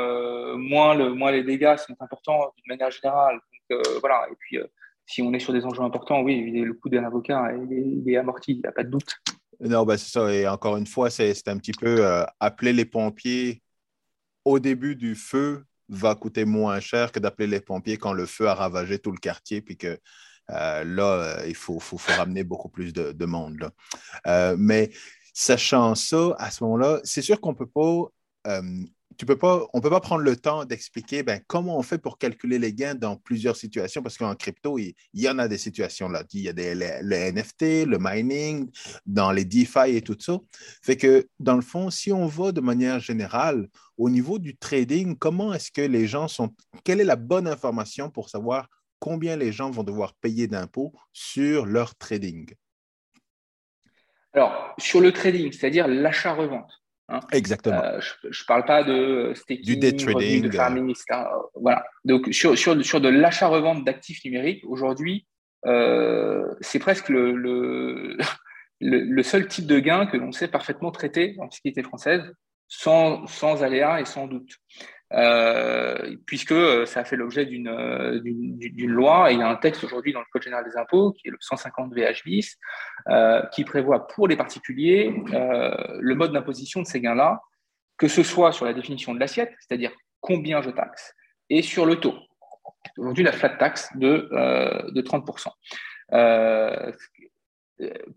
moins, 0.58 0.96
le, 0.96 1.14
moins 1.14 1.32
les 1.32 1.44
dégâts 1.44 1.76
sont 1.76 1.96
importants 2.00 2.54
d'une 2.56 2.70
manière 2.70 2.90
générale. 2.90 3.40
Donc, 3.70 3.82
voilà. 4.00 4.28
Et 4.32 4.36
puis, 4.40 4.60
si 5.08 5.22
on 5.22 5.34
est 5.34 5.40
sur 5.40 5.54
des 5.54 5.66
enjeux 5.66 5.82
importants, 5.82 6.22
oui, 6.22 6.52
le 6.52 6.74
coût 6.74 6.90
d'un 6.90 7.06
avocat, 7.06 7.54
il 7.54 8.04
est, 8.08 8.18
amorti, 8.18 8.52
il 8.52 8.60
n'y 8.60 8.68
a 8.68 8.74
pas 8.74 8.84
de 8.84 8.90
doute. 8.90 9.16
Non, 9.62 9.86
ben 9.86 9.98
c'est 9.98 10.12
ça. 10.12 10.32
Et 10.32 10.48
encore 10.48 10.78
une 10.78 10.86
fois, 10.86 11.10
c'est 11.10 11.48
un 11.48 11.58
petit 11.58 11.72
peu 11.72 12.06
euh, 12.06 12.24
appeler 12.40 12.74
les 12.74 12.86
pompiers 12.86 13.64
au 14.46 14.60
début 14.60 14.96
du 14.96 15.16
feu 15.16 15.64
va 15.90 16.16
coûter 16.16 16.44
moins 16.44 16.82
cher 16.82 17.14
que 17.14 17.20
d'appeler 17.20 17.48
les 17.48 17.62
pompiers 17.62 17.98
quand 17.98 18.12
le 18.12 18.26
feu 18.26 18.48
a 18.50 18.54
ravagé 18.54 19.00
tout 19.00 19.12
le 19.12 19.18
quartier, 19.18 19.62
puis 19.62 19.78
que 19.78 19.98
euh, 20.52 20.84
là, 20.84 21.46
il 21.48 21.56
faut, 21.56 21.80
faut, 21.80 21.98
ramener 22.18 22.44
beaucoup 22.44 22.70
plus 22.70 22.92
de, 22.92 23.26
monde. 23.26 23.72
Euh, 24.28 24.56
mais 24.60 24.92
sachant 25.34 25.96
ça, 25.96 26.36
à 26.38 26.52
ce 26.52 26.64
moment-là, 26.66 27.00
c'est 27.04 27.22
sûr 27.22 27.40
qu'on 27.40 27.52
ne 27.52 27.58
peut 27.58 27.68
pas 27.68 28.12
on 29.20 29.78
ne 29.78 29.82
peut 29.82 29.90
pas 29.90 30.00
prendre 30.00 30.22
le 30.22 30.36
temps 30.36 30.66
d'expliquer 30.66 31.24
ben, 31.24 31.42
comment 31.48 31.78
on 31.78 31.82
fait 31.82 31.98
pour 31.98 32.18
calculer 32.18 32.60
les 32.60 32.74
gains 32.74 32.96
dans 32.96 33.16
plusieurs 33.16 33.56
situations, 33.56 34.04
parce 34.04 34.18
qu'en 34.18 34.36
crypto, 34.36 34.78
il, 34.78 34.94
y 35.14 35.28
en 35.28 35.40
a 35.40 35.48
des 35.48 35.58
situations 35.58 36.08
là. 36.10 36.24
Il 36.34 36.42
y 36.42 36.50
a 36.50 36.54
des, 36.54 36.76
le, 36.76 37.32
NFT, 37.32 37.88
le 37.88 37.98
mining, 38.00 38.70
dans 39.06 39.32
les 39.32 39.46
DeFi 39.46 39.96
et 39.96 40.02
tout 40.02 40.18
ça. 40.20 40.38
Fait 40.84 40.98
que, 40.98 41.28
dans 41.40 41.56
le 41.56 41.62
fond, 41.62 41.90
si 41.90 42.12
on 42.12 42.28
va 42.28 42.52
de 42.52 42.62
manière 42.62 43.00
générale, 43.00 43.68
au 43.98 44.10
niveau 44.10 44.38
du 44.38 44.56
trading, 44.56 45.18
comment 45.18 45.54
est-ce 45.54 45.72
que 45.72 45.82
les 45.82 46.06
gens 46.06 46.28
sont, 46.28 46.54
quelle 46.84 47.02
est 47.02 47.06
la 47.06 47.16
bonne 47.16 47.48
information 47.48 48.12
pour 48.12 48.30
savoir 48.30 48.70
combien 49.00 49.36
les 49.36 49.52
gens 49.52 49.72
vont 49.72 49.84
devoir 49.84 50.14
payer 50.16 50.48
d'impôts 50.48 50.94
sur 51.12 51.66
leur 51.66 51.96
trading? 51.96 52.54
Alors, 54.34 54.76
sur 54.78 55.02
le 55.02 55.12
trading, 55.12 55.52
c'est-à-dire 55.52 55.88
l'achat-revente, 55.88 56.72
Hein. 57.10 57.20
Exactement. 57.32 57.82
Euh, 57.82 58.00
je 58.30 58.42
ne 58.44 58.46
parle 58.48 58.66
pas 58.66 58.84
de 58.84 59.32
staking, 59.36 59.66
du 59.66 59.78
day 59.78 59.96
trading, 59.96 60.44
de 60.44 60.52
farming, 60.52 60.90
etc. 60.90 61.24
Voilà. 61.56 61.86
Donc, 62.04 62.28
sur, 62.32 62.58
sur, 62.58 62.84
sur 62.84 63.00
de 63.00 63.10
l'achat-revente 63.10 63.86
d'actifs 63.86 64.24
numériques, 64.26 64.64
aujourd'hui, 64.68 65.26
euh, 65.66 66.54
c'est 66.62 66.80
presque 66.80 67.10
le, 67.10 67.34
le, 67.34 68.18
le, 68.82 69.24
seul 69.24 69.48
type 69.48 69.68
de 69.68 69.80
gain 69.80 70.06
que 70.06 70.18
l'on 70.18 70.32
sait 70.32 70.48
parfaitement 70.48 70.92
traiter 70.92 71.36
en 71.40 71.50
fiscalité 71.50 71.82
française, 71.82 72.24
sans, 72.68 73.26
sans 73.28 73.64
aléa 73.64 74.02
et 74.02 74.06
sans 74.06 74.28
doute. 74.28 74.52
Euh, 75.14 76.18
puisque 76.26 76.52
euh, 76.52 76.86
ça 76.86 77.00
a 77.00 77.04
fait 77.06 77.16
l'objet 77.16 77.48
euh, 77.50 78.20
d'une 78.20 78.92
loi 78.92 79.32
et 79.32 79.36
il 79.36 79.40
y 79.40 79.42
a 79.42 79.48
un 79.48 79.56
texte 79.56 79.86
aujourd'hui 79.86 80.12
dans 80.12 80.20
le 80.20 80.26
Code 80.30 80.42
général 80.42 80.66
des 80.66 80.76
impôts 80.76 81.14
qui 81.14 81.30
est 81.30 81.32
le 81.32 81.38
150 81.40 81.94
VH 81.94 82.24
bis 82.26 82.58
qui 83.54 83.64
prévoit 83.64 84.06
pour 84.08 84.28
les 84.28 84.36
particuliers 84.36 85.14
le 85.32 86.14
mode 86.14 86.34
d'imposition 86.34 86.82
de 86.82 86.88
ces 86.88 87.00
gains-là, 87.00 87.42
que 87.98 88.10
ce 88.10 88.22
soit 88.22 88.52
sur 88.52 88.66
la 88.66 88.74
définition 88.74 89.14
de 89.14 89.20
l'assiette, 89.20 89.54
c'est-à-dire 89.60 89.92
combien 90.20 90.62
je 90.62 90.72
taxe, 90.72 91.14
et 91.50 91.62
sur 91.62 91.86
le 91.86 91.96
taux. 91.96 92.16
Aujourd'hui, 92.98 93.24
la 93.24 93.32
flat 93.32 93.50
tax 93.50 93.90
de, 93.96 94.28
de 94.92 95.02
30%. 95.02 95.48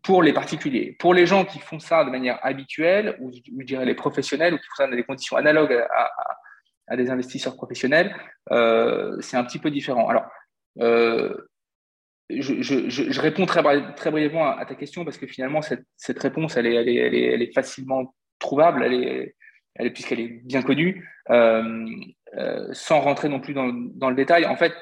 pour 0.02 0.22
les 0.22 0.32
particuliers. 0.32 0.96
Pour 0.98 1.14
les 1.14 1.26
gens 1.26 1.44
qui 1.44 1.60
font 1.60 1.78
ça 1.78 2.04
de 2.04 2.10
manière 2.10 2.40
habituelle, 2.42 3.16
ou 3.20 3.30
je 3.32 3.64
dirais 3.64 3.84
les 3.84 3.94
professionnels, 3.94 4.54
ou 4.54 4.58
qui 4.58 4.66
font 4.66 4.82
ça 4.82 4.86
dans 4.86 4.96
des 4.96 5.04
conditions 5.04 5.36
analogues 5.36 5.86
à 5.94 6.10
des 6.96 7.10
investisseurs 7.10 7.56
professionnels, 7.56 8.14
euh, 8.50 9.16
c'est 9.20 9.36
un 9.36 9.44
petit 9.44 9.58
peu 9.58 9.70
différent. 9.70 10.08
Alors, 10.08 10.26
euh, 10.80 11.34
je, 12.28 13.20
réponds 13.20 13.46
très, 13.46 13.62
brièvement 13.62 14.46
à, 14.46 14.64
ta 14.66 14.74
question 14.74 15.04
parce 15.04 15.16
que 15.16 15.26
finalement, 15.26 15.60
cette, 15.62 16.18
réponse, 16.18 16.56
elle 16.56 16.66
est, 16.66 17.54
facilement 17.54 18.14
trouvable, 18.38 18.88
puisqu'elle 19.94 20.20
est 20.20 20.40
bien 20.44 20.62
connue, 20.62 21.08
euh, 21.30 21.86
sans 22.72 23.00
rentrer 23.00 23.28
non 23.28 23.40
plus 23.40 23.54
dans, 23.54 23.66
le 23.66 24.14
détail. 24.14 24.46
En 24.46 24.56
fait, 24.56 24.74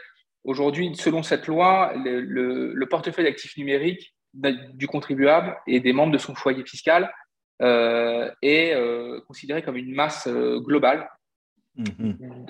aujourd'hui, 0.44 0.94
selon 0.94 1.22
cette 1.22 1.46
loi, 1.46 1.92
le, 1.94 2.84
portefeuille 2.86 3.24
d'actifs 3.24 3.56
numériques 3.56 4.14
du 4.34 4.86
contribuable 4.86 5.56
et 5.66 5.80
des 5.80 5.92
membres 5.92 6.12
de 6.12 6.18
son 6.18 6.34
foyer 6.34 6.64
fiscal 6.64 7.10
est 7.60 8.74
considéré 9.26 9.62
comme 9.62 9.76
une 9.76 9.94
masse 9.94 10.28
globale 10.28 11.08
Mhm. 11.78 12.46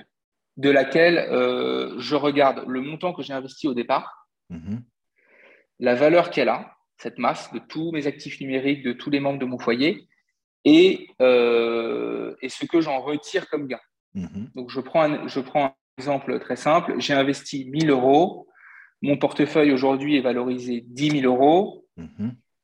de 0.57 0.71
laquelle 0.71 1.19
euh, 1.19 1.95
je 1.99 2.17
regarde 2.17 2.65
le 2.67 2.81
montant 2.81 3.13
que 3.13 3.23
j'ai 3.23 3.35
investi 3.35 3.69
au 3.69 3.75
départ, 3.75 4.27
mhm. 4.51 4.83
la 5.79 5.95
valeur 5.95 6.31
qu'elle 6.31 6.49
a, 6.49 6.77
cette 6.97 7.19
masse 7.19 7.53
de 7.53 7.61
tous 7.61 7.93
mes 7.93 8.07
actifs 8.07 8.41
numériques, 8.41 8.83
de 8.83 8.93
tous 8.93 9.11
les 9.11 9.21
membres 9.21 9.39
de 9.39 9.45
mon 9.45 9.59
foyer, 9.59 10.09
et, 10.65 11.09
euh, 11.23 12.35
et 12.43 12.49
ce 12.49 12.65
que 12.65 12.81
j'en 12.81 13.01
retire 13.01 13.49
comme 13.49 13.69
gain. 13.69 13.81
Mhm. 14.15 14.51
Donc, 14.55 14.71
je 14.71 14.81
prends, 14.81 15.03
un, 15.03 15.29
je 15.29 15.41
prends 15.41 15.67
un 15.67 15.75
exemple 15.99 16.39
très 16.41 16.57
simple. 16.57 16.95
J'ai 16.99 17.15
investi 17.15 17.67
1000 17.71 17.91
euros. 17.91 18.49
Mon 19.03 19.17
portefeuille 19.17 19.73
aujourd'hui 19.73 20.17
est 20.17 20.23
valorisé 20.23 20.83
10 20.87 21.21
000 21.21 21.33
euros. 21.33 21.87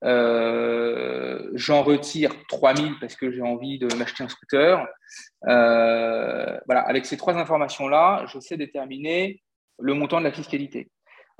Euh, 0.05 1.51
j'en 1.55 1.83
retire 1.83 2.33
3000 2.49 2.99
parce 3.01 3.17
que 3.17 3.31
j'ai 3.31 3.43
envie 3.43 3.79
de 3.79 3.93
m'acheter 3.97 4.23
un 4.23 4.29
scooter. 4.29 4.87
Euh, 5.49 6.59
voilà, 6.67 6.83
avec 6.83 7.07
ces 7.07 7.17
trois 7.17 7.37
informations-là, 7.37 8.27
je 8.27 8.38
sais 8.38 8.57
déterminer 8.57 9.43
le 9.79 9.95
montant 9.95 10.19
de 10.19 10.25
la 10.25 10.33
fiscalité. 10.33 10.90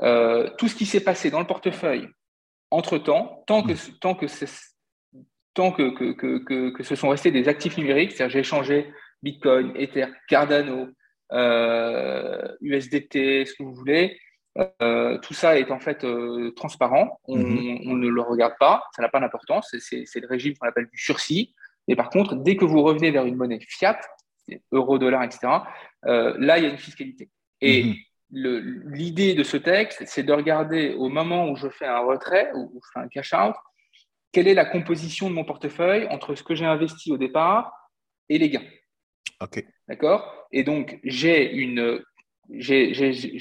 Euh, 0.01 0.49
tout 0.59 0.69
ce 0.69 0.75
qui 0.75 0.87
s'est 0.87 1.05
passé 1.05 1.31
dans 1.31 1.41
le 1.41 1.47
portefeuille 1.47 2.09
entre-temps, 2.71 3.45
tant 3.47 3.63
que, 3.63 3.75
tant 4.01 4.15
que, 4.15 4.27
tant 5.53 5.71
que, 5.71 5.91
que, 5.91 6.13
que, 6.13 6.71
que, 6.71 6.83
ce 6.83 6.97
sont 6.97 7.11
restés 7.11 7.31
des 7.31 7.49
actifs 7.49 7.77
numériques, 7.77 8.13
c'est-à-dire 8.13 8.33
j'ai 8.33 8.41
échangé 8.41 8.93
Bitcoin, 9.23 9.73
Ether, 9.77 10.07
Cardano, 10.29 10.89
USDT, 12.61 13.45
ce 13.47 13.55
que 13.55 13.63
vous 13.63 13.75
voulez, 13.75 14.19
euh, 14.83 15.19
tout 15.19 15.35
ça 15.35 15.59
est 15.59 15.71
en 15.73 15.81
fait 15.81 16.05
euh, 16.05 16.53
transparent, 16.53 17.21
mhm. 17.27 17.81
on, 17.87 17.97
ne 17.97 18.09
le 18.09 18.21
regarde 18.21 18.55
pas, 18.59 18.85
ça 18.95 19.03
n'a 19.03 19.09
pas 19.09 19.19
d'importance, 19.19 19.75
c'est 19.79 20.21
le 20.21 20.29
régime 20.29 20.55
qu'on 20.57 20.69
appelle 20.69 20.87
du 20.87 20.99
sursis. 20.99 21.55
Et 21.89 21.97
par 21.97 22.09
contre, 22.09 22.37
dès 22.37 22.57
que 22.57 22.65
vous 22.65 22.83
revenez 22.83 23.11
vers 23.11 23.27
une 23.27 23.35
monnaie 23.35 23.59
fiat, 23.61 24.01
euro, 24.71 24.99
dollar, 24.99 25.25
etc., 25.25 25.49
euh, 26.07 26.35
là, 26.39 26.59
il 26.59 26.65
y 26.65 26.67
a 26.67 26.71
une 26.71 26.79
fiscalité. 26.79 27.31
Et 27.61 27.85
mhm. 27.85 27.95
l'idée 28.31 29.35
de 29.35 29.43
ce 29.43 29.57
texte, 29.57 30.05
c'est 30.07 30.23
de 30.23 30.33
regarder 30.33 30.95
au 30.95 31.09
moment 31.09 31.49
où 31.49 31.57
je 31.57 31.69
fais 31.69 31.87
un 31.87 32.01
retrait 32.01 32.53
ou, 32.55 32.81
je 32.83 32.89
fais 32.93 33.05
un 33.05 33.09
cash-out, 33.09 33.57
quelle 34.31 34.47
est 34.47 34.55
la 34.55 34.65
composition 34.65 35.31
de 35.31 35.35
mon 35.35 35.45
portefeuille 35.45 36.07
entre 36.11 36.35
ce 36.35 36.45
que 36.45 36.55
j'ai 36.55 36.65
investi 36.65 37.11
au 37.13 37.17
départ 37.17 37.73
et 38.29 38.39
les 38.39 38.51
gains. 38.51 38.67
OK. 39.41 39.65
D'accord? 39.89 40.47
Et 40.53 40.63
donc, 40.63 41.01
j'ai 41.03 41.53
une 41.53 42.03
j'ai 42.51 42.93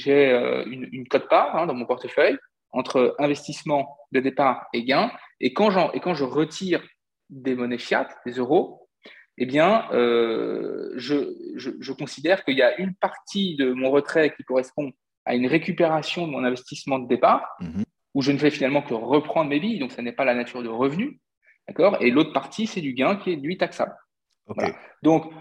euh, 0.08 0.66
une, 0.66 0.88
une 0.92 1.08
cote-part 1.08 1.56
hein, 1.56 1.66
dans 1.66 1.74
mon 1.74 1.86
portefeuille 1.86 2.38
entre 2.72 3.16
investissement 3.20 3.98
de 4.12 4.20
départ 4.20 4.68
et 4.74 4.84
gain. 4.84 5.12
Et 5.40 5.54
quand, 5.54 5.92
et 5.94 6.00
quand 6.00 6.16
je 6.16 6.24
retire 6.24 6.84
des 7.30 7.56
monnaies 7.56 7.78
fiat, 7.78 8.08
des 8.26 8.34
euros, 8.34 8.90
eh 9.38 9.46
bien, 9.46 9.86
euh, 9.92 10.92
je, 10.96 11.36
je, 11.56 11.92
considère 11.92 12.44
qu'il 12.44 12.58
y 12.58 12.62
a 12.62 12.78
une 12.80 12.94
partie 12.96 13.56
de 13.56 13.74
mon 13.74 13.90
retrait 13.90 14.34
qui 14.36 14.44
correspond 14.44 14.92
à 15.26 15.36
une 15.36 15.48
récupération 15.48 16.28
de 16.28 16.32
mon 16.32 16.44
investissement 16.44 17.00
de 17.00 17.08
départ, 17.08 17.48
mhm. 17.60 17.84
où 18.14 18.22
je 18.22 18.32
ne 18.32 18.38
fais 18.38 18.52
finalement 18.52 18.82
que 18.82 18.94
reprendre 18.94 19.50
mes 19.50 19.60
billes, 19.60 19.80
donc 19.80 19.92
ça 19.92 20.02
n'est 20.02 20.12
pas 20.12 20.26
la 20.26 20.36
nature 20.36 20.62
de 20.62 20.70
revenu. 20.70 21.20
D'accord? 21.68 21.98
Et 22.02 22.12
l'autre 22.12 22.34
partie, 22.34 22.68
c'est 22.68 22.82
du 22.82 22.94
gain 22.94 23.16
qui 23.16 23.32
est 23.32 23.36
lui 23.36 23.58
taxable. 23.58 23.96
Donc, 25.02 25.32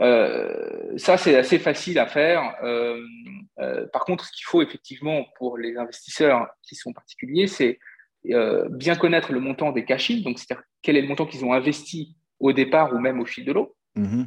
euh, 0.00 0.96
ça, 0.96 1.16
c'est 1.16 1.36
assez 1.36 1.58
facile 1.58 1.98
à 1.98 2.06
faire. 2.06 2.54
Euh, 2.62 3.00
euh, 3.58 3.86
par 3.92 4.04
contre, 4.04 4.24
ce 4.24 4.32
qu'il 4.32 4.44
faut 4.44 4.62
effectivement 4.62 5.26
pour 5.36 5.58
les 5.58 5.76
investisseurs 5.76 6.46
qui 6.62 6.74
sont 6.74 6.92
particuliers, 6.92 7.46
c'est 7.46 7.78
bien 8.22 8.96
connaître 8.96 9.32
le 9.32 9.40
montant 9.40 9.72
des 9.72 9.86
cash 9.86 10.10
donc 10.20 10.38
c'est-à-dire 10.38 10.62
quel 10.82 10.98
est 10.98 11.00
le 11.00 11.08
montant 11.08 11.24
qu'ils 11.24 11.42
ont 11.42 11.54
investi 11.54 12.14
au 12.38 12.52
départ 12.52 12.92
ou 12.92 12.98
même 12.98 13.18
au 13.18 13.24
fil 13.24 13.46
de 13.46 13.52
l'eau. 13.52 13.74
Mm-hmm. 13.96 14.26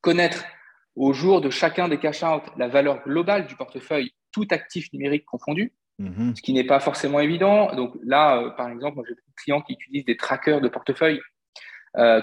Connaître 0.00 0.44
au 0.94 1.12
jour 1.12 1.40
de 1.40 1.50
chacun 1.50 1.88
des 1.88 1.98
cash 1.98 2.22
out 2.22 2.44
la 2.56 2.68
valeur 2.68 3.02
globale 3.02 3.48
du 3.48 3.56
portefeuille, 3.56 4.12
tout 4.30 4.46
actif 4.50 4.92
numérique 4.92 5.24
confondu. 5.24 5.72
Mm-hmm. 5.98 6.36
ce 6.36 6.42
qui 6.42 6.52
n'est 6.52 6.64
pas 6.64 6.78
forcément 6.78 7.20
évident. 7.20 7.74
Donc 7.74 7.96
là, 8.04 8.50
par 8.50 8.68
exemple, 8.68 9.00
j'ai 9.08 9.14
des 9.14 9.22
clients 9.34 9.62
qui 9.62 9.72
utilisent 9.72 10.04
des 10.04 10.18
trackers 10.18 10.60
de 10.60 10.68
portefeuille 10.68 11.20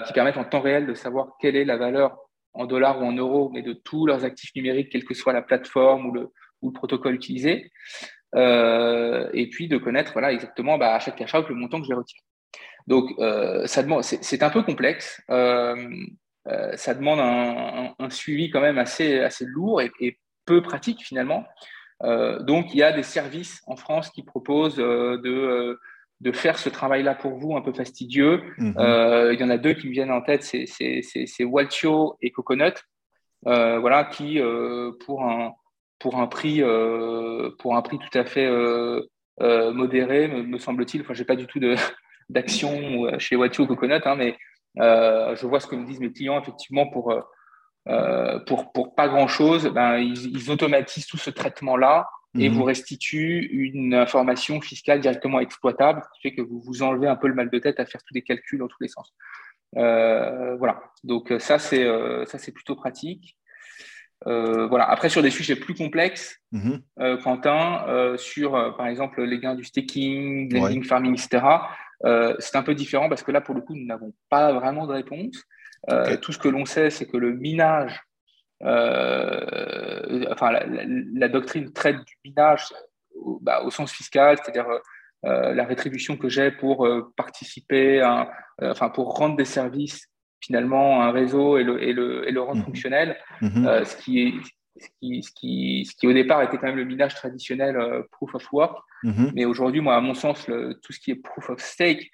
qui 0.06 0.12
permettent 0.12 0.36
en 0.36 0.44
temps 0.44 0.60
réel 0.60 0.86
de 0.86 0.94
savoir 0.94 1.36
quelle 1.40 1.56
est 1.56 1.64
la 1.64 1.76
valeur 1.76 2.16
en 2.54 2.66
dollars 2.66 3.00
ou 3.00 3.04
en 3.04 3.12
euros, 3.12 3.50
mais 3.52 3.62
de 3.62 3.72
tous 3.72 4.06
leurs 4.06 4.24
actifs 4.24 4.54
numériques, 4.54 4.90
quelle 4.90 5.04
que 5.04 5.14
soit 5.14 5.32
la 5.32 5.42
plateforme 5.42 6.06
ou 6.06 6.12
le, 6.12 6.30
protocole 6.72 7.14
utilisé. 7.14 7.70
Euh, 8.34 9.28
et 9.32 9.48
puis 9.48 9.68
de 9.68 9.76
connaître 9.76 10.12
voilà, 10.12 10.32
exactement 10.32 10.78
bah, 10.78 10.94
à 10.94 10.98
chaque 10.98 11.16
cash 11.16 11.34
out 11.34 11.46
le 11.48 11.54
montant 11.54 11.78
que 11.78 11.84
je 11.84 11.90
vais 11.90 11.94
retirer. 11.94 12.22
Donc, 12.86 13.10
euh, 13.18 13.66
ça 13.66 13.82
demande, 13.82 14.02
c'est, 14.02 14.42
un 14.42 14.50
peu 14.50 14.62
complexe. 14.62 15.22
Euh, 15.30 15.76
ça 16.74 16.94
demande 16.94 17.20
un, 17.20 18.10
suivi 18.10 18.50
quand 18.50 18.60
même 18.60 18.78
assez, 18.78 19.20
assez 19.20 19.44
lourd 19.44 19.80
et, 19.82 20.18
peu 20.46 20.60
pratique 20.60 21.02
finalement. 21.02 21.46
donc, 22.02 22.74
il 22.74 22.76
y 22.76 22.82
a 22.82 22.92
des 22.92 23.02
services 23.02 23.62
en 23.66 23.76
France 23.76 24.10
qui 24.10 24.22
proposent 24.22 24.76
de 24.76 25.78
de 26.20 26.32
faire 26.32 26.58
ce 26.58 26.68
travail-là 26.68 27.14
pour 27.14 27.34
vous 27.36 27.56
un 27.56 27.60
peu 27.60 27.72
fastidieux. 27.72 28.42
Mhm. 28.58 28.74
Euh, 28.78 29.34
il 29.34 29.40
y 29.40 29.44
en 29.44 29.50
a 29.50 29.58
deux 29.58 29.74
qui 29.74 29.88
me 29.88 29.92
viennent 29.92 30.12
en 30.12 30.22
tête, 30.22 30.42
c'est 30.42 31.44
Waltio 31.44 32.16
et 32.22 32.30
Coconut, 32.30 32.72
euh, 33.46 33.78
voilà, 33.78 34.04
qui 34.04 34.40
euh, 34.40 34.92
pour 35.04 35.24
un 35.24 35.52
pour 35.98 36.16
un 36.16 36.26
prix 36.26 36.62
pour 37.58 37.76
un 37.76 37.82
prix 37.82 37.98
tout 37.98 38.18
à 38.18 38.24
fait 38.24 38.48
modéré, 39.40 40.28
me, 40.28 40.58
semble-t-il. 40.58 41.02
Enfin, 41.02 41.14
j'ai 41.14 41.24
pas 41.24 41.36
du 41.36 41.46
tout 41.46 41.60
d'action 42.28 43.18
chez 43.18 43.36
Waltio 43.36 43.64
ou 43.64 43.66
Coconut, 43.66 44.00
hein, 44.04 44.16
mais 44.16 44.36
je 44.76 45.46
vois 45.46 45.60
ce 45.60 45.66
que 45.66 45.76
me 45.76 45.84
disent 45.84 46.00
mes 46.00 46.12
clients 46.12 46.40
effectivement 46.40 46.88
pour 46.88 47.14
pour, 48.46 48.72
pour 48.72 48.94
pas 48.94 49.08
grand 49.08 49.28
chose, 49.28 49.68
ben, 49.68 49.98
ils 49.98 50.50
automatisent 50.50 51.06
tout 51.06 51.18
ce 51.18 51.30
traitement-là 51.30 52.06
et 52.38 52.48
vous 52.48 52.60
mhm. 52.60 52.66
restitue 52.66 53.48
une 53.52 53.94
information 53.94 54.60
fiscale 54.60 55.00
directement 55.00 55.40
exploitable, 55.40 56.02
ce 56.02 56.08
qui 56.14 56.28
fait 56.28 56.34
que 56.34 56.42
vous 56.42 56.60
vous 56.60 56.82
enlevez 56.82 57.06
un 57.06 57.16
peu 57.16 57.28
le 57.28 57.34
mal 57.34 57.48
de 57.48 57.58
tête 57.58 57.78
à 57.78 57.86
faire 57.86 58.02
tous 58.02 58.14
les 58.14 58.22
calculs 58.22 58.58
dans 58.58 58.66
tous 58.66 58.82
les 58.82 58.88
sens. 58.88 59.14
Euh, 59.76 60.56
voilà, 60.56 60.82
donc 61.02 61.32
euh, 61.32 61.38
ça 61.38 61.58
c'est 61.58 61.84
euh, 61.84 62.24
ça 62.26 62.38
c'est 62.38 62.52
plutôt 62.52 62.76
pratique. 62.76 63.36
voilà. 64.24 64.84
Après 64.84 65.08
sur 65.08 65.22
des 65.22 65.30
sujets 65.30 65.56
plus 65.56 65.74
complexes, 65.74 66.40
mhm. 66.52 66.82
Quentin, 67.22 68.14
sur 68.16 68.74
par 68.76 68.86
exemple 68.88 69.22
les 69.22 69.38
gains 69.38 69.54
du 69.54 69.64
staking, 69.64 70.52
lending 70.52 70.82
farming, 70.82 71.12
etc. 71.12 71.44
c'est 72.38 72.56
un 72.56 72.62
peu 72.62 72.74
différent 72.74 73.08
parce 73.08 73.22
que 73.22 73.32
là 73.32 73.40
pour 73.40 73.54
le 73.54 73.60
coup 73.60 73.74
nous 73.74 73.86
n'avons 73.86 74.12
pas 74.28 74.52
vraiment 74.52 74.86
de 74.86 74.92
réponse. 74.92 75.44
Tout 76.22 76.32
ce 76.32 76.38
que 76.38 76.48
l'on 76.48 76.64
sait, 76.64 76.90
c'est 76.90 77.06
que 77.06 77.18
le 77.18 77.32
minage 77.34 78.00
euh, 80.10 80.26
enfin, 80.30 80.52
la, 80.52 81.28
doctrine 81.28 81.72
traite 81.72 81.96
du 81.96 82.14
minage 82.24 82.66
au, 83.14 83.38
bah, 83.42 83.62
au 83.62 83.70
sens 83.70 83.92
fiscal, 83.92 84.38
c'est-à-dire 84.42 84.66
euh, 85.24 85.54
la 85.54 85.64
rétribution 85.64 86.16
que 86.16 86.28
j'ai 86.28 86.50
pour 86.50 86.86
euh, 86.86 87.12
participer, 87.16 88.00
à, 88.00 88.30
enfin 88.62 88.88
pour 88.88 89.14
rendre 89.16 89.36
des 89.36 89.44
services 89.44 90.08
finalement 90.40 91.00
à 91.00 91.06
un 91.06 91.10
réseau 91.10 91.56
et 91.56 91.64
le, 91.64 91.82
et 91.82 91.92
le, 91.92 92.28
et 92.28 92.32
le 92.32 92.40
rendre 92.42 92.60
mmh. 92.60 92.64
fonctionnel, 92.64 93.16
mmh. 93.40 93.84
ce, 93.84 93.96
qui 93.96 94.20
est, 94.20 94.34
ce, 94.78 94.88
qui, 95.00 95.22
ce, 95.22 95.30
qui, 95.34 95.86
ce 95.86 95.96
qui 95.96 96.06
au 96.06 96.12
départ 96.12 96.42
était 96.42 96.58
quand 96.58 96.66
même 96.66 96.76
le 96.76 96.84
minage 96.84 97.14
traditionnel 97.14 97.78
proof 98.12 98.34
of 98.34 98.52
work. 98.52 98.78
Mmh. 99.04 99.30
Mais 99.34 99.46
aujourd'hui, 99.46 99.80
moi, 99.80 99.96
à 99.96 100.00
mon 100.00 100.12
sens, 100.12 100.46
le, 100.48 100.78
tout 100.82 100.92
ce 100.92 101.00
qui 101.00 101.12
est 101.12 101.16
proof 101.16 101.48
of 101.48 101.60
stake 101.60 102.10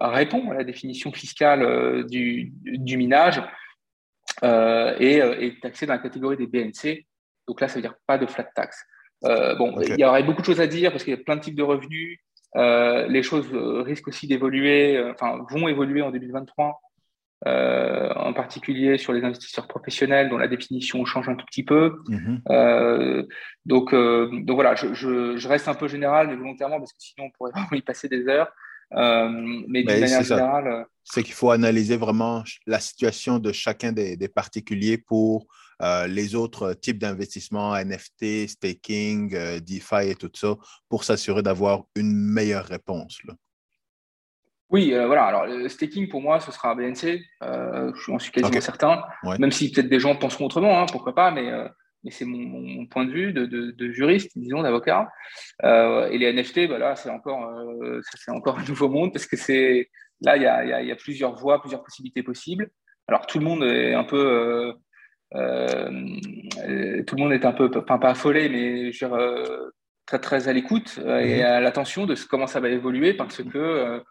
répond 0.00 0.50
à 0.50 0.54
la 0.54 0.64
définition 0.64 1.12
fiscale 1.12 2.04
du, 2.06 2.52
du 2.64 2.96
minage. 2.96 3.40
Euh, 4.42 4.94
et, 4.98 5.20
euh, 5.20 5.36
et, 5.38 5.58
taxé 5.60 5.86
dans 5.86 5.94
la 5.94 5.98
catégorie 5.98 6.36
des 6.36 6.46
BNC. 6.46 7.06
Donc 7.46 7.60
là, 7.60 7.68
ça 7.68 7.76
veut 7.76 7.82
dire 7.82 7.94
pas 8.06 8.18
de 8.18 8.26
flat 8.26 8.44
tax. 8.44 8.84
Euh, 9.24 9.54
bon, 9.56 9.78
il 9.80 9.98
y 9.98 10.04
aurait 10.04 10.22
beaucoup 10.22 10.40
de 10.40 10.46
choses 10.46 10.60
à 10.60 10.66
dire 10.66 10.90
parce 10.90 11.04
qu'il 11.04 11.14
y 11.14 11.16
a 11.16 11.22
plein 11.22 11.36
de 11.36 11.40
types 11.40 11.56
de 11.56 11.62
revenus. 11.62 12.18
les 12.54 13.22
choses 13.22 13.48
risquent 13.84 14.08
aussi 14.08 14.26
d'évoluer, 14.26 15.02
enfin 15.10 15.38
vont 15.50 15.68
évoluer 15.68 16.02
en 16.02 16.10
2023. 16.10 16.80
Euh, 17.46 18.12
en 18.16 18.34
particulier 18.34 18.98
sur 18.98 19.14
les 19.14 19.24
investisseurs 19.24 19.66
professionnels 19.66 20.28
dont 20.28 20.36
la 20.36 20.46
définition 20.46 21.06
change 21.06 21.26
un 21.30 21.36
tout 21.36 21.46
petit 21.46 21.64
peu. 21.64 21.96
Mhm. 22.06 22.42
euh, 22.50 23.26
donc, 23.64 23.94
donc 23.94 24.54
voilà, 24.54 24.74
je, 24.74 24.92
je, 24.92 25.38
je, 25.38 25.48
reste 25.48 25.66
un 25.66 25.74
peu 25.74 25.88
général, 25.88 26.28
mais 26.28 26.36
volontairement, 26.36 26.78
parce 26.78 26.92
que 26.92 26.98
sinon 27.00 27.28
on 27.28 27.30
pourrait 27.30 27.52
vraiment 27.54 27.72
y 27.72 27.80
passer 27.80 28.08
des 28.08 28.28
heures. 28.28 28.52
Euh, 28.94 29.28
mais 29.68 29.82
d'une 29.82 30.00
manière 30.00 30.22
générale. 30.22 30.66
Euh, 30.66 30.84
c'est 31.04 31.22
qu'il 31.22 31.34
faut 31.34 31.50
analyser 31.50 31.96
vraiment 31.96 32.44
la 32.66 32.78
situation 32.78 33.38
de 33.38 33.52
chacun 33.52 33.92
des, 33.92 34.28
particuliers 34.28 34.98
pour 34.98 35.46
euh, 35.82 36.06
les 36.06 36.34
autres 36.34 36.74
types 36.74 36.98
d'investissements, 36.98 37.74
NFT, 37.74 38.48
staking, 38.48 39.30
DeFi 39.60 40.10
et 40.10 40.14
tout 40.14 40.30
ça, 40.34 40.54
pour 40.88 41.04
s'assurer 41.04 41.42
d'avoir 41.42 41.84
une 41.96 42.14
meilleure 42.14 42.66
réponse. 42.66 43.18
Oui, 44.68 44.92
voilà. 44.94 45.24
Alors, 45.24 45.46
le 45.46 45.68
staking, 45.68 46.08
pour 46.08 46.20
moi, 46.20 46.38
ce 46.38 46.52
sera 46.52 46.76
BNC. 46.76 47.20
je 47.40 48.18
suis 48.20 48.30
quasiment 48.30 48.60
certain. 48.60 49.02
Même 49.38 49.50
si 49.50 49.72
peut-être 49.72 49.88
des 49.88 49.98
gens 49.98 50.14
penseront 50.14 50.46
autrement, 50.46 50.80
hein, 50.80 50.86
pourquoi 50.92 51.14
pas, 51.14 51.32
mais 51.32 51.50
mais 52.04 52.10
c'est 52.10 52.24
mon, 52.24 52.86
point 52.86 53.04
de 53.04 53.12
vue 53.12 53.32
de, 53.32 53.90
juriste, 53.90 54.36
disons, 54.36 54.62
d'avocat. 54.62 55.10
Euh, 55.64 56.08
et 56.08 56.18
les 56.18 56.32
NFT, 56.32 56.68
bah 56.68 56.78
là, 56.78 56.96
c'est 56.96 57.10
encore, 57.10 57.44
euh, 57.44 58.00
c'est 58.14 58.30
encore 58.30 58.58
un 58.58 58.64
nouveau 58.64 58.88
monde 58.88 59.12
parce 59.12 59.26
que 59.26 59.36
c'est 59.36 59.90
là, 60.22 60.36
il 60.36 60.42
y 60.42 60.46
a, 60.46 60.82
y 60.82 60.90
a, 60.90 60.96
plusieurs 60.96 61.34
voies, 61.34 61.60
plusieurs 61.60 61.82
possibilités 61.82 62.22
possibles. 62.22 62.70
Alors, 63.06 63.26
tout 63.26 63.38
le 63.38 63.44
monde 63.44 63.64
est 63.64 63.94
un 63.94 64.04
peu, 64.04 64.72
euh, 65.34 65.92
tout 67.06 67.16
le 67.16 67.22
monde 67.22 67.32
est 67.32 67.44
un 67.44 67.52
peu, 67.52 67.70
enfin, 67.76 67.98
pas 67.98 68.10
affolé, 68.10 68.48
mais 68.48 68.92
je 68.92 69.04
veux 69.04 69.10
dire, 69.10 69.70
très, 70.06 70.18
très 70.18 70.48
à 70.48 70.52
l'écoute 70.52 70.98
et 70.98 71.38
mhm. 71.38 71.44
à 71.44 71.60
l'attention 71.60 72.06
de 72.06 72.14
comment 72.28 72.46
ça 72.46 72.60
va 72.60 72.68
évoluer 72.68 73.14
parce 73.14 73.42
que 73.42 74.02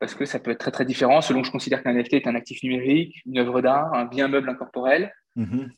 parce 0.00 0.14
que 0.14 0.24
ça 0.26 0.38
peut 0.38 0.52
être 0.52 0.60
très 0.60 0.70
très 0.70 0.84
différent 0.84 1.20
selon 1.20 1.40
que 1.40 1.48
je 1.48 1.50
considère 1.50 1.82
qu'un 1.82 1.92
NFT 1.92 2.14
est 2.14 2.26
un 2.28 2.36
actif 2.36 2.62
numérique, 2.62 3.16
une 3.26 3.38
œuvre 3.38 3.60
d'art, 3.62 3.92
un 3.94 4.04
bien 4.04 4.28
meuble 4.28 4.48
incorporel. 4.48 5.12
Mhm 5.34 5.70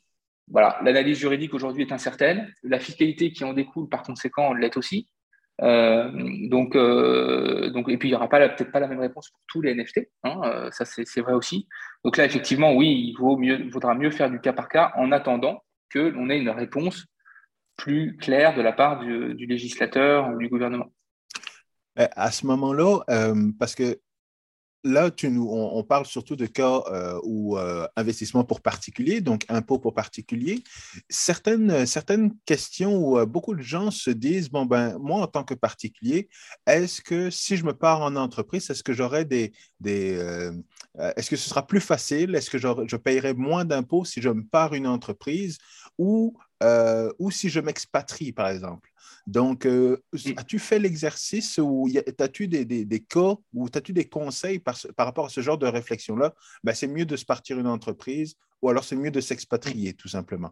voilà, 0.51 0.79
l'analyse 0.83 1.19
juridique 1.19 1.55
aujourd'hui 1.55 1.85
est 1.85 1.93
incertaine. 1.93 2.53
La 2.63 2.81
fiscalité 2.81 3.33
qui 3.33 3.45
en 3.45 3.53
découle, 3.53 3.89
par 3.89 4.03
conséquent, 4.03 4.53
l'est 4.53 4.77
aussi. 4.77 5.09
Euh, 5.63 6.11
donc, 6.49 6.75
euh, 6.75 7.71
donc, 7.71 7.89
et 7.89 7.99
puis 7.99 8.09
il 8.09 8.13
n'y 8.13 8.17
aura 8.17 8.29
peut-être 8.29 8.73
pas 8.73 8.81
la 8.81 8.89
même 8.89 9.01
réponse 9.01 9.29
pour 9.31 9.41
tous 9.47 9.61
les 9.61 9.75
NFT. 9.75 10.09
Hein, 10.25 10.41
euh, 10.45 10.71
ça, 10.71 10.85
c'est 10.85 11.21
vrai 11.21 11.35
aussi. 11.35 11.69
Donc 12.05 12.17
là, 12.17 12.25
effectivement, 12.25 12.75
oui, 12.75 13.15
il 13.15 13.71
vaudra 13.71 13.95
mieux 13.95 14.11
faire 14.11 14.31
du 14.31 14.41
cas 14.41 14.53
par 14.53 14.69
cas 14.69 14.93
en 14.97 15.13
attendant 15.13 15.63
que 15.89 15.99
l'on 15.99 16.31
ait 16.31 16.39
une 16.39 16.51
réponse 16.51 17.07
plus 17.77 18.17
claire 18.17 18.55
de 18.55 18.63
la 18.63 18.73
part 18.73 19.01
du 19.01 19.47
législateur 19.47 20.29
ou 20.29 20.39
du 20.39 20.49
gouvernement. 20.49 20.93
À 21.97 22.31
ce 22.31 22.47
moment-là, 22.47 23.01
parce 23.59 23.75
que 23.75 23.99
là, 24.85 25.11
tu 25.11 25.29
nous, 25.31 25.49
on, 25.51 25.83
parle 25.83 26.07
surtout 26.07 26.37
de 26.37 26.47
cas 26.47 26.83
euh, 26.91 27.19
où 27.23 27.59
euh, 27.59 27.87
investissement 27.97 28.45
pour 28.45 28.61
particulier, 28.61 29.21
donc 29.21 29.45
impôt 29.49 29.79
pour 29.79 29.95
particulier. 29.95 30.63
Certaines, 31.09 31.87
certaines 31.87 32.35
questions 32.47 32.97
où 32.97 33.19
euh, 33.19 33.27
beaucoup 33.27 33.55
de 33.55 33.63
gens 33.63 33.91
se 33.91 34.11
disent, 34.11 34.51
bon, 34.51 34.67
ben, 34.67 34.99
moi, 34.99 35.23
en 35.23 35.27
tant 35.27 35.45
que 35.45 35.55
particulier, 35.55 36.29
est-ce 36.67 37.01
que 37.01 37.31
si 37.31 37.57
je 37.57 37.65
me 37.65 37.73
pars 37.73 38.03
en 38.03 38.17
entreprise, 38.17 38.71
est-ce 38.71 38.83
que 38.83 38.93
j'aurai 38.93 39.25
des... 39.25 39.53
des 39.81 40.51
est-ce 41.17 41.31
que 41.31 41.37
ce 41.37 41.49
sera 41.49 41.67
plus 41.67 41.81
facile? 41.81 42.35
Est-ce 42.35 42.51
que 42.51 42.59
je 42.59 42.97
paierai 42.97 43.33
moins 43.33 43.65
d'impôts 43.65 44.05
si 44.05 44.21
je 44.21 44.29
me 44.29 44.45
pars 44.45 44.75
une 44.75 44.89
entreprise? 44.89 45.57
Ou, 45.99 46.37
ou 47.19 47.31
si 47.31 47.49
je 47.49 47.61
m'expatrie, 47.61 48.33
par 48.33 48.49
exemple? 48.49 48.91
Donc, 49.27 49.67
euh, 49.67 50.03
as-tu 50.37 50.59
fait 50.59 50.79
l'exercice 50.79 51.59
ou 51.63 51.89
as-tu 52.19 52.49
des, 52.49 52.65
des, 52.65 53.01
cas 53.01 53.35
ou 53.55 53.67
as-tu 53.73 53.93
des 53.93 54.09
conseils 54.09 54.59
par, 54.59 54.77
par, 54.97 55.07
rapport 55.07 55.27
à 55.27 55.29
ce 55.29 55.41
genre 55.41 55.59
de 55.59 55.67
réflexion-là? 55.67 56.35
Ben, 56.65 56.75
c'est 56.75 56.87
mieux 56.87 57.05
de 57.05 57.17
se 57.17 57.25
partir 57.25 57.59
une 57.59 57.67
entreprise 57.67 58.37
ou 58.63 58.69
alors 58.69 58.85
c'est 58.85 58.97
mieux 58.97 59.11
de 59.11 59.21
s'expatrier, 59.21 59.95
tout 59.95 60.09
simplement. 60.09 60.51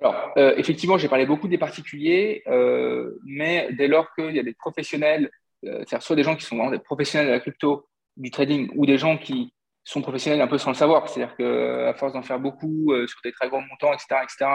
Alors, 0.00 0.32
euh, 0.38 0.54
effectivement, 0.56 0.98
j'ai 0.98 1.08
parlé 1.08 1.26
beaucoup 1.26 1.48
des 1.48 1.58
particuliers, 1.58 2.42
euh, 2.48 3.18
mais 3.24 3.68
dès 3.72 3.86
lors 3.86 4.12
qu'il 4.14 4.34
y 4.34 4.40
a 4.40 4.42
des 4.42 4.54
professionnels, 4.54 5.30
c'est-à-dire 5.62 6.02
soit 6.02 6.16
des 6.16 6.22
gens 6.22 6.36
qui 6.36 6.44
sont 6.44 6.70
des 6.70 6.78
professionnels 6.78 7.28
de 7.28 7.32
la 7.32 7.40
crypto, 7.40 7.86
du 8.16 8.30
trading, 8.30 8.70
ou 8.74 8.86
des 8.86 8.96
gens 8.96 9.18
qui 9.18 9.52
sont 9.84 10.00
professionnels 10.00 10.40
un 10.40 10.46
peu 10.46 10.58
sans 10.58 10.70
le 10.70 10.76
savoir, 10.76 11.08
c'est-à-dire 11.08 11.36
qu'à 11.36 11.94
force 11.94 12.14
d'en 12.14 12.22
faire 12.22 12.40
beaucoup 12.40 12.92
sur 13.06 13.20
des 13.22 13.32
très 13.32 13.48
grands 13.48 13.60
montants, 13.60 13.92
etc., 13.92 14.22
etc., 14.24 14.46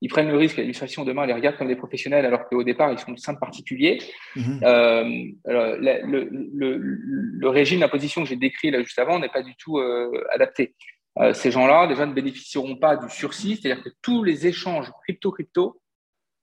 ils 0.00 0.08
prennent 0.08 0.28
le 0.28 0.36
risque, 0.36 0.56
l'administration 0.56 1.04
demain 1.04 1.26
les 1.26 1.32
regarde 1.32 1.56
comme 1.56 1.68
des 1.68 1.76
professionnels 1.76 2.26
alors 2.26 2.46
qu'au 2.48 2.62
départ, 2.62 2.92
ils 2.92 2.98
sont 2.98 3.12
de 3.12 3.18
simples 3.18 3.40
particuliers. 3.40 3.98
Mhm. 4.36 4.60
Euh, 4.62 5.04
le, 5.46 6.28
le, 6.52 6.68
le, 6.70 7.48
régime 7.48 7.80
d'imposition 7.80 8.22
que 8.22 8.28
j'ai 8.28 8.36
décrit 8.36 8.70
là 8.70 8.82
juste 8.82 8.98
avant 8.98 9.18
n'est 9.18 9.28
pas 9.28 9.42
du 9.42 9.54
tout 9.56 9.78
euh, 9.78 10.10
adapté. 10.32 10.74
Euh, 11.20 11.32
ces 11.32 11.50
gens-là, 11.50 11.86
déjà, 11.86 12.06
ne 12.06 12.12
bénéficieront 12.12 12.76
pas 12.76 12.96
du 12.96 13.08
sursis, 13.08 13.56
c'est-à-dire 13.56 13.82
que 13.82 13.90
tous 14.02 14.24
les 14.24 14.46
échanges 14.46 14.90
crypto-crypto 15.04 15.80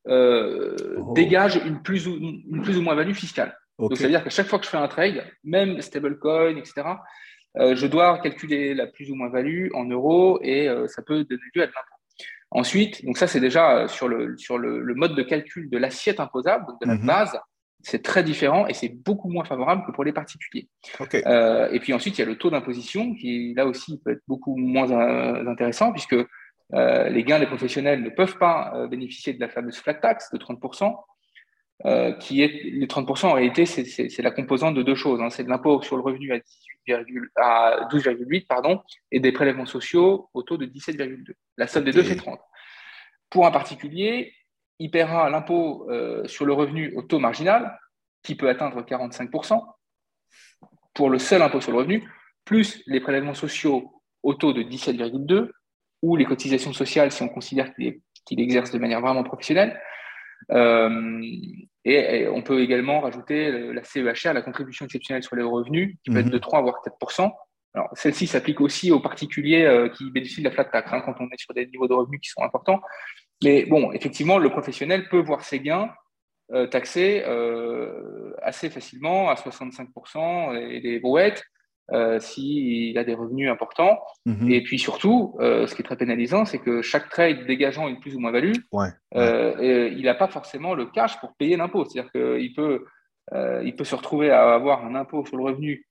oh. 0.07 1.13
dégagent 1.13 1.61
une 1.65 1.81
plus 1.81 2.07
ou, 2.07 2.15
une 2.15 2.61
plus 2.63 2.77
ou 2.77 2.81
moins 2.81 2.95
value 2.95 3.13
fiscale. 3.13 3.55
Donc, 3.77 3.97
ça 3.97 4.03
veut 4.03 4.09
dire 4.09 4.23
qu'à 4.23 4.29
chaque 4.29 4.47
fois 4.47 4.59
que 4.59 4.65
je 4.65 4.69
fais 4.69 4.77
un 4.77 4.87
trade, 4.87 5.23
même 5.43 5.81
stablecoin, 5.81 6.55
etc., 6.55 6.83
je 7.55 7.85
dois 7.85 8.17
calculer 8.19 8.73
la 8.73 8.87
plus 8.87 9.11
ou 9.11 9.15
moins 9.15 9.29
value 9.29 9.69
en 9.73 9.83
euros 9.85 10.39
et 10.41 10.69
ça 10.87 11.01
peut 11.01 11.25
donner 11.25 11.41
lieu 11.53 11.63
à 11.63 11.67
de 11.67 11.71
l'impôt. 11.71 12.00
Ensuite, 12.51 13.05
donc 13.05 13.17
ça 13.17 13.27
c'est 13.27 13.39
déjà 13.39 13.77
euh, 13.77 13.87
sur 13.87 14.09
le, 14.09 14.37
sur 14.37 14.57
le, 14.57 14.93
mode 14.93 15.15
de 15.15 15.23
calcul 15.23 15.69
de 15.69 15.77
l'assiette 15.77 16.19
imposable, 16.19 16.65
donc 16.67 16.81
de 16.81 16.87
la 16.87 16.95
mhm. 16.95 17.05
base, 17.05 17.39
c'est 17.81 18.03
très 18.03 18.23
différent 18.23 18.67
et 18.67 18.73
c'est 18.73 18.89
beaucoup 18.89 19.29
moins 19.29 19.45
favorable 19.45 19.83
que 19.87 19.91
pour 19.91 20.03
les 20.03 20.11
particuliers. 20.11 20.67
Euh, 21.13 21.69
et 21.71 21.79
puis 21.79 21.93
ensuite, 21.93 22.17
il 22.17 22.21
y 22.21 22.23
a 22.23 22.27
le 22.27 22.37
taux 22.37 22.49
d'imposition 22.49 23.15
qui, 23.15 23.53
là 23.55 23.65
aussi, 23.65 23.99
peut 24.03 24.11
être 24.11 24.21
beaucoup 24.27 24.57
moins 24.57 24.91
euh, 24.91 25.47
intéressant 25.47 25.91
puisque 25.91 26.15
les 26.73 27.25
gains 27.25 27.39
des 27.39 27.47
professionnels 27.47 28.01
ne 28.01 28.09
peuvent 28.09 28.37
pas 28.37 28.87
bénéficier 28.89 29.33
de 29.33 29.41
la 29.41 29.49
fameuse 29.49 29.75
flat 29.75 29.95
tax 29.95 30.31
de 30.31 30.37
30%, 30.37 30.95
qui 32.19 32.43
est 32.43 32.47
les 32.47 32.87
30% 32.87 33.25
en 33.25 33.33
réalité, 33.33 33.65
c'est 33.65 34.21
la 34.21 34.31
composante 34.31 34.75
de 34.75 34.83
deux 34.83 34.95
choses. 34.95 35.21
Hein. 35.21 35.29
C'est 35.29 35.43
de 35.43 35.49
l'impôt 35.49 35.81
sur 35.81 35.95
le 35.95 36.03
revenu 36.03 36.31
à 36.31 36.39
18 36.39 36.71
à 37.35 37.87
12,8 37.91 38.47
pardon, 38.47 38.81
et 39.11 39.19
des 39.19 39.31
prélèvements 39.31 39.65
sociaux 39.65 40.29
au 40.33 40.43
taux 40.43 40.57
de 40.57 40.65
17,2. 40.65 41.33
La 41.57 41.67
somme 41.67 41.83
des 41.83 41.91
deux 41.91 42.03
fait 42.03 42.15
30. 42.15 42.39
Pour 43.29 43.45
un 43.45 43.51
particulier, 43.51 44.33
il 44.79 44.91
paiera 44.91 45.29
l'impôt 45.29 45.89
euh, 45.89 46.27
sur 46.27 46.45
le 46.45 46.53
revenu 46.53 46.93
au 46.95 47.03
taux 47.03 47.19
marginal, 47.19 47.77
qui 48.23 48.35
peut 48.35 48.49
atteindre 48.49 48.81
45%, 48.81 49.61
pour 50.93 51.09
le 51.09 51.19
seul 51.19 51.41
impôt 51.41 51.61
sur 51.61 51.71
le 51.71 51.77
revenu, 51.77 52.09
plus 52.45 52.83
les 52.87 52.99
prélèvements 52.99 53.33
sociaux 53.33 54.01
au 54.23 54.33
taux 54.33 54.53
de 54.53 54.63
17,2, 54.63 55.49
ou 56.01 56.15
les 56.15 56.25
cotisations 56.25 56.73
sociales 56.73 57.11
si 57.11 57.21
on 57.21 57.29
considère 57.29 57.73
qu'il 57.75 58.39
exerce 58.39 58.71
de 58.71 58.79
manière 58.79 59.01
vraiment 59.01 59.23
professionnelle. 59.23 59.79
Euh, 60.49 61.21
et, 61.85 62.27
on 62.27 62.41
peut 62.41 62.61
également 62.61 63.01
rajouter 63.01 63.73
la 63.73 63.83
CEHR, 63.83 64.33
la 64.33 64.41
contribution 64.41 64.85
exceptionnelle 64.85 65.23
sur 65.23 65.35
les 65.35 65.43
revenus, 65.43 65.97
qui 66.03 66.11
peut 66.11 66.19
être 66.19 66.25
mhm. 66.25 66.31
de 66.31 66.37
3 66.37 66.61
voire 66.61 66.81
4 66.83 66.95
alors, 67.73 67.87
celle-ci 67.93 68.27
s'applique 68.27 68.59
aussi 68.59 68.91
aux 68.91 68.99
particuliers 68.99 69.63
euh, 69.63 69.87
qui 69.87 70.11
bénéficient 70.11 70.41
de 70.41 70.49
la 70.49 70.51
flat 70.51 70.65
tax, 70.65 70.91
hein, 70.91 71.01
quand 71.05 71.15
on 71.21 71.29
est 71.29 71.39
sur 71.39 71.53
des 71.53 71.65
niveaux 71.67 71.87
de 71.87 71.93
revenus 71.93 72.19
qui 72.19 72.29
sont 72.29 72.41
importants. 72.43 72.81
Mais 73.41 73.65
bon, 73.65 73.93
effectivement, 73.93 74.39
le 74.39 74.49
professionnel 74.49 75.07
peut 75.07 75.21
voir 75.21 75.45
ses 75.45 75.61
gains 75.61 75.89
euh, 76.51 76.67
taxés 76.67 77.23
assez 78.41 78.69
facilement 78.69 79.29
à 79.29 79.35
65% 79.35 80.57
et 80.57 80.81
des 80.81 80.99
brouettes. 80.99 81.43
Euh, 81.93 82.21
s'il 82.21 82.97
a 82.97 83.03
des 83.03 83.13
revenus 83.13 83.49
importants. 83.49 83.99
Mhm. 84.25 84.49
Et 84.49 84.61
puis 84.63 84.79
surtout, 84.79 85.35
euh, 85.41 85.67
ce 85.67 85.75
qui 85.75 85.81
est 85.81 85.85
très 85.85 85.97
pénalisant, 85.97 86.45
c'est 86.45 86.59
que 86.59 86.81
chaque 86.81 87.09
trade 87.09 87.45
dégageant 87.45 87.89
une 87.89 87.99
plus 87.99 88.15
ou 88.15 88.19
moins 88.19 88.31
value, 88.31 88.53
euh, 89.15 89.89
il 89.93 90.03
n'a 90.03 90.13
pas 90.13 90.29
forcément 90.29 90.73
le 90.73 90.85
cash 90.85 91.19
pour 91.19 91.33
payer 91.33 91.57
l'impôt. 91.57 91.83
C'est-à-dire 91.83 92.11
qu'il 92.11 92.53
peut, 92.53 92.85
il 93.33 93.75
peut 93.75 93.83
se 93.83 93.95
retrouver 93.95 94.31
à 94.31 94.53
avoir 94.53 94.85
un 94.85 94.95
impôt 94.95 95.25
sur 95.25 95.35
le 95.35 95.43
revenu 95.43 95.85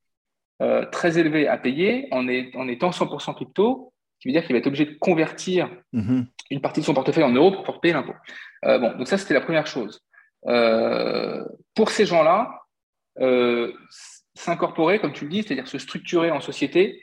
très 0.91 1.19
élevé 1.19 1.49
à 1.49 1.59
payer 1.59 2.09
en, 2.13 2.27
en 2.27 2.69
étant 2.69 2.91
100% 2.91 3.35
crypto, 3.35 3.93
ce 4.19 4.23
qui 4.23 4.29
veut 4.29 4.33
dire 4.33 4.45
qu'il 4.47 4.55
va 4.55 4.59
être 4.59 4.67
obligé 4.67 4.87
de 4.87 4.97
convertir 4.99 5.71
mhm. 5.93 6.27
une 6.51 6.61
partie 6.63 6.81
de 6.81 6.87
son 6.87 6.95
portefeuille 6.95 7.25
en 7.25 7.33
euros 7.33 7.51
pour 7.51 7.63
pouvoir 7.63 7.81
payer 7.81 7.95
l'impôt. 7.95 8.15
bon, 8.63 8.97
donc 8.97 9.07
ça, 9.07 9.19
c'était 9.19 9.35
la 9.35 9.43
première 9.43 9.67
chose. 9.67 10.03
pour 10.43 11.91
ces 11.91 12.07
gens-là, 12.07 12.63
s'incorporer, 14.41 14.99
comme 14.99 15.13
tu 15.13 15.25
le 15.25 15.31
dis, 15.31 15.43
c'est-à-dire 15.43 15.69
se 15.69 15.79
structurer 15.79 16.31
en 16.31 16.41
société, 16.41 17.03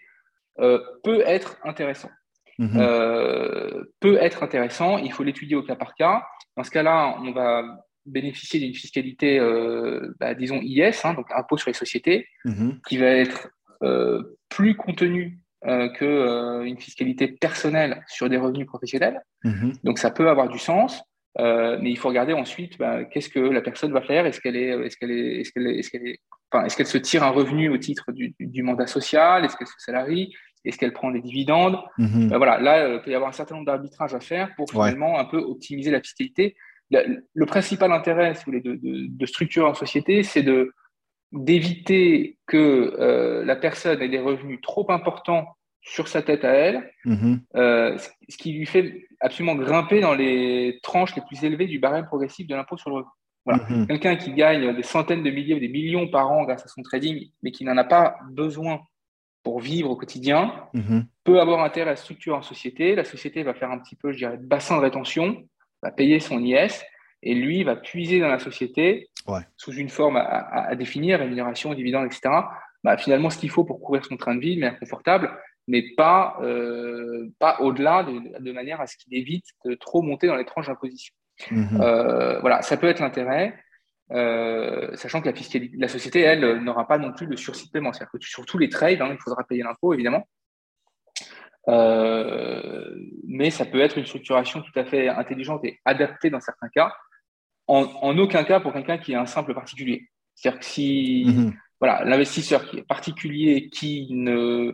euh, 0.59 0.79
peut 1.03 1.21
être 1.25 1.57
intéressant. 1.63 2.09
Mhm. 2.57 2.71
Euh, 2.77 3.83
peut 3.99 4.17
être 4.19 4.41
intéressant, 4.41 4.97
il 4.97 5.11
faut 5.11 5.23
l'étudier 5.23 5.55
au 5.55 5.61
cas 5.61 5.75
par 5.75 5.93
cas. 5.93 6.23
Dans 6.55 6.63
ce 6.63 6.71
cas-là, 6.71 7.17
on 7.21 7.31
va 7.31 7.63
bénéficier 8.07 8.59
d'une 8.59 8.73
fiscalité, 8.73 9.38
euh, 9.39 10.15
bah, 10.19 10.33
disons 10.33 10.59
IS, 10.61 11.01
hein, 11.03 11.13
donc 11.13 11.27
impôt 11.31 11.57
sur 11.57 11.69
les 11.69 11.75
sociétés, 11.75 12.27
mhm. 12.45 12.79
qui 12.88 12.97
va 12.97 13.07
être 13.07 13.49
plus 14.49 14.75
contenue 14.75 15.39
qu'une 15.61 16.79
fiscalité 16.79 17.27
personnelle 17.27 18.03
sur 18.07 18.27
des 18.27 18.38
revenus 18.38 18.65
professionnels. 18.65 19.21
Mhm. 19.43 19.73
Donc 19.83 19.99
ça 19.99 20.09
peut 20.09 20.29
avoir 20.29 20.49
du 20.49 20.57
sens. 20.57 21.03
Euh, 21.39 21.77
mais 21.81 21.91
il 21.91 21.97
faut 21.97 22.07
regarder 22.09 22.33
ensuite 22.33 22.77
bah, 22.77 23.03
qu'est-ce 23.05 23.29
que 23.29 23.39
la 23.39 23.61
personne 23.61 23.91
va 23.91 24.01
faire? 24.01 24.25
Est-ce 24.25 24.41
qu'elle 24.41 24.55
est, 24.55 24.69
est-ce 24.69 24.97
qu'elle 24.97 25.11
est, 25.11 25.41
est-ce 25.41 25.51
qu'elle 25.51 25.67
est, 25.67 25.79
est-ce 25.79 25.89
qu'elle 25.91 26.07
est, 26.07 26.19
enfin, 26.51 26.65
est-ce 26.65 26.75
qu'elle 26.75 26.88
se 26.88 26.97
tire 26.97 27.23
un 27.23 27.29
revenu 27.29 27.69
au 27.69 27.77
titre 27.77 28.11
du, 28.11 28.33
du 28.39 28.63
mandat 28.63 28.88
social? 28.88 29.45
Est-ce 29.45 29.55
qu'elle 29.55 29.67
se 29.67 29.73
salarie? 29.77 30.33
Est-ce 30.65 30.77
qu'elle 30.77 30.93
prend 30.93 31.11
des 31.11 31.21
dividendes? 31.21 31.77
Euh, 31.99 32.38
Voilà, 32.38 32.59
là, 32.59 32.79
euh, 32.79 32.95
il 32.95 33.01
peut 33.01 33.11
y 33.11 33.15
avoir 33.15 33.29
un 33.29 33.33
certain 33.33 33.55
nombre 33.55 33.67
d'arbitrages 33.67 34.15
à 34.15 34.19
faire 34.19 34.53
pour 34.55 34.69
finalement 34.69 35.19
un 35.19 35.25
peu 35.25 35.38
optimiser 35.38 35.91
la 35.91 36.01
fiscalité. 36.01 36.55
Le, 36.89 37.45
principal 37.45 37.91
intérêt, 37.91 38.33
si 38.33 38.43
vous 38.45 38.51
voulez, 38.53 38.61
de, 38.61 38.75
de, 38.75 39.07
de 39.07 39.25
structurer 39.25 39.67
en 39.67 39.73
société, 39.73 40.23
c'est 40.23 40.43
de 40.43 40.71
d'éviter 41.33 42.38
que 42.47 43.43
la 43.45 43.55
personne 43.57 44.01
ait 44.01 44.07
des 44.07 44.19
revenus 44.19 44.61
trop 44.61 44.89
importants 44.91 45.57
sur 45.88 46.07
sa 46.07 46.21
tête 46.21 46.43
à 46.43 46.51
elle, 46.51 46.91
mhm. 47.05 47.41
euh, 47.55 47.97
ce 48.27 48.38
qui 48.38 48.51
lui 48.51 48.65
fait 48.65 49.07
absolument 49.21 49.55
grimper 49.55 50.01
dans 50.01 50.13
les 50.13 50.79
tranches 50.83 51.15
les 51.15 51.21
plus 51.21 51.43
élevées 51.43 51.65
du 51.65 51.79
barème 51.79 52.05
progressif 52.05 52.45
de 52.45 52.55
l'impôt 52.55 52.77
sur 52.77 52.89
le 52.89 52.97
revenu. 52.97 53.09
Voilà. 53.45 53.63
Mhm. 53.69 53.88
Quelqu'un 53.88 54.15
qui 54.17 54.33
gagne 54.33 54.75
des 54.75 54.83
centaines 54.83 55.23
de 55.23 55.29
milliers 55.29 55.55
ou 55.55 55.59
des 55.59 55.69
millions 55.69 56.09
par 56.09 56.29
an 56.29 56.43
grâce 56.43 56.65
à 56.65 56.67
son 56.67 56.81
trading, 56.81 57.29
mais 57.41 57.51
qui 57.51 57.63
n'en 57.63 57.77
a 57.77 57.85
pas 57.85 58.17
besoin 58.31 58.81
pour 59.43 59.61
vivre 59.61 59.89
au 59.89 59.95
quotidien, 59.95 60.67
mhm. 60.73 61.05
peut 61.23 61.39
avoir 61.39 61.63
intérêt 61.63 61.91
à 61.91 61.95
structurer 61.95 62.35
en 62.35 62.41
société. 62.41 62.93
La 62.93 63.05
société 63.05 63.43
va 63.43 63.53
faire 63.53 63.71
un 63.71 63.79
petit 63.79 63.95
peu, 63.95 64.11
je 64.11 64.17
dirais, 64.17 64.38
de 64.38 64.45
bassin 64.45 64.75
de 64.75 64.81
rétention, 64.81 65.47
va 65.81 65.91
payer 65.91 66.19
son 66.19 66.43
IS, 66.43 66.83
et 67.23 67.33
lui 67.33 67.63
va 67.63 67.77
puiser 67.77 68.19
dans 68.19 68.27
la 68.27 68.39
société 68.39 69.09
sous 69.55 69.71
une 69.73 69.89
forme 69.89 70.17
à, 70.17 70.75
définir, 70.75 71.19
rémunération, 71.19 71.73
dividendes, 71.73 72.05
etc. 72.05 72.29
Bah, 72.83 72.97
finalement, 72.97 73.29
ce 73.29 73.38
qu'il 73.38 73.49
faut 73.49 73.63
pour 73.63 73.81
couvrir 73.81 74.05
son 74.05 74.17
train 74.17 74.35
de 74.35 74.39
vie 74.39 74.55
de 74.55 74.61
manière 74.61 74.79
confortable, 74.79 75.38
mais 75.68 75.84
pas, 75.95 76.38
euh, 76.41 77.30
pas 77.39 77.59
au-delà, 77.59 78.03
de, 78.03 78.51
manière 78.51 78.80
à 78.82 78.88
ce 78.88 78.95
qu'il 78.97 79.13
évite 79.15 79.45
de 79.65 79.76
trop 79.76 80.01
monter 80.01 80.28
dans 80.28 80.36
les 80.36 80.45
tranches 80.45 80.68
d'imposition. 80.68 81.13
Mhm. 81.51 81.82
Euh, 81.82 82.39
voilà, 82.39 82.61
ça 82.61 82.78
peut 82.78 82.88
être 82.88 83.01
l'intérêt, 83.01 83.59
euh, 84.11 84.95
sachant 84.95 85.22
que 85.22 85.30
la, 85.30 85.36
la 85.78 85.88
société, 85.88 86.22
elle, 86.22 86.63
n'aura 86.63 86.88
pas 86.88 86.97
non 86.97 87.11
plus 87.11 87.28
le 87.28 87.36
sursis 87.36 87.68
de 87.68 87.72
paiement. 87.72 87.91
C'est-à-dire 87.91 88.11
que 88.11 88.26
sur 88.26 88.45
tous 88.45 88.57
les 88.57 88.70
trades, 88.70 89.01
hein, 89.01 89.09
il 89.11 89.22
faudra 89.22 89.43
payer 89.43 89.63
l'impôt, 89.63 89.93
évidemment. 89.93 90.26
mais 93.28 93.49
ça 93.51 93.65
peut 93.65 93.82
être 93.82 93.97
une 93.97 94.05
structuration 94.05 94.61
tout 94.61 94.80
à 94.80 94.86
fait 94.86 95.09
intelligente 95.09 95.65
et 95.65 95.80
adaptée 95.84 96.30
dans 96.30 96.39
certains 96.39 96.70
cas, 96.70 96.93
en, 97.68 98.18
aucun 98.18 98.45
cas 98.45 98.61
pour 98.61 98.72
quelqu'un 98.72 98.97
qui 98.97 99.11
est 99.11 99.18
un 99.18 99.26
simple 99.26 99.53
particulier. 99.53 100.09
C'est-à-dire 100.34 100.59
que 100.61 100.65
si 100.65 101.26
mhm. 101.28 101.53
voilà, 101.82 102.05
l'investisseur 102.05 102.65
qui 102.65 102.78
est 102.78 102.88
particulier, 102.88 103.68
qui 103.68 104.07
ne 104.11 104.74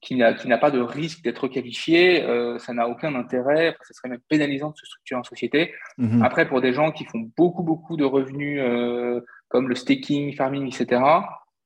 qui 0.00 0.14
n'a 0.16 0.58
pas 0.58 0.70
de 0.70 0.80
risque 0.80 1.22
d'être 1.22 1.48
qualifié, 1.48 2.22
euh, 2.22 2.58
ça 2.58 2.72
n'a 2.72 2.88
aucun 2.88 3.14
intérêt, 3.14 3.76
ça 3.82 3.94
serait 3.94 4.08
même 4.08 4.20
pénalisant 4.28 4.70
de 4.70 4.76
se 4.76 4.86
structurer 4.86 5.18
en 5.18 5.24
société. 5.24 5.74
Mhm. 5.98 6.22
Après, 6.22 6.46
pour 6.46 6.60
des 6.60 6.72
gens 6.72 6.92
qui 6.92 7.04
font 7.04 7.28
beaucoup, 7.36 7.62
beaucoup 7.62 7.96
de 7.96 8.04
revenus 8.04 8.60
euh, 8.62 9.20
comme 9.48 9.68
le 9.68 9.74
staking, 9.74 10.34
farming, 10.36 10.66
etc., 10.68 11.02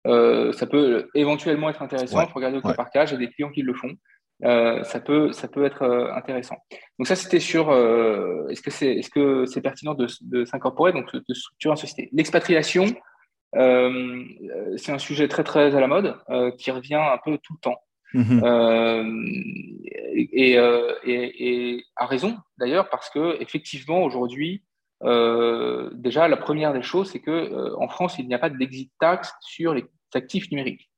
euh, 0.07 0.53
ça 0.53 0.67
peut 0.67 1.09
éventuellement 1.15 1.69
être 1.69 1.83
intéressant. 1.83 2.23
Il 2.23 2.29
faut 2.29 2.35
regarder 2.35 2.59
au 2.59 2.63
cas 2.63 2.75
par 2.75 2.91
cas, 2.91 3.07
j'ai 3.07 3.19
des 3.19 3.29
clients 3.29 3.51
qui 3.51 3.63
le 3.63 3.75
font. 3.75 3.93
ça, 4.43 5.01
peut, 5.01 5.31
ça 5.33 5.47
peut 5.47 5.65
être 5.65 5.85
intéressant. 6.17 6.57
Donc 6.99 7.07
ça, 7.07 7.15
c'était 7.15 7.39
sur 7.39 7.71
est-ce 8.51 8.63
que 8.63 8.71
c'est 8.71 8.95
est 8.97 9.15
-ce 9.15 9.47
c'est 9.47 9.61
pertinent 9.61 9.95
de, 9.95 10.07
de 10.23 10.45
s'incorporer, 10.45 10.93
donc 10.93 11.15
de 11.15 11.35
structurer 11.35 11.73
en 11.73 11.77
société. 11.77 12.09
L'expatriation, 12.13 12.87
c'est 13.55 14.93
un 14.99 14.99
sujet 14.99 15.29
très, 15.29 15.45
très 15.45 15.77
à 15.77 15.81
la 15.81 15.87
mode 15.87 16.17
qui 16.59 16.73
revient 16.73 17.03
un 17.17 17.19
peu 17.25 17.39
tout 17.39 17.53
le 17.53 17.61
temps. 17.61 17.79
Mhm. 18.15 18.43
Euh, 18.45 19.05
euh, 20.35 20.95
et, 21.05 21.75
et, 21.75 21.85
à 21.97 22.07
raison 22.07 22.37
d'ailleurs, 22.59 22.89
parce 22.91 23.11
que 23.11 23.41
effectivement 23.41 24.03
aujourd'hui, 24.03 24.63
euh, 25.03 25.91
déjà 25.95 26.29
la 26.29 26.37
première 26.37 26.73
des 26.73 26.83
choses, 26.83 27.11
c'est 27.11 27.21
que 27.21 27.75
en 27.77 27.89
France, 27.89 28.19
il 28.19 28.29
n'y 28.29 28.35
a 28.35 28.39
pas 28.39 28.51
d'exit 28.51 28.93
tax 29.01 29.33
sur 29.41 29.75
les 29.75 29.85
actifs 30.15 30.51
numériques. 30.51 30.91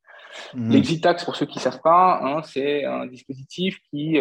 Mhm. 0.54 0.72
L'exit 0.72 1.00
tax, 1.00 1.24
pour 1.24 1.36
ceux 1.36 1.46
qui 1.46 1.58
ne 1.58 1.62
savent 1.62 1.82
pas, 1.82 2.20
hein, 2.22 2.42
c'est 2.42 2.84
un 2.84 3.06
dispositif 3.06 3.78
qui, 3.90 4.18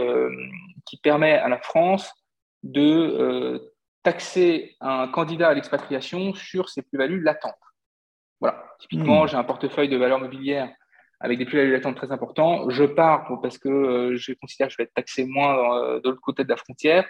qui 0.86 0.98
permet 0.98 1.34
à 1.34 1.50
la 1.50 1.58
France 1.58 2.12
de 2.62 3.74
taxer 4.04 4.76
un 4.80 5.08
candidat 5.08 5.50
à 5.50 5.54
l'expatriation 5.54 6.34
sur 6.34 6.70
ses 6.70 6.84
plus-values 6.84 7.22
latentes. 7.22 7.56
Voilà. 8.40 8.64
Typiquement, 8.80 9.24
mhm. 9.24 9.30
j'ai 9.30 9.38
un 9.38 9.44
portefeuille 9.44 9.90
de 9.90 9.98
valeurs 9.98 10.20
mobilières 10.20 10.70
avec 11.24 11.40
des 11.40 11.46
plus-values 11.46 11.72
latentes 11.72 11.96
très 11.96 12.12
importants. 12.12 12.70
Je 12.70 12.84
pars 12.84 13.40
parce 13.42 13.58
que 13.58 13.70
euh, 13.70 14.16
je 14.18 14.34
considère 14.34 14.68
que 14.68 14.74
je 14.74 14.78
vais 14.78 14.84
être 14.84 14.94
taxé 14.94 15.26
moins 15.26 15.58
euh, 15.58 16.02
de 16.02 16.10
l'autre 16.10 16.22
côté 16.22 16.44
de 16.44 16.50
la 16.50 16.58
frontière. 16.58 17.08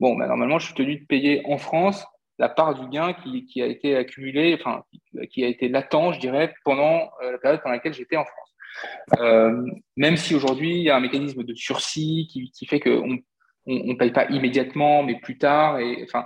bon, 0.00 0.16
ben, 0.16 0.26
normalement, 0.26 0.58
je 0.58 0.66
suis 0.66 0.74
tenu 0.74 0.96
de 0.96 1.06
payer 1.06 1.42
en 1.46 1.58
France 1.58 2.04
la 2.38 2.48
part 2.48 2.74
du 2.74 2.88
gain 2.88 3.12
qui, 3.12 3.62
a 3.62 3.66
été 3.66 3.94
accumulé, 3.94 4.58
enfin, 4.58 4.82
qui, 5.30 5.44
a 5.44 5.48
été 5.48 5.68
latent, 5.68 6.12
je 6.12 6.18
dirais, 6.18 6.52
pendant 6.64 7.10
la 7.22 7.38
période 7.38 7.62
pendant 7.62 7.74
laquelle 7.74 7.94
j'étais 7.94 8.16
en 8.16 8.24
France. 8.24 9.76
même 9.96 10.16
si 10.16 10.34
aujourd'hui, 10.34 10.78
il 10.78 10.82
y 10.82 10.90
a 10.90 10.96
un 10.96 11.00
mécanisme 11.00 11.44
de 11.44 11.54
sursis 11.54 12.26
qui, 12.32 12.66
fait 12.66 12.80
qu'on 12.80 13.18
ne 13.66 13.94
paye 13.94 14.10
pas 14.10 14.24
immédiatement, 14.30 15.04
mais 15.04 15.20
plus 15.20 15.38
tard. 15.38 15.78
Et, 15.78 16.02
enfin, 16.02 16.24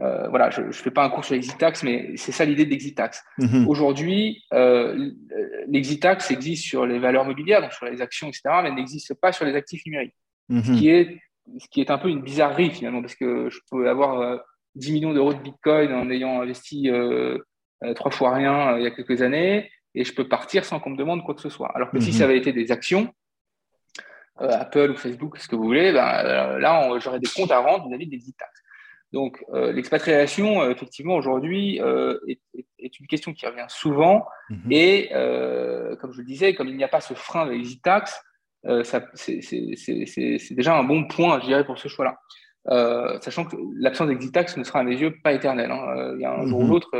euh, 0.00 0.28
voilà, 0.28 0.50
je 0.50 0.60
ne 0.60 0.72
fais 0.72 0.90
pas 0.90 1.04
un 1.04 1.08
cours 1.08 1.24
sur 1.24 1.34
l'exitax, 1.34 1.82
mais 1.82 2.12
c'est 2.16 2.32
ça 2.32 2.44
l'idée 2.44 2.66
de 2.66 2.70
l'exitax. 2.70 3.24
Mhm. 3.38 3.66
Aujourd'hui, 3.66 4.44
euh, 4.52 5.10
l'exitax 5.68 6.30
existe 6.30 6.64
sur 6.64 6.86
les 6.86 6.98
valeurs 6.98 7.24
mobilières, 7.24 7.62
donc 7.62 7.72
sur 7.72 7.86
les 7.86 8.02
actions, 8.02 8.28
etc., 8.28 8.42
mais 8.62 8.72
n'existe 8.72 9.14
pas 9.14 9.32
sur 9.32 9.46
les 9.46 9.54
actifs 9.54 9.84
numériques. 9.86 10.14
Mhm. 10.48 10.62
ce, 10.62 10.72
qui 10.72 10.90
est, 10.90 11.18
ce 11.58 11.66
qui 11.68 11.80
est 11.80 11.90
un 11.90 11.98
peu 11.98 12.08
une 12.08 12.22
bizarrerie 12.22 12.70
finalement, 12.70 13.00
parce 13.00 13.16
que 13.16 13.48
je 13.50 13.58
peux 13.70 13.88
avoir 13.88 14.38
10 14.74 14.90
euh, 14.90 14.92
millions 14.92 15.14
d'euros 15.14 15.34
de 15.34 15.40
Bitcoin 15.40 15.92
en 15.92 16.08
ayant 16.10 16.40
investi 16.40 16.90
euh, 16.90 17.38
trois 17.96 18.12
fois 18.12 18.34
rien 18.34 18.76
il 18.76 18.84
y 18.84 18.86
a 18.86 18.90
quelques 18.90 19.22
années, 19.22 19.70
et 19.94 20.04
je 20.04 20.14
peux 20.14 20.28
partir 20.28 20.64
sans 20.64 20.78
qu'on 20.78 20.90
me 20.90 20.96
demande 20.96 21.24
quoi 21.24 21.34
que 21.34 21.40
ce 21.40 21.48
soit. 21.48 21.72
Alors 21.74 21.90
que 21.90 22.00
si 22.00 22.10
mhm. 22.10 22.16
ça 22.16 22.24
avait 22.24 22.38
été 22.38 22.52
des 22.52 22.70
actions, 22.70 23.08
Apple 24.38 24.90
ou 24.90 24.96
Facebook, 24.96 25.38
ce 25.38 25.48
que 25.48 25.56
vous 25.56 25.64
voulez, 25.64 25.94
ben, 25.94 26.58
là, 26.58 26.90
j'aurais 26.98 27.18
des 27.18 27.28
comptes 27.34 27.50
à 27.50 27.60
rendre 27.60 27.88
vis-à-vis 27.88 28.06
d'exitax. 28.06 28.55
Donc, 29.16 29.42
euh, 29.54 29.72
l'expatriation, 29.72 30.60
euh, 30.60 30.72
effectivement, 30.72 31.14
aujourd'hui, 31.14 31.80
euh, 31.80 32.18
est, 32.28 33.00
une 33.00 33.06
question 33.06 33.32
qui 33.32 33.46
revient 33.46 33.64
souvent. 33.68 34.26
Mhm. 34.50 34.70
Et, 34.70 35.08
comme 35.98 36.12
je 36.12 36.18
le 36.18 36.26
disais, 36.26 36.54
comme 36.54 36.68
il 36.68 36.76
n'y 36.76 36.84
a 36.84 36.88
pas 36.88 37.00
ce 37.00 37.14
frein 37.14 37.46
de 37.46 37.52
l'EasyTax, 37.52 38.22
c'est 39.14 40.54
déjà 40.54 40.76
un 40.76 40.84
bon 40.84 41.08
point, 41.08 41.40
je 41.40 41.46
dirais, 41.46 41.64
pour 41.64 41.78
ce 41.78 41.88
choix-là. 41.88 42.18
sachant 43.22 43.46
que 43.46 43.56
l'absence 43.78 44.08
d'exitax 44.08 44.58
ne 44.58 44.64
sera 44.64 44.80
à 44.80 44.82
mes 44.82 44.98
yeux 45.00 45.14
pas 45.24 45.32
éternelle. 45.32 45.70
Hein. 45.70 46.12
Il 46.16 46.20
y 46.20 46.26
a 46.26 46.34
un 46.34 46.44
jour 46.44 46.60
ou 46.60 46.64
mhm. 46.64 46.70
l'autre, 46.72 46.90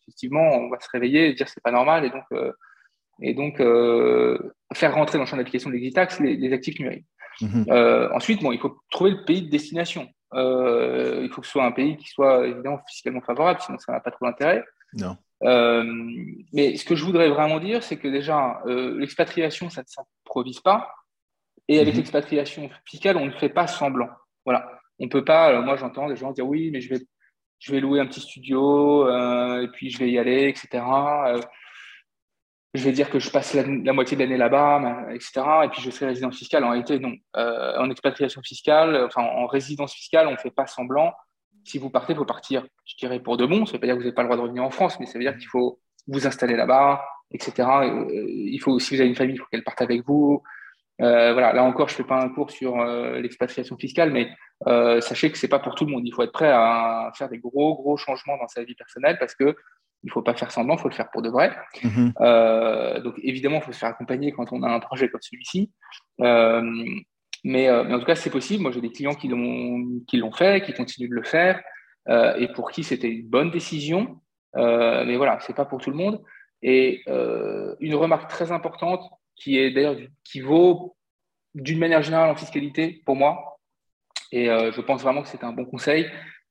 effectivement, 0.00 0.48
on 0.56 0.70
va 0.70 0.80
se 0.80 0.88
réveiller 0.90 1.28
et 1.28 1.34
dire 1.34 1.46
c'est 1.46 1.62
pas 1.62 1.72
normal 1.72 2.06
et 2.06 2.10
donc, 2.10 2.24
et 3.20 3.34
donc 3.34 3.58
faire 4.72 4.94
rentrer 4.94 5.18
dans 5.18 5.24
le 5.24 5.28
champ 5.28 5.36
d'application 5.36 5.68
de 5.68 5.74
l'exitax 5.74 6.20
les, 6.20 6.36
les, 6.36 6.52
actifs 6.54 6.78
numériques. 6.78 7.06
Mhm. 7.42 7.66
ensuite, 8.14 8.42
bon, 8.42 8.52
il 8.52 8.58
faut 8.58 8.78
trouver 8.90 9.10
le 9.10 9.24
pays 9.26 9.42
de 9.42 9.50
destination. 9.50 10.08
Euh, 10.34 11.20
il 11.22 11.30
faut 11.30 11.40
que 11.40 11.46
ce 11.46 11.52
soit 11.52 11.64
un 11.64 11.72
pays 11.72 11.96
qui 11.96 12.08
soit 12.08 12.46
évidemment 12.46 12.80
fiscalement 12.88 13.20
favorable, 13.20 13.60
sinon 13.60 13.78
ça 13.78 13.92
n'a 13.92 14.00
pas 14.00 14.10
trop 14.10 14.26
d'intérêt. 14.26 14.64
Non. 14.94 15.16
Euh, 15.42 15.84
mais 16.52 16.76
ce 16.76 16.84
que 16.84 16.96
je 16.96 17.04
voudrais 17.04 17.28
vraiment 17.28 17.60
dire, 17.60 17.82
c'est 17.82 17.98
que 17.98 18.08
déjà, 18.08 18.60
euh, 18.66 18.98
l'expatriation, 18.98 19.70
ça 19.70 19.82
ne 19.82 19.86
s'improvise 19.86 20.60
pas. 20.60 20.92
Et 21.68 21.80
avec 21.80 21.94
mhm. 21.94 22.00
l'expatriation 22.00 22.70
fiscale, 22.84 23.16
on 23.16 23.26
ne 23.26 23.32
fait 23.32 23.48
pas 23.48 23.66
semblant. 23.66 24.10
Voilà. 24.44 24.80
On 24.98 25.08
peut 25.08 25.24
pas, 25.24 25.60
moi 25.60 25.76
j'entends 25.76 26.08
des 26.08 26.16
gens 26.16 26.32
dire 26.32 26.46
oui, 26.46 26.70
mais 26.70 26.80
je 26.80 26.94
vais, 26.94 27.00
je 27.58 27.72
vais 27.72 27.80
louer 27.80 28.00
un 28.00 28.06
petit 28.06 28.20
studio, 28.20 29.06
et 29.60 29.68
puis 29.68 29.90
je 29.90 29.98
vais 29.98 30.10
y 30.10 30.18
aller, 30.18 30.48
etc 30.48 30.82
je 32.76 32.84
vais 32.84 32.92
dire 32.92 33.10
que 33.10 33.18
je 33.18 33.30
passe 33.30 33.54
la, 33.54 33.92
moitié 33.92 34.16
de 34.16 34.22
l'année 34.22 34.36
là-bas, 34.36 35.06
etc. 35.12 35.42
Et 35.64 35.68
puis 35.68 35.82
je 35.82 35.90
serai 35.90 36.06
résident 36.06 36.30
fiscal. 36.30 36.64
En 36.64 36.70
réalité, 36.70 36.98
non. 36.98 37.14
Euh, 37.36 37.78
en 37.78 37.90
expatriation 37.90 38.42
fiscale, 38.42 39.04
enfin 39.04 39.22
en 39.22 39.46
résidence 39.46 39.94
fiscale, 39.94 40.28
on 40.28 40.32
ne 40.32 40.36
fait 40.36 40.50
pas 40.50 40.66
semblant. 40.66 41.12
Si 41.64 41.78
vous 41.78 41.90
partez, 41.90 42.12
il 42.12 42.16
faut 42.16 42.24
partir, 42.24 42.66
je 42.84 42.94
dirais, 42.96 43.20
pour 43.20 43.36
de 43.36 43.46
bon. 43.46 43.66
Ça 43.66 43.72
ne 43.72 43.76
veut 43.76 43.80
pas 43.80 43.86
dire 43.86 43.94
que 43.94 44.00
vous 44.00 44.04
n'avez 44.04 44.14
pas 44.14 44.22
le 44.22 44.28
droit 44.28 44.36
de 44.36 44.42
revenir 44.42 44.62
en 44.62 44.70
France, 44.70 44.98
mais 45.00 45.06
ça 45.06 45.18
veut 45.18 45.24
dire 45.24 45.36
qu'il 45.36 45.48
faut 45.48 45.80
vous 46.06 46.26
installer 46.26 46.56
là-bas, 46.56 47.04
etc. 47.32 47.68
Euh, 47.82 48.06
il 48.28 48.58
faut, 48.58 48.78
si 48.78 48.94
vous 48.94 49.00
avez 49.00 49.08
une 49.08 49.16
famille, 49.16 49.34
il 49.34 49.38
faut 49.38 49.46
qu'elle 49.50 49.64
parte 49.64 49.82
avec 49.82 50.04
vous. 50.06 50.42
Euh, 51.02 51.32
voilà, 51.32 51.52
là 51.52 51.62
encore, 51.62 51.88
je 51.88 51.94
ne 51.94 51.96
fais 51.98 52.04
pas 52.04 52.22
un 52.22 52.28
cours 52.28 52.50
sur 52.50 52.82
l'expatriation 52.84 53.76
fiscale, 53.76 54.12
mais 54.12 54.30
sachez 55.00 55.30
que 55.30 55.38
ce 55.38 55.46
n'est 55.46 55.50
pas 55.50 55.58
pour 55.58 55.74
tout 55.74 55.84
le 55.84 55.92
monde. 55.92 56.02
Il 56.06 56.12
faut 56.12 56.22
être 56.22 56.32
prêt 56.32 56.50
à 56.50 57.10
faire 57.16 57.28
des 57.28 57.38
gros, 57.38 57.74
gros 57.74 57.96
changements 57.96 58.36
dans 58.38 58.48
sa 58.48 58.64
vie 58.64 58.74
personnelle 58.74 59.16
parce 59.18 59.34
que 59.34 59.56
il 60.06 60.10
ne 60.10 60.12
faut 60.12 60.22
pas 60.22 60.34
faire 60.34 60.52
semblant, 60.52 60.76
il 60.76 60.80
faut 60.80 60.88
le 60.88 60.94
faire 60.94 61.10
pour 61.10 61.20
de 61.20 61.28
vrai. 61.28 61.50
Mhm. 61.82 62.12
Euh, 62.20 63.00
donc 63.00 63.16
évidemment, 63.24 63.56
il 63.56 63.62
faut 63.62 63.72
se 63.72 63.78
faire 63.78 63.88
accompagner 63.88 64.30
quand 64.30 64.52
on 64.52 64.62
a 64.62 64.68
un 64.68 64.78
projet 64.78 65.08
comme 65.08 65.20
celui-ci. 65.20 65.72
Euh, 66.20 66.62
mais, 67.42 67.68
euh, 67.68 67.82
mais, 67.82 67.94
en 67.94 67.98
tout 67.98 68.04
cas, 68.04 68.14
c'est 68.14 68.30
possible. 68.30 68.62
Moi, 68.62 68.70
j'ai 68.70 68.80
des 68.80 68.92
clients 68.92 69.16
qui 69.16 69.26
l'ont 69.26 70.32
fait, 70.32 70.62
qui 70.64 70.72
continuent 70.74 71.10
de 71.10 71.14
le 71.16 71.24
faire, 71.24 71.60
et 72.08 72.46
pour 72.54 72.70
qui 72.70 72.84
c'était 72.84 73.08
une 73.08 73.26
bonne 73.26 73.50
décision. 73.50 74.20
mais 74.54 75.16
voilà, 75.16 75.40
c'est 75.40 75.56
pas 75.56 75.64
pour 75.64 75.80
tout 75.80 75.90
le 75.90 75.96
monde. 75.96 76.22
Et 76.62 77.02
une 77.80 77.94
remarque 77.96 78.30
très 78.30 78.52
importante, 78.52 79.02
qui 79.34 79.58
est 79.58 79.72
d'ailleurs 79.72 79.96
qui 80.22 80.40
vaut 80.40 80.96
d'une 81.54 81.80
manière 81.80 82.02
générale 82.02 82.30
en 82.30 82.36
fiscalité 82.36 83.02
pour 83.04 83.16
moi, 83.16 83.58
et 84.30 84.46
je 84.46 84.80
pense 84.82 85.02
vraiment 85.02 85.22
que 85.22 85.28
c'est 85.28 85.42
un 85.42 85.52
bon 85.52 85.64
conseil. 85.64 86.06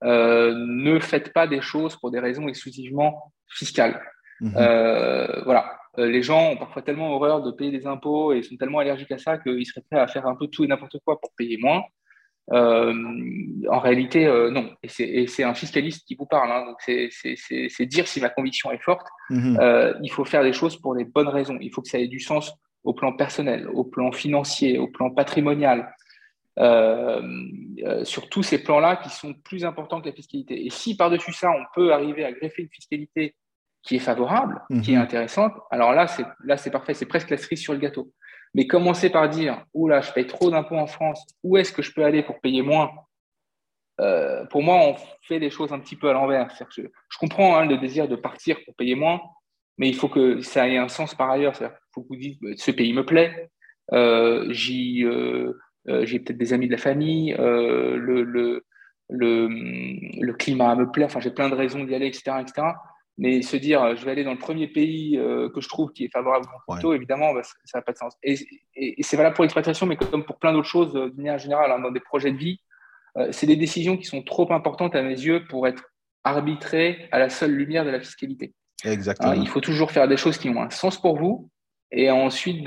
Ne 0.05 0.99
faites 0.99 1.33
pas 1.33 1.47
des 1.47 1.61
choses 1.61 1.95
pour 1.95 2.11
des 2.11 2.19
raisons 2.19 2.47
exclusivement 2.47 3.33
fiscale. 3.49 4.01
Mhm. 4.41 4.53
Euh, 4.57 5.41
voilà. 5.43 5.71
Euh, 5.97 6.07
les 6.07 6.21
gens 6.21 6.51
ont 6.51 6.57
parfois 6.57 6.81
tellement 6.81 7.13
horreur 7.15 7.41
de 7.41 7.51
payer 7.51 7.71
des 7.71 7.87
impôts 7.87 8.33
et 8.33 8.43
sont 8.43 8.57
tellement 8.57 8.79
allergiques 8.79 9.11
à 9.11 9.17
ça 9.17 9.37
qu'ils 9.37 9.65
seraient 9.65 9.83
prêts 9.89 9.99
à 9.99 10.07
faire 10.07 10.27
un 10.27 10.35
peu 10.35 10.47
tout 10.47 10.63
et 10.63 10.67
n'importe 10.67 10.97
quoi 11.05 11.19
pour 11.19 11.31
payer 11.37 11.57
moins. 11.57 11.83
Euh, 12.51 12.93
en 13.69 13.79
réalité, 13.79 14.25
non. 14.51 14.69
Et 14.83 15.27
c'est 15.27 15.43
un 15.43 15.53
fiscaliste 15.53 16.05
qui 16.05 16.15
vous 16.15 16.25
parle. 16.25 16.51
Hein. 16.51 16.65
Donc 16.65 16.77
c'est 16.81 17.85
dire 17.85 18.07
si 18.07 18.19
ma 18.19 18.29
conviction 18.29 18.71
est 18.71 18.81
forte. 18.81 19.07
Mhm. 19.29 19.57
il 20.03 20.11
faut 20.11 20.25
faire 20.25 20.43
des 20.43 20.53
choses 20.53 20.75
pour 20.79 20.93
les 20.93 21.05
bonnes 21.05 21.29
raisons. 21.29 21.57
Il 21.61 21.71
faut 21.71 21.81
que 21.81 21.89
ça 21.89 21.97
ait 21.97 22.07
du 22.07 22.19
sens 22.19 22.53
au 22.83 22.93
plan 22.93 23.13
personnel, 23.13 23.67
au 23.73 23.83
plan 23.83 24.11
financier, 24.11 24.77
au 24.77 24.87
plan 24.87 25.09
patrimonial. 25.09 25.94
Sur 26.57 28.29
tous 28.29 28.43
ces 28.43 28.63
plans-là 28.63 28.97
qui 28.97 29.09
sont 29.09 29.33
plus 29.33 29.65
importants 29.65 30.01
que 30.01 30.07
la 30.07 30.15
fiscalité. 30.15 30.65
Et 30.65 30.69
si 30.69 30.95
par-dessus 30.95 31.33
ça, 31.33 31.49
on 31.51 31.63
peut 31.73 31.93
arriver 31.93 32.23
à 32.23 32.31
greffer 32.31 32.63
une 32.63 32.69
fiscalité 32.69 33.35
qui 33.83 33.97
est 33.97 33.99
favorable, 33.99 34.61
qui 34.81 34.93
est 34.93 34.95
mhm. 34.95 35.01
intéressante, 35.01 35.53
alors 35.69 35.93
là, 35.93 36.07
c'est 36.07 36.25
là 36.43 36.57
c'est 36.57 36.71
parfait, 36.71 36.93
c'est 36.93 37.05
presque 37.05 37.29
la 37.29 37.37
cerise 37.37 37.61
sur 37.61 37.73
le 37.73 37.79
gâteau. 37.79 38.11
Mais 38.55 38.67
commencer 38.67 39.09
par 39.09 39.29
dire, 39.29 39.65
là, 39.75 39.99
je 39.99 40.13
paye 40.13 40.25
trop 40.25 40.49
d'impôts 40.49 40.77
en 40.77 40.87
France, 40.87 41.25
où 41.43 41.57
est-ce 41.57 41.73
que 41.73 41.81
je 41.81 41.93
peux 41.93 42.05
aller 42.05 42.23
pour 42.23 42.39
payer 42.39 42.61
moins? 42.61 42.89
Euh, 43.99 44.45
Pour 44.45 44.63
moi, 44.63 44.77
on 44.77 44.95
fait 45.21 45.39
des 45.39 45.49
choses 45.49 45.73
un 45.73 45.79
petit 45.79 45.97
peu 45.97 46.09
à 46.09 46.13
l'envers. 46.13 46.49
Je, 46.69 46.83
je, 46.83 47.17
comprends 47.17 47.57
hein, 47.57 47.65
le 47.65 47.77
désir 47.77 48.07
de 48.07 48.15
partir 48.15 48.57
pour 48.63 48.73
payer 48.75 48.95
moins, 48.95 49.19
mais 49.77 49.89
il 49.89 49.95
faut 49.95 50.07
que 50.07 50.39
ça 50.39 50.69
ait 50.69 50.77
un 50.77 50.87
sens 50.87 51.13
par 51.13 51.29
ailleurs. 51.29 51.53
Il 51.59 51.69
faut 51.93 52.03
que 52.03 52.07
vous 52.07 52.15
dites, 52.15 52.39
bah, 52.41 52.49
ce 52.55 52.71
pays 52.71 52.93
me 52.93 53.05
plaît, 53.05 53.49
euh, 53.91 54.53
euh, 54.53 55.59
j'ai 55.87 56.19
peut-être 56.19 56.37
des 56.37 56.53
amis 56.53 56.67
de 56.67 56.71
la 56.71 56.77
famille, 56.77 57.35
le, 57.37 58.23
le, 58.23 58.65
le, 59.09 59.47
le, 59.49 60.33
climat 60.33 60.75
me 60.75 60.91
plaît, 60.91 61.05
enfin 61.05 61.19
j'ai 61.19 61.31
plein 61.31 61.49
de 61.49 61.55
raisons 61.55 61.83
d'y 61.83 61.93
aller, 61.95 62.07
etc., 62.07 62.37
etc. 62.41 62.67
Mais 63.17 63.41
se 63.41 63.55
dire, 63.55 63.81
euh, 63.81 63.95
je 63.95 64.03
vais 64.03 64.11
aller 64.11 64.23
dans 64.25 64.33
le 64.33 64.37
premier 64.37 64.67
pays 64.67 65.17
euh, 65.17 65.49
que 65.49 65.61
je 65.61 65.69
trouve 65.69 65.91
qui 65.91 66.03
est 66.03 66.09
favorable 66.09 66.47
au 66.67 66.73
photo, 66.73 66.93
évidemment, 66.93 67.33
bah, 67.33 67.43
ça 67.43 67.77
n'a 67.77 67.81
pas 67.81 67.93
de 67.93 67.97
sens. 67.97 68.13
Et, 68.23 68.35
c'est 69.01 69.15
valable 69.15 69.35
pour 69.35 69.43
l'exploitation, 69.43 69.85
mais 69.85 69.95
comme 69.95 70.25
pour 70.25 70.37
plein 70.37 70.51
d'autres 70.51 70.67
choses, 70.67 70.95
euh, 70.95 71.09
de 71.09 71.15
manière 71.15 71.37
générale, 71.37 71.71
hein, 71.71 71.79
dans 71.79 71.91
des 71.91 72.01
projets 72.01 72.31
de 72.31 72.37
vie, 72.37 72.59
c'est 73.31 73.47
des 73.47 73.55
décisions 73.55 73.95
qui 73.95 74.03
sont 74.03 74.21
trop 74.23 74.51
importantes 74.51 74.93
à 74.93 75.01
mes 75.01 75.17
yeux 75.17 75.45
pour 75.45 75.69
être 75.69 75.85
arbitrées 76.25 77.07
à 77.13 77.19
la 77.19 77.29
seule 77.29 77.51
lumière 77.51 77.85
de 77.85 77.89
la 77.89 78.01
fiscalité. 78.01 78.53
Exactement. 78.83 79.31
il 79.31 79.47
faut 79.47 79.61
toujours 79.61 79.89
faire 79.89 80.09
des 80.09 80.17
choses 80.17 80.37
qui 80.37 80.49
ont 80.49 80.61
un 80.61 80.69
sens 80.69 80.99
pour 80.99 81.17
vous 81.17 81.49
et 81.93 82.11
ensuite 82.11 82.65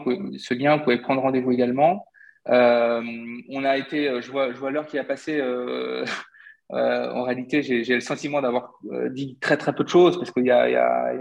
Vous 0.78 0.84
pouvez 0.84 0.97
prendre 0.97 1.22
rendez-vous 1.22 1.51
également. 1.51 2.06
Euh, 2.50 3.02
on 3.50 3.64
a 3.64 3.78
été, 3.78 4.10
euh, 4.10 4.22
je 4.22 4.32
vois, 4.32 4.52
je 4.52 4.58
vois 4.58 4.72
l'heure 4.72 4.88
qui 4.88 4.98
a 4.98 5.04
passé. 5.04 5.39
Euh, 5.39 6.06
en 6.70 7.24
réalité, 7.24 7.62
j'ai 7.62 7.94
le 7.94 8.00
sentiment 8.00 8.41
d'avoir 8.41 8.74
dit 9.12 9.38
très 9.39 9.58
très 9.58 9.74
peu 9.74 9.84
de 9.84 9.89
choses 9.89 10.18
parce 10.18 10.32
qu'il 10.32 10.46
y 10.46 10.52
a, 10.52 11.14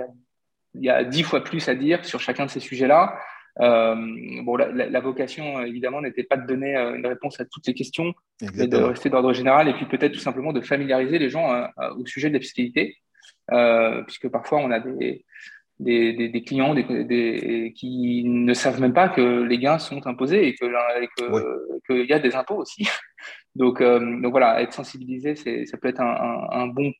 il 0.74 0.82
y 0.82 0.88
a 0.88 1.04
dix 1.04 1.22
fois 1.22 1.44
plus 1.44 1.68
à 1.68 1.74
dire 1.74 2.04
sur 2.06 2.20
chacun 2.20 2.46
de 2.46 2.50
ces 2.50 2.60
sujets-là. 2.60 3.18
bon, 3.58 4.56
la, 4.56 5.00
vocation, 5.00 5.60
évidemment, 5.60 6.00
n'était 6.00 6.22
pas 6.22 6.38
de 6.38 6.46
donner 6.46 6.74
une 6.74 7.06
réponse 7.06 7.38
à 7.38 7.44
toutes 7.44 7.66
les 7.66 7.74
questions, 7.74 8.14
mais 8.54 8.66
de 8.66 8.78
rester 8.78 9.10
d'ordre 9.10 9.34
général 9.34 9.68
et 9.68 9.74
puis 9.74 9.84
peut-être 9.84 10.12
tout 10.12 10.20
simplement 10.20 10.54
de 10.54 10.62
familiariser 10.62 11.18
les 11.18 11.28
gens 11.28 11.66
au 11.98 12.06
sujet 12.06 12.30
de 12.30 12.34
la 12.34 12.40
fiscalité, 12.40 12.96
puisque 14.06 14.28
parfois 14.28 14.58
on 14.58 14.70
a 14.70 14.80
des, 14.80 15.26
des, 15.82 16.44
clients 16.46 16.74
qui 16.74 18.22
ne 18.24 18.54
savent 18.54 18.80
même 18.80 18.94
pas 18.94 19.08
que 19.08 19.42
les 19.42 19.58
gains 19.58 19.78
sont 19.78 20.06
imposés 20.06 20.48
et 20.48 20.54
qu'il 20.54 22.06
y 22.06 22.12
a 22.12 22.18
des 22.18 22.34
impôts 22.34 22.56
aussi. 22.56 22.86
Donc, 23.54 23.82
euh, 23.82 24.00
donc 24.22 24.30
voilà, 24.30 24.62
être 24.62 24.72
sensibilisé, 24.72 25.36
ça 25.36 25.76
peut 25.76 25.88
être 25.88 26.00
un, 26.00 26.66
bon, 26.68 26.90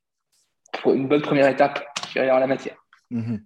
une 0.85 1.09
bonne 1.09 1.22
première 1.22 1.49
étape 1.49 1.83
en 2.14 2.39
la 2.39 2.47
matière. 2.47 2.76
Mm-hmm. 3.11 3.41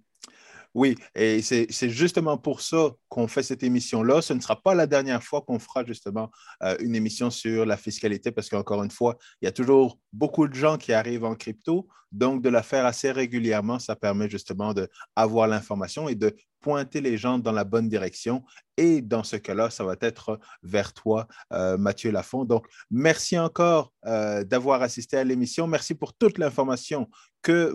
Oui, 0.73 0.95
et 1.15 1.41
c'est 1.41 1.89
justement 1.89 2.37
pour 2.37 2.59
ça 2.59 2.91
qu'on 3.09 3.27
fait 3.27 3.43
cette 3.43 3.63
émission-là. 3.63 4.21
Ce 4.21 4.33
ne 4.33 4.39
sera 4.39 4.61
pas 4.61 4.75
la 4.75 4.87
dernière 4.87 5.23
fois 5.23 5.41
qu'on 5.41 5.59
fera 5.59 5.85
justement 5.85 6.31
euh, 6.63 6.75
une 6.79 6.95
émission 6.95 7.29
sur 7.29 7.65
la 7.65 7.77
fiscalité 7.77 8.31
parce 8.31 8.49
qu'encore 8.49 8.83
une 8.83 8.91
fois, 8.91 9.17
il 9.41 9.45
y 9.45 9.47
a 9.47 9.51
toujours 9.51 9.99
beaucoup 10.13 10.47
de 10.47 10.53
gens 10.53 10.77
qui 10.77 10.93
arrivent 10.93 11.25
en 11.25 11.35
crypto. 11.35 11.87
Donc, 12.11 12.41
de 12.41 12.47
la 12.47 12.63
faire 12.63 12.85
assez 12.85 13.11
régulièrement, 13.11 13.79
ça 13.79 13.95
permet 13.95 14.29
justement 14.29 14.73
d'avoir 14.73 15.47
l'information 15.47 16.07
et 16.07 16.15
de 16.15 16.33
pointer 16.61 17.01
les 17.01 17.17
gens 17.17 17.37
dans 17.37 17.51
la 17.51 17.63
bonne 17.63 17.89
direction. 17.89 18.43
Et 18.77 19.01
dans 19.01 19.23
ce 19.23 19.35
cas-là, 19.35 19.69
ça 19.69 19.83
va 19.83 19.95
être 20.01 20.39
vers 20.63 20.93
toi, 20.93 21.27
euh, 21.53 21.77
Mathieu 21.77 22.11
Lafont. 22.11 22.45
Donc, 22.45 22.65
merci 22.89 23.37
encore 23.37 23.91
euh, 24.05 24.43
d'avoir 24.43 24.81
assisté 24.81 25.17
à 25.17 25.23
l'émission. 25.23 25.67
Merci 25.67 25.95
pour 25.95 26.13
toute 26.13 26.37
l'information 26.37 27.09
que, 27.41 27.73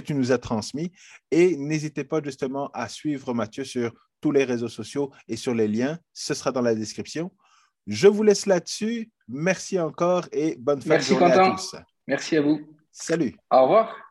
tu 0.00 0.14
nous 0.14 0.32
as 0.32 0.38
transmise. 0.38 0.90
Et 1.30 1.56
n'hésitez 1.56 2.04
pas 2.04 2.20
justement 2.22 2.70
à 2.72 2.88
suivre 2.88 3.34
Mathieu 3.34 3.64
sur 3.64 3.92
tous 4.20 4.32
les 4.32 4.44
réseaux 4.44 4.68
sociaux 4.68 5.12
et 5.28 5.36
sur 5.36 5.54
les 5.54 5.68
liens. 5.68 5.98
Ce 6.12 6.34
sera 6.34 6.52
dans 6.52 6.62
la 6.62 6.74
description. 6.74 7.30
Je 7.86 8.08
vous 8.08 8.22
laisse 8.22 8.46
là-dessus. 8.46 9.10
Merci 9.28 9.78
encore 9.78 10.26
et 10.32 10.56
bonne 10.58 10.82
fin 10.82 10.96
de 10.96 11.02
journée 11.02 11.32
à 11.32 11.50
tous. 11.50 11.76
Merci 12.06 12.36
à 12.36 12.42
vous. 12.42 12.60
Salut. 12.90 13.36
Au 13.50 13.62
revoir. 13.62 14.07